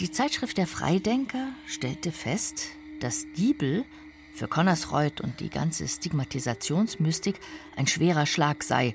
Die 0.00 0.12
Zeitschrift 0.12 0.58
der 0.58 0.68
Freidenker 0.68 1.48
stellte 1.66 2.12
fest, 2.12 2.68
dass 3.00 3.26
Diebel 3.32 3.84
für 4.32 4.46
Connersreuth 4.46 5.20
und 5.20 5.40
die 5.40 5.50
ganze 5.50 5.88
Stigmatisationsmystik 5.88 7.40
ein 7.74 7.88
schwerer 7.88 8.24
Schlag 8.24 8.62
sei, 8.62 8.94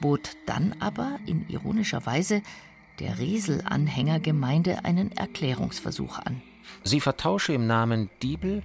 bot 0.00 0.36
dann 0.46 0.74
aber 0.80 1.20
in 1.24 1.48
ironischer 1.48 2.04
Weise 2.04 2.42
der 2.98 3.20
Riesel-Anhängergemeinde 3.20 4.84
einen 4.84 5.12
Erklärungsversuch 5.12 6.18
an. 6.18 6.42
Sie 6.82 7.00
vertausche 7.00 7.52
im 7.52 7.68
Namen 7.68 8.10
Diebel 8.20 8.64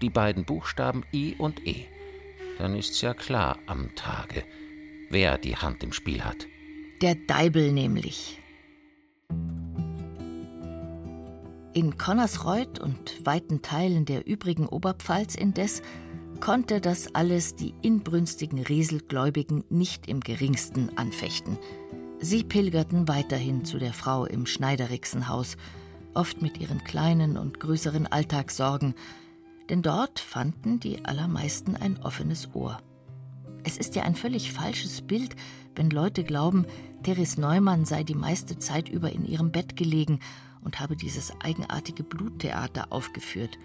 die 0.00 0.10
beiden 0.10 0.44
Buchstaben 0.44 1.04
I 1.14 1.36
und 1.38 1.64
E. 1.64 1.86
Dann 2.58 2.74
ist's 2.74 3.00
ja 3.00 3.14
klar 3.14 3.60
am 3.66 3.94
Tage, 3.94 4.42
wer 5.08 5.38
die 5.38 5.56
Hand 5.56 5.84
im 5.84 5.92
Spiel 5.92 6.24
hat. 6.24 6.48
Der 7.00 7.14
Deibel 7.14 7.70
nämlich, 7.70 8.40
In 11.74 11.96
Connersreuth 11.96 12.80
und 12.80 13.24
weiten 13.24 13.62
Teilen 13.62 14.04
der 14.04 14.26
übrigen 14.26 14.66
Oberpfalz 14.66 15.34
indes 15.34 15.80
konnte 16.38 16.82
das 16.82 17.14
alles 17.14 17.56
die 17.56 17.72
inbrünstigen 17.80 18.58
Rieselgläubigen 18.58 19.64
nicht 19.70 20.06
im 20.06 20.20
geringsten 20.20 20.98
anfechten. 20.98 21.56
Sie 22.20 22.44
pilgerten 22.44 23.08
weiterhin 23.08 23.64
zu 23.64 23.78
der 23.78 23.94
Frau 23.94 24.26
im 24.26 24.44
Schneiderixenhaus, 24.44 25.56
oft 26.12 26.42
mit 26.42 26.58
ihren 26.58 26.84
kleinen 26.84 27.38
und 27.38 27.58
größeren 27.58 28.06
Alltagssorgen, 28.06 28.94
denn 29.70 29.80
dort 29.80 30.20
fanden 30.20 30.78
die 30.78 31.06
allermeisten 31.06 31.74
ein 31.74 31.96
offenes 32.02 32.54
Ohr. 32.54 32.82
Es 33.64 33.78
ist 33.78 33.94
ja 33.94 34.02
ein 34.02 34.14
völlig 34.14 34.52
falsches 34.52 35.00
Bild, 35.00 35.36
wenn 35.74 35.88
Leute 35.88 36.22
glauben, 36.22 36.66
Therese 37.02 37.40
Neumann 37.40 37.86
sei 37.86 38.02
die 38.02 38.14
meiste 38.14 38.58
Zeit 38.58 38.90
über 38.90 39.10
in 39.10 39.24
ihrem 39.24 39.52
Bett 39.52 39.74
gelegen 39.74 40.20
und 40.64 40.80
habe 40.80 40.96
dieses 40.96 41.32
eigenartige 41.40 42.02
Bluttheater 42.02 42.92
aufgeführt. 42.92 43.58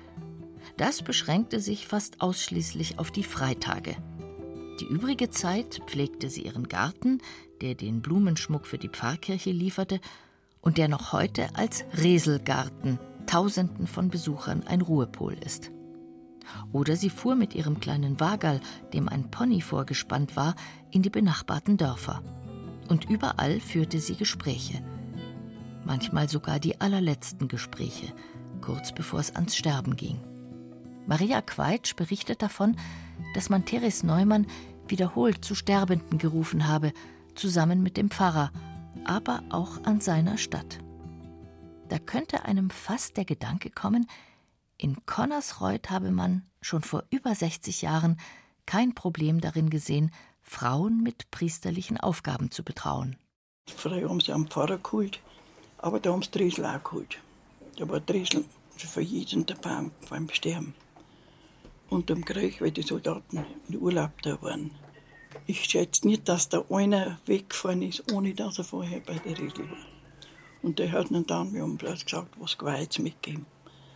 Das 0.78 1.02
beschränkte 1.02 1.60
sich 1.60 1.88
fast 1.88 2.22
ausschließlich 2.22 3.00
auf 3.00 3.12
die 3.12 3.24
Freitage. 3.24 3.96
Die 4.80 4.86
übrige 4.86 5.30
Zeit 5.30 5.82
pflegte 5.88 6.30
sie 6.30 6.42
ihren 6.42 6.68
Garten, 6.68 7.20
der 7.62 7.76
den 7.76 8.02
Blumenschmuck 8.02 8.66
für 8.68 8.78
die 8.78 8.90
Pfarrkirche 8.90 9.52
lieferte 9.52 10.00
und 10.62 10.78
der 10.78 10.88
noch 10.88 11.14
heute 11.14 11.56
als 11.56 11.86
Reselgarten 11.94 13.00
Tausenden 13.26 13.88
von 13.88 14.10
Besuchern 14.10 14.64
ein 14.68 14.82
Ruhepol 14.82 15.34
ist. 15.34 15.72
Oder 16.72 16.96
sie 16.96 17.10
fuhr 17.10 17.36
mit 17.36 17.56
ihrem 17.56 17.80
kleinen 17.80 18.20
Wagerl, 18.20 18.62
dem 18.94 19.10
ein 19.10 19.30
Pony 19.32 19.62
vorgespannt 19.62 20.36
war, 20.36 20.56
in 20.92 21.02
die 21.02 21.10
benachbarten 21.10 21.78
Dörfer. 21.78 22.24
Und 22.88 23.10
überall 23.10 23.60
führte 23.60 24.00
sie 24.00 24.16
Gespräche. 24.16 24.82
Manchmal 25.88 26.28
sogar 26.28 26.60
die 26.60 26.82
allerletzten 26.82 27.48
Gespräche, 27.48 28.14
kurz 28.60 28.92
bevor 28.92 29.22
es 29.22 29.34
ans 29.34 29.56
Sterben 29.56 29.96
ging. 29.96 30.20
Maria 31.06 31.42
Queitsch 31.42 31.96
berichtet 31.96 32.42
davon, 32.42 32.76
dass 33.34 33.48
man 33.48 33.64
Therese 33.64 34.06
Neumann 34.06 34.48
wiederholt 34.90 35.46
zu 35.46 35.56
Sterbenden 35.56 36.18
gerufen 36.18 36.68
habe, 36.68 36.92
zusammen 37.36 37.84
mit 37.84 37.96
dem 37.96 38.12
Pfarrer, 38.12 38.52
aber 39.06 39.44
auch 39.50 39.82
an 39.86 40.02
seiner 40.02 40.38
Stadt. 40.38 40.80
Da 41.88 42.00
könnte 42.00 42.44
einem 42.44 42.70
fast 42.70 43.16
der 43.16 43.24
Gedanke 43.24 43.70
kommen, 43.70 44.08
in 44.78 45.06
Connersreuth 45.06 45.90
habe 45.90 46.12
man 46.12 46.44
schon 46.62 46.82
vor 46.82 47.06
über 47.12 47.34
60 47.34 47.82
Jahren 47.82 48.20
kein 48.66 48.94
Problem 48.94 49.40
darin 49.40 49.70
gesehen, 49.70 50.12
Frauen 50.42 51.02
mit 51.02 51.32
priesterlichen 51.32 51.98
Aufgaben 51.98 52.52
zu 52.52 52.66
betrauen. 52.66 53.16
Früher 53.74 54.10
haben 54.10 54.20
sie 54.20 54.34
einen 54.34 54.48
Pfarrer 54.48 54.80
geholt, 54.80 55.22
aber 55.78 56.00
da 56.00 56.12
haben 56.12 56.22
sie 56.22 56.32
Dresel 56.32 56.66
auch 56.66 56.84
geholt. 56.84 57.18
Da 57.78 57.88
war 57.88 58.00
Dresel 58.00 58.46
für 58.78 59.02
jeden 59.02 59.46
dabei 59.46 59.90
beim 60.10 60.30
Sterben. 60.30 60.74
Und 61.90 62.12
am 62.12 62.26
Krieg, 62.26 62.62
weil 62.62 62.72
die 62.72 62.82
Soldaten 62.82 63.46
in 63.70 63.80
Urlaub 63.80 64.22
da 64.22 64.42
waren. 64.42 64.72
Ich 65.46 65.64
schätze 65.64 66.08
nicht, 66.08 66.28
dass 66.28 66.50
da 66.50 66.64
einer 66.70 67.20
weggefahren 67.26 67.82
ist, 67.82 68.12
ohne 68.12 68.34
dass 68.34 68.58
er 68.58 68.64
vorher 68.64 69.00
bei 69.00 69.14
der 69.14 69.34
Dresel 69.34 69.70
war. 69.70 69.78
Und 70.62 70.80
der 70.80 70.92
hat 70.92 71.08
dann, 71.12 71.54
wir 71.54 71.62
haben 71.62 71.78
bloß 71.78 72.06
gesagt, 72.06 72.36
was 72.40 72.58
Geweiz 72.58 72.98
mitgeben. 73.00 73.46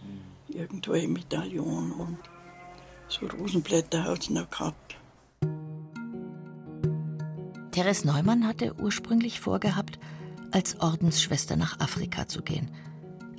Mhm. 0.03 0.55
Irgendwo 0.55 0.93
ein 0.93 1.11
Medaillon 1.11 1.91
und 1.91 2.17
so 3.07 3.25
Rosenblätter 3.25 4.03
hat 4.03 4.21
es 4.21 4.29
noch 4.29 4.49
gehabt. 4.49 4.95
Therese 7.71 8.07
Neumann 8.07 8.47
hatte 8.47 8.73
ursprünglich 8.81 9.41
vorgehabt, 9.41 9.99
als 10.51 10.79
Ordensschwester 10.79 11.55
nach 11.55 11.79
Afrika 11.79 12.27
zu 12.27 12.41
gehen. 12.41 12.69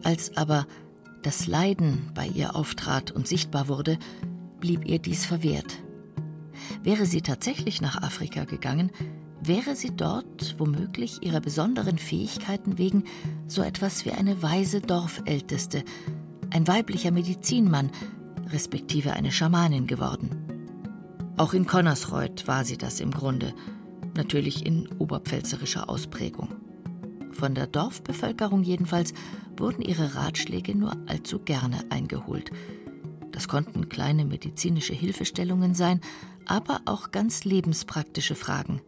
Als 0.02 0.36
aber 0.36 0.66
das 1.22 1.46
Leiden 1.46 2.10
bei 2.14 2.26
ihr 2.26 2.56
auftrat 2.56 3.10
und 3.10 3.28
sichtbar 3.28 3.68
wurde, 3.68 3.98
blieb 4.60 4.84
ihr 4.86 4.98
dies 4.98 5.24
verwehrt. 5.24 5.78
Wäre 6.82 7.06
sie 7.06 7.22
tatsächlich 7.22 7.80
nach 7.80 8.02
Afrika 8.02 8.44
gegangen, 8.44 8.90
wäre 9.40 9.74
sie 9.74 9.90
dort 9.94 10.56
womöglich 10.58 11.22
ihrer 11.22 11.40
besonderen 11.40 11.98
Fähigkeiten 11.98 12.78
wegen 12.78 13.04
so 13.46 13.62
etwas 13.62 14.04
wie 14.04 14.12
eine 14.12 14.42
weise 14.42 14.80
Dorfälteste, 14.80 15.84
ein 16.50 16.68
weiblicher 16.68 17.10
Medizinmann, 17.10 17.90
respektive 18.50 19.14
eine 19.14 19.32
Schamanin 19.32 19.86
geworden. 19.86 20.30
Auch 21.36 21.54
in 21.54 21.66
Connersreuth 21.66 22.46
war 22.46 22.64
sie 22.64 22.76
das 22.76 23.00
im 23.00 23.10
Grunde, 23.10 23.54
natürlich 24.14 24.66
in 24.66 24.88
oberpfälzerischer 24.98 25.88
Ausprägung. 25.88 26.61
Von 27.32 27.54
der 27.54 27.66
Dorfbevölkerung 27.66 28.62
jedenfalls 28.62 29.12
wurden 29.56 29.82
ihre 29.82 30.14
Ratschläge 30.14 30.76
nur 30.76 30.96
allzu 31.06 31.38
gerne 31.38 31.84
eingeholt. 31.90 32.50
Das 33.32 33.48
konnten 33.48 33.88
kleine 33.88 34.24
medizinische 34.24 34.92
Hilfestellungen 34.92 35.74
sein, 35.74 36.00
aber 36.46 36.82
auch 36.84 37.10
ganz 37.10 37.44
lebenspraktische 37.44 38.34
Fragen. 38.34 38.82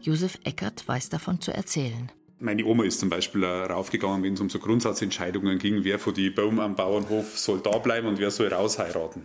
Josef 0.00 0.38
Eckert 0.44 0.86
weiß 0.86 1.08
davon 1.08 1.40
zu 1.40 1.52
erzählen. 1.52 2.10
Meine 2.38 2.64
Oma 2.64 2.84
ist 2.84 2.98
zum 2.98 3.08
Beispiel 3.08 3.44
raufgegangen, 3.44 4.24
wenn 4.24 4.34
es 4.34 4.40
um 4.40 4.50
so 4.50 4.58
Grundsatzentscheidungen 4.58 5.58
ging, 5.58 5.84
wer 5.84 5.98
von 6.00 6.12
den 6.12 6.34
Baum 6.34 6.58
am 6.58 6.74
Bauernhof 6.74 7.38
soll 7.38 7.60
da 7.60 7.78
bleiben 7.78 8.08
und 8.08 8.18
wer 8.18 8.32
soll 8.32 8.48
rausheiraten. 8.48 9.22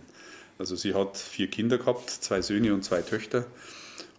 Also 0.56 0.76
sie 0.76 0.94
hat 0.94 1.16
vier 1.16 1.48
Kinder 1.48 1.78
gehabt, 1.78 2.10
zwei 2.10 2.42
Söhne 2.42 2.72
und 2.74 2.84
zwei 2.84 3.02
Töchter. 3.02 3.46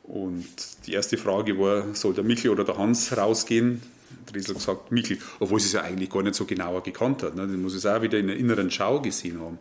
Und 0.04 0.48
die 0.86 0.94
erste 0.94 1.18
Frage 1.18 1.58
war, 1.60 1.96
soll 1.96 2.14
der 2.14 2.24
Michel 2.24 2.52
oder 2.52 2.66
der 2.66 2.78
Hans 2.78 3.16
rausgehen? 3.16 3.82
Driesel 4.26 4.56
gesagt, 4.56 4.92
Michel, 4.92 5.18
obwohl 5.40 5.60
sie 5.60 5.68
es 5.68 5.74
ja 5.74 5.82
eigentlich 5.82 6.10
gar 6.10 6.24
nicht 6.24 6.36
so 6.36 6.46
genauer 6.46 6.84
gekannt 6.84 7.24
hat. 7.24 7.36
Ne? 7.36 7.48
Den 7.48 7.62
muss 7.62 7.74
es 7.74 7.86
auch 7.86 8.02
wieder 8.02 8.18
in 8.18 8.28
der 8.28 8.38
inneren 8.38 8.72
Schau 8.72 9.02
gesehen 9.02 9.40
haben. 9.40 9.60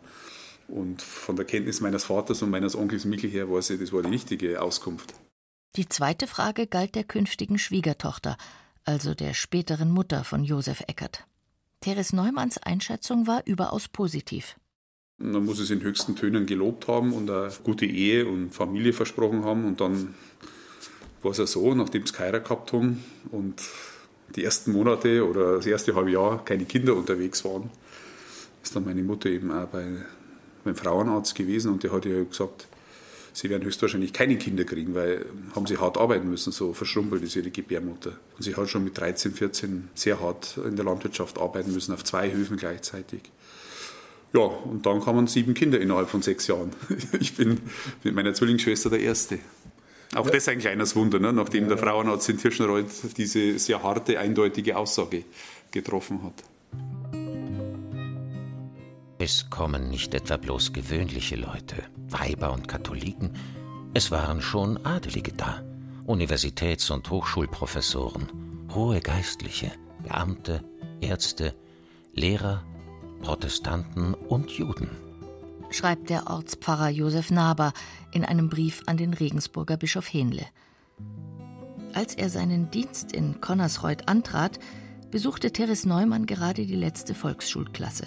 Und 0.69 1.01
von 1.01 1.37
der 1.37 1.47
Kenntnis 1.47 1.81
meines 1.81 2.05
Vaters 2.05 2.43
und 2.43 2.51
meines 2.51 2.77
Onkels 2.77 3.05
Michel 3.07 3.31
her 3.31 3.51
war 3.51 3.63
sie, 3.63 3.79
das 3.79 3.93
war 3.93 4.03
die 4.03 4.11
richtige 4.11 4.61
Auskunft. 4.61 5.15
Die 5.77 5.89
zweite 5.89 6.27
Frage 6.27 6.67
galt 6.67 6.95
der 6.95 7.05
künftigen 7.05 7.59
Schwiegertochter, 7.59 8.37
also 8.85 9.15
der 9.15 9.33
späteren 9.35 9.91
Mutter 9.91 10.25
von 10.25 10.45
Josef 10.45 10.83
Eckert. 10.87 11.27
Therese 11.81 12.17
Neumanns 12.17 12.59
Einschätzung 12.59 13.27
war 13.27 13.43
überaus 13.47 13.89
positiv. 13.89 14.57
Man 15.19 15.45
muss 15.45 15.59
es 15.59 15.71
in 15.71 15.83
höchsten 15.83 16.17
Tönen 16.17 16.47
gelobt 16.47 16.87
haben 16.87 17.13
und 17.13 17.31
eine 17.31 17.51
gute 17.65 17.87
Ehe 17.87 18.27
und 18.27 18.51
Familie 18.51 18.93
versprochen 18.93 19.45
haben. 19.45 19.65
Und 19.65 19.81
dann 19.81 20.15
war 21.23 21.33
es 21.33 21.39
ja 21.39 21.47
so, 21.47 21.75
nachdem 21.75 22.07
sie 22.07 22.13
keiner 22.13 22.41
gehabt 22.41 22.73
haben 22.73 23.05
und 23.31 23.63
die 24.37 24.45
ersten 24.45 24.73
Monate 24.73 25.27
oder 25.27 25.57
das 25.57 25.67
erste 25.67 25.95
halbe 25.95 26.11
Jahr 26.11 26.45
keine 26.45 26.65
Kinder 26.65 26.95
unterwegs 26.95 27.45
waren, 27.45 27.71
ist 28.63 28.75
dann 28.77 28.85
meine 28.85 29.03
Mutter 29.03 29.29
eben 29.29 29.51
auch 29.51 29.67
bei, 29.67 29.87
beim 30.65 30.77
Frauenarzt 30.77 31.35
gewesen 31.35 31.73
und 31.73 31.83
der 31.83 31.93
hat 31.93 32.05
ja 32.05 32.23
gesagt, 32.23 32.69
sie 33.33 33.51
werden 33.51 33.65
höchstwahrscheinlich 33.65 34.13
keine 34.13 34.37
Kinder 34.37 34.65
kriegen, 34.65 34.95
weil 34.95 35.25
haben 35.55 35.67
sie 35.67 35.79
hart 35.79 35.97
arbeiten 35.97 36.29
müssen, 36.29 36.53
so 36.53 36.73
verschrumpelt 36.75 37.23
ist 37.23 37.37
ihre 37.37 37.51
Gebärmutter. 37.51 38.13
Und 38.37 38.43
sie 38.43 38.55
hat 38.55 38.69
schon 38.69 38.85
mit 38.85 38.99
13, 38.99 39.33
14 39.33 39.89
sehr 39.95 40.21
hart 40.21 40.59
in 40.65 40.77
der 40.77 40.85
Landwirtschaft 40.85 41.39
arbeiten 41.39 41.73
müssen, 41.73 41.95
auf 41.95 42.05
zwei 42.05 42.33
Höfen 42.33 42.57
gleichzeitig. 42.57 43.23
Ja, 44.35 44.41
und 44.41 44.85
dann 44.85 45.01
kamen 45.01 45.27
sieben 45.27 45.55
Kinder 45.55 45.81
innerhalb 45.81 46.11
von 46.11 46.21
sechs 46.21 46.47
Jahren. 46.47 46.71
Ich 47.21 47.35
bin 47.35 47.61
mit 48.05 48.15
meiner 48.15 48.35
Zwillingsschwester 48.35 48.91
der 48.91 49.01
Erste. 49.01 49.39
Auch 50.15 50.25
ja. 50.25 50.31
das 50.33 50.43
ist 50.43 50.49
ein 50.49 50.59
kleines 50.59 50.97
Wunder, 50.97 51.19
ne? 51.19 51.33
nachdem 51.33 51.65
ja. 51.65 51.69
der 51.71 51.79
Frauenarzt 51.79 52.29
in 52.29 52.39
Tirschenreuth 52.39 53.17
diese 53.17 53.59
sehr 53.59 53.83
harte, 53.83 54.19
eindeutige 54.19 54.77
Aussage 54.77 55.25
getroffen 55.71 56.23
hat. 56.23 56.45
Es 59.19 59.51
kommen 59.51 59.91
nicht 59.91 60.15
etwa 60.15 60.37
bloß 60.37 60.73
gewöhnliche 60.73 61.37
Leute, 61.37 61.77
Weiber 62.09 62.53
und 62.53 62.69
Katholiken, 62.69 63.33
es 63.95 64.11
waren 64.11 64.41
schon 64.41 64.85
Adelige 64.87 65.33
da, 65.33 65.63
Universitäts- 66.07 66.91
und 66.91 67.11
Hochschulprofessoren, 67.11 68.29
hohe 68.73 69.01
Geistliche, 69.01 69.73
Beamte, 70.03 70.63
Ärzte, 71.01 71.55
Lehrer, 72.15 72.63
Protestanten 73.23 74.15
und 74.15 74.51
Juden. 74.51 74.91
Schreibt 75.71 76.09
der 76.09 76.29
Ortspfarrer 76.29 76.89
Josef 76.89 77.31
Naber 77.31 77.73
in 78.13 78.25
einem 78.25 78.49
Brief 78.49 78.83
an 78.87 78.97
den 78.97 79.13
Regensburger 79.13 79.77
Bischof 79.77 80.13
Henle. 80.13 80.47
Als 81.93 82.15
er 82.15 82.31
seinen 82.31 82.71
Dienst 82.71 83.13
in 83.13 83.41
Connersreuth 83.41 84.09
antrat, 84.09 84.59
besuchte 85.11 85.53
Therese 85.53 85.89
Neumann 85.89 86.27
gerade 86.27 86.67
die 86.67 86.75
letzte 86.75 87.15
Volksschulklasse. 87.15 88.07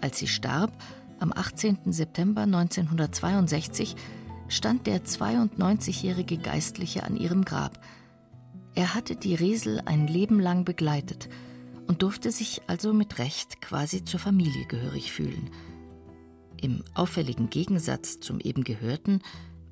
Als 0.00 0.18
sie 0.18 0.28
starb, 0.28 0.72
am 1.18 1.32
18. 1.32 1.92
September 1.92 2.42
1962, 2.42 3.96
stand 4.48 4.86
der 4.86 5.04
92-jährige 5.04 6.38
Geistliche 6.38 7.04
an 7.04 7.16
ihrem 7.16 7.44
Grab. 7.44 7.80
Er 8.74 8.94
hatte 8.94 9.16
die 9.16 9.34
Resel 9.34 9.82
ein 9.84 10.06
Leben 10.06 10.40
lang 10.40 10.64
begleitet 10.64 11.28
und 11.86 12.02
durfte 12.02 12.30
sich 12.30 12.62
also 12.66 12.92
mit 12.92 13.18
Recht 13.18 13.60
quasi 13.60 14.04
zur 14.04 14.20
Familie 14.20 14.66
gehörig 14.66 15.10
fühlen. 15.12 15.50
Im 16.60 16.84
auffälligen 16.94 17.50
Gegensatz 17.50 18.20
zum 18.20 18.40
eben 18.40 18.64
Gehörten 18.64 19.22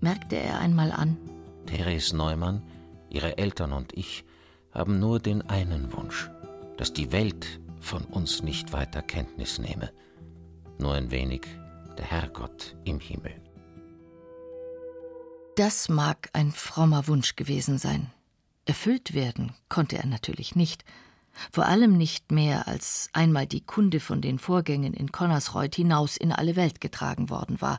merkte 0.01 0.37
er 0.37 0.59
einmal 0.59 0.93
an: 0.93 1.17
Therese 1.67 2.17
Neumann, 2.17 2.63
ihre 3.11 3.39
Eltern 3.39 3.73
und 3.73 3.97
ich 3.97 4.25
haben 4.73 4.99
nur 4.99 5.21
den 5.21 5.43
einen 5.43 5.93
Wunsch, 5.93 6.31
dass 6.77 6.93
die 6.93 7.13
Welt 7.13 7.61
von 7.81 8.05
uns 8.05 8.43
nicht 8.43 8.73
weiter 8.73 9.03
Kenntnis 9.03 9.59
nehme 9.59 9.91
nur 10.79 10.95
ein 10.95 11.11
wenig 11.11 11.47
der 11.99 12.05
Herrgott 12.05 12.77
im 12.85 13.01
Himmel. 13.01 13.35
Das 15.57 15.89
mag 15.89 16.29
ein 16.33 16.53
frommer 16.53 17.07
Wunsch 17.09 17.37
gewesen 17.37 17.79
sein. 17.79 18.13
Erfüllt 18.67 19.15
werden 19.15 19.55
konnte 19.69 19.97
er 19.97 20.07
natürlich 20.07 20.55
nicht. 20.55 20.85
Vor 21.53 21.67
allem 21.67 21.97
nicht 21.97 22.33
mehr, 22.33 22.67
als 22.69 23.09
einmal 23.13 23.47
die 23.47 23.61
Kunde 23.61 24.01
von 24.01 24.21
den 24.21 24.39
Vorgängen 24.39 24.95
in 24.95 25.13
Connersreuth 25.13 25.75
hinaus 25.75 26.17
in 26.17 26.33
alle 26.33 26.57
Welt 26.57 26.81
getragen 26.81 27.31
worden 27.31 27.61
war. 27.61 27.79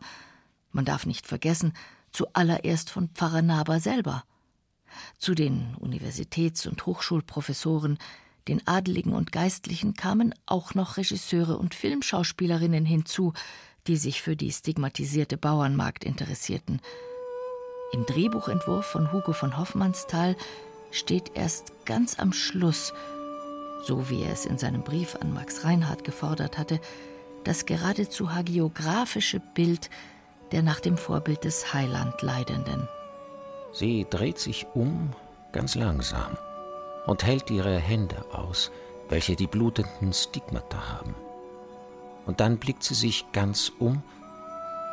Man 0.72 0.86
darf 0.86 1.06
nicht 1.06 1.28
vergessen, 1.28 1.74
zuallererst 2.12 2.90
von 2.90 3.10
Pfarrer 3.10 3.42
Naber 3.42 3.80
selber. 3.80 4.24
Zu 5.18 5.36
den 5.36 5.76
Universitäts- 5.80 6.68
und 6.68 6.86
Hochschulprofessoren, 6.86 7.98
den 8.48 8.66
Adeligen 8.66 9.14
und 9.14 9.32
Geistlichen 9.32 9.94
kamen 9.94 10.34
auch 10.46 10.74
noch 10.74 10.98
Regisseure 10.98 11.58
und 11.58 11.76
Filmschauspielerinnen 11.76 12.86
hinzu, 12.86 13.34
die 13.88 13.98
sich 13.98 14.22
für 14.22 14.36
die 14.36 14.52
stigmatisierte 14.52 15.38
Bauernmagd 15.38 16.04
interessierten. 16.04 16.82
Im 17.94 18.06
Drehbuchentwurf 18.06 18.86
von 18.86 19.12
Hugo 19.12 19.34
von 19.34 19.58
Hoffmannsthal 19.58 20.36
steht 20.92 21.32
erst 21.36 21.74
ganz 21.86 22.20
am 22.20 22.34
Schluss 22.34 22.94
so 23.88 24.10
wie 24.10 24.24
er 24.24 24.34
es 24.34 24.46
in 24.46 24.58
seinem 24.58 24.84
Brief 24.84 25.16
an 25.16 25.34
Max 25.34 25.64
Reinhardt 25.64 26.04
gefordert 26.04 26.58
hatte, 26.58 26.80
das 27.46 27.66
geradezu 27.66 28.34
hagiographische 28.34 29.40
Bild 29.40 29.90
der 30.52 30.62
nach 30.62 30.80
dem 30.80 30.98
Vorbild 30.98 31.44
des 31.46 31.74
Heiland 31.74 32.22
Leidenden. 32.22 32.88
Sie 33.72 34.06
dreht 34.10 34.40
sich 34.40 34.66
um, 34.74 35.14
ganz 35.52 35.76
langsam, 35.76 36.38
und 37.06 37.24
hält 37.26 37.50
ihre 37.50 37.78
Hände 37.78 38.26
aus, 38.34 38.72
welche 39.10 39.36
die 39.36 39.48
blutenden 39.48 40.14
Stigmata 40.14 40.90
haben. 40.90 41.16
Und 42.26 42.42
dann 42.42 42.58
blickt 42.58 42.84
sie 42.84 42.96
sich 42.96 43.26
ganz 43.32 43.72
um 43.80 44.04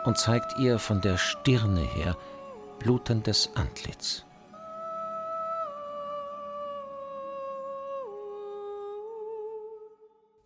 und 0.05 0.19
zeigt 0.19 0.57
ihr 0.59 0.79
von 0.79 1.01
der 1.01 1.19
Stirne 1.19 1.81
her 1.81 2.17
blutendes 2.79 3.51
Antlitz. 3.57 4.25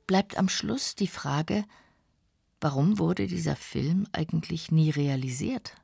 Bleibt 0.09 0.39
am 0.39 0.49
Schluss 0.49 0.95
die 0.95 1.07
Frage, 1.07 1.67
warum 2.63 2.99
wurde 2.99 3.27
dieser 3.27 3.55
Film 3.55 4.07
eigentlich 4.13 4.73
nie 4.73 4.89
realisiert? 4.89 5.75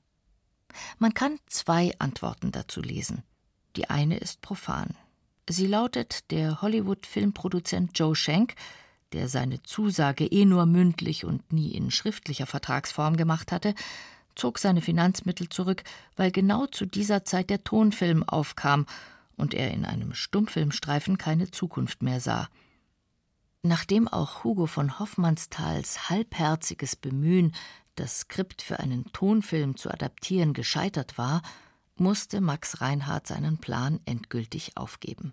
Man 0.98 1.12
kann 1.12 1.38
zwei 1.46 1.92
Antworten 1.98 2.50
dazu 2.50 2.80
lesen. 2.80 3.22
Die 3.76 3.90
eine 3.90 4.16
ist 4.16 4.40
profan. 4.40 4.96
Sie 5.46 5.66
lautet, 5.66 6.30
der 6.30 6.62
Hollywood-Filmproduzent 6.62 7.98
Joe 7.98 8.16
Schenk, 8.16 8.54
der 9.12 9.28
seine 9.28 9.62
Zusage 9.62 10.24
eh 10.24 10.46
nur 10.46 10.64
mündlich 10.64 11.26
und 11.26 11.52
nie 11.52 11.72
in 11.72 11.90
schriftlicher 11.90 12.46
Vertragsform 12.46 13.18
gemacht 13.18 13.52
hatte, 13.52 13.74
zog 14.34 14.58
seine 14.58 14.80
Finanzmittel 14.80 15.50
zurück, 15.50 15.84
weil 16.16 16.30
genau 16.30 16.64
zu 16.64 16.86
dieser 16.86 17.26
Zeit 17.26 17.50
der 17.50 17.62
Tonfilm 17.62 18.22
aufkam 18.22 18.86
und 19.36 19.52
er 19.52 19.70
in 19.72 19.84
einem 19.84 20.14
Stummfilmstreifen 20.14 21.18
keine 21.18 21.50
Zukunft 21.50 22.02
mehr 22.02 22.20
sah. 22.20 22.48
Nachdem 23.66 24.08
auch 24.08 24.44
Hugo 24.44 24.66
von 24.66 24.98
Hoffmannsthals 24.98 26.10
halbherziges 26.10 26.96
Bemühen, 26.96 27.54
das 27.94 28.20
Skript 28.20 28.60
für 28.60 28.78
einen 28.78 29.06
Tonfilm 29.14 29.78
zu 29.78 29.90
adaptieren, 29.90 30.52
gescheitert 30.52 31.16
war, 31.16 31.40
musste 31.96 32.42
Max 32.42 32.82
Reinhardt 32.82 33.26
seinen 33.26 33.56
Plan 33.56 34.00
endgültig 34.04 34.76
aufgeben. 34.76 35.32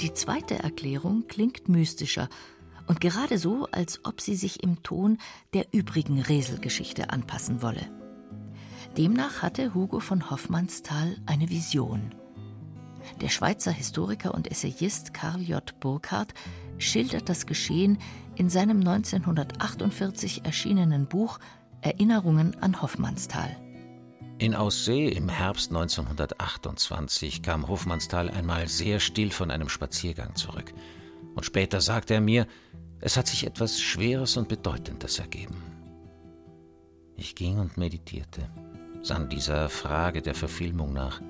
Die 0.00 0.12
zweite 0.14 0.58
Erklärung 0.58 1.28
klingt 1.28 1.68
mystischer 1.68 2.28
und 2.88 3.00
gerade 3.00 3.38
so, 3.38 3.68
als 3.70 4.04
ob 4.04 4.20
sie 4.20 4.34
sich 4.34 4.64
im 4.64 4.82
Ton 4.82 5.18
der 5.54 5.72
übrigen 5.72 6.20
Reselgeschichte 6.20 7.10
anpassen 7.10 7.62
wolle. 7.62 7.88
Demnach 8.96 9.42
hatte 9.42 9.74
Hugo 9.74 10.00
von 10.00 10.28
Hoffmannsthal 10.28 11.16
eine 11.24 11.48
Vision. 11.50 12.16
Der 13.20 13.28
Schweizer 13.28 13.72
Historiker 13.72 14.34
und 14.34 14.50
Essayist 14.50 15.14
Karl 15.14 15.42
J. 15.42 15.62
Burkhardt 15.80 16.34
schildert 16.78 17.28
das 17.28 17.46
Geschehen 17.46 17.98
in 18.36 18.50
seinem 18.50 18.80
1948 18.80 20.44
erschienenen 20.44 21.06
Buch 21.06 21.38
Erinnerungen 21.80 22.60
an 22.62 22.82
Hoffmannsthal. 22.82 23.56
In 24.38 24.54
Aussee 24.54 25.08
im 25.08 25.30
Herbst 25.30 25.70
1928 25.70 27.42
kam 27.42 27.68
Hofmannsthal 27.68 28.28
einmal 28.28 28.68
sehr 28.68 29.00
still 29.00 29.30
von 29.30 29.50
einem 29.50 29.70
Spaziergang 29.70 30.34
zurück. 30.36 30.74
Und 31.34 31.46
später 31.46 31.80
sagte 31.80 32.14
er 32.14 32.20
mir, 32.20 32.46
es 33.00 33.16
hat 33.16 33.28
sich 33.28 33.46
etwas 33.46 33.80
Schweres 33.80 34.36
und 34.36 34.48
Bedeutendes 34.48 35.18
ergeben. 35.18 35.62
Ich 37.16 37.34
ging 37.34 37.58
und 37.58 37.78
meditierte, 37.78 38.50
sann 39.02 39.30
dieser 39.30 39.70
Frage 39.70 40.20
der 40.20 40.34
Verfilmung 40.34 40.92
nach. 40.92 41.22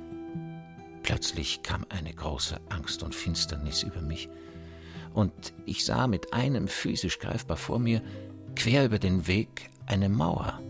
Plötzlich 1.07 1.63
kam 1.63 1.87
eine 1.89 2.13
große 2.13 2.61
Angst 2.69 3.05
und 3.05 3.15
Finsternis 3.15 3.85
über 3.85 4.01
mich, 4.01 4.29
und 5.15 5.55
ich 5.65 5.85
sah 5.85 6.09
mit 6.09 6.33
einem 6.33 6.67
physisch 6.67 7.21
greifbar 7.21 7.57
vor 7.57 7.79
mir, 7.79 8.03
quer 8.57 8.85
über 8.85 8.99
den 8.99 9.29
Weg, 9.29 9.71
eine 9.87 10.09
Mauer, 10.09 10.61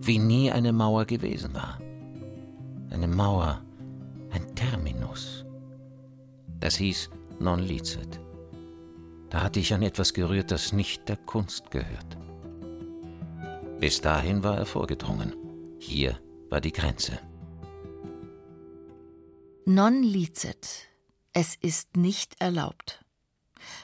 wie 0.00 0.18
nie 0.18 0.50
eine 0.50 0.72
Mauer 0.72 1.04
gewesen 1.04 1.52
war. 1.52 1.78
Eine 2.88 3.06
Mauer, 3.06 3.62
ein 4.30 4.54
Terminus. 4.54 5.44
Das 6.58 6.76
hieß 6.76 7.10
non 7.38 7.60
licet. 7.60 8.18
Da 9.28 9.42
hatte 9.42 9.60
ich 9.60 9.74
an 9.74 9.82
etwas 9.82 10.14
gerührt, 10.14 10.50
das 10.50 10.72
nicht 10.72 11.06
der 11.10 11.18
Kunst 11.18 11.70
gehört. 11.70 12.16
Bis 13.78 14.00
dahin 14.00 14.42
war 14.42 14.56
er 14.56 14.66
vorgedrungen. 14.66 15.34
Hier 15.78 16.18
war 16.48 16.62
die 16.62 16.72
Grenze. 16.72 17.18
Non 19.64 20.02
licet. 20.02 20.88
Es 21.32 21.54
ist 21.54 21.96
nicht 21.96 22.40
erlaubt. 22.40 23.04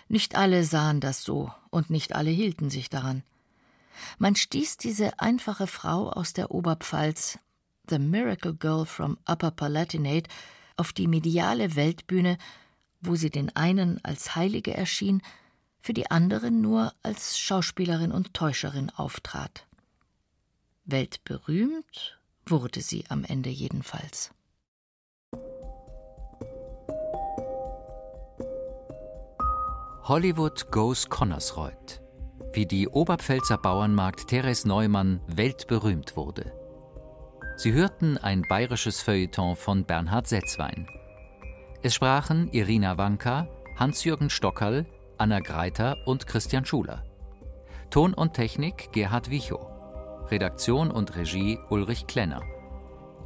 Nicht 0.09 0.35
alle 0.35 0.65
sahen 0.65 1.01
das 1.01 1.23
so 1.23 1.53
und 1.71 1.89
nicht 1.89 2.17
alle 2.17 2.31
hielten 2.31 2.69
sich 2.69 2.91
daran. 2.91 3.23
Man 4.19 4.35
stieß 4.35 4.77
diese 4.79 5.21
einfache 5.21 5.69
Frau 5.69 6.11
aus 6.11 6.33
der 6.33 6.51
Oberpfalz, 6.51 7.39
The 7.89 8.01
Miracle 8.01 8.55
Girl 8.55 8.87
from 8.87 9.19
Upper 9.25 9.53
Palatinate, 9.53 10.29
auf 10.77 10.93
die 10.93 11.07
mediale 11.07 11.77
Weltbühne, 11.77 12.39
wo 13.01 13.15
sie 13.15 13.31
den 13.31 13.55
einen 13.55 14.05
als 14.05 14.35
Heilige 14.35 14.75
erschien, 14.75 15.23
für 15.81 15.93
die 15.93 16.11
anderen 16.11 16.61
nur 16.61 16.93
als 17.05 17.39
Schauspielerin 17.39 18.11
und 18.11 18.35
Täuscherin 18.35 18.91
auftrat. 18.91 19.65
Weltberühmt 20.87 22.19
wurde 22.47 22.81
sie 22.81 23.05
am 23.09 23.23
Ende 23.23 23.51
jedenfalls. 23.51 24.33
Hollywood 30.09 30.71
Goes 30.71 31.11
Connersreuth. 31.11 32.01
Wie 32.55 32.65
die 32.65 32.89
Oberpfälzer 32.89 33.59
Bauernmarkt 33.59 34.29
Therese 34.29 34.67
Neumann 34.67 35.21
weltberühmt 35.27 36.17
wurde. 36.17 36.51
Sie 37.57 37.75
hörten 37.75 38.17
ein 38.17 38.41
bayerisches 38.49 39.03
Feuilleton 39.03 39.55
von 39.55 39.85
Bernhard 39.85 40.27
Setzwein. 40.27 40.89
Es 41.83 41.95
sprachen 41.95 42.51
Irina 42.53 42.97
Wanka, 42.97 43.49
Hans-Jürgen 43.77 44.31
Stockerl, 44.31 44.87
Anna 45.19 45.41
Greiter 45.41 45.99
und 46.07 46.27
Christian 46.27 46.65
Schuler. 46.65 47.05
Ton 47.91 48.15
und 48.15 48.33
Technik 48.33 48.91
Gerhard 48.93 49.29
Wichow. 49.29 49.67
Redaktion 50.31 50.91
und 50.91 51.17
Regie 51.17 51.59
Ulrich 51.69 52.07
Klenner. 52.07 52.41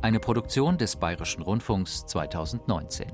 Eine 0.00 0.18
Produktion 0.18 0.78
des 0.78 0.96
Bayerischen 0.96 1.42
Rundfunks 1.42 2.06
2019. 2.06 3.12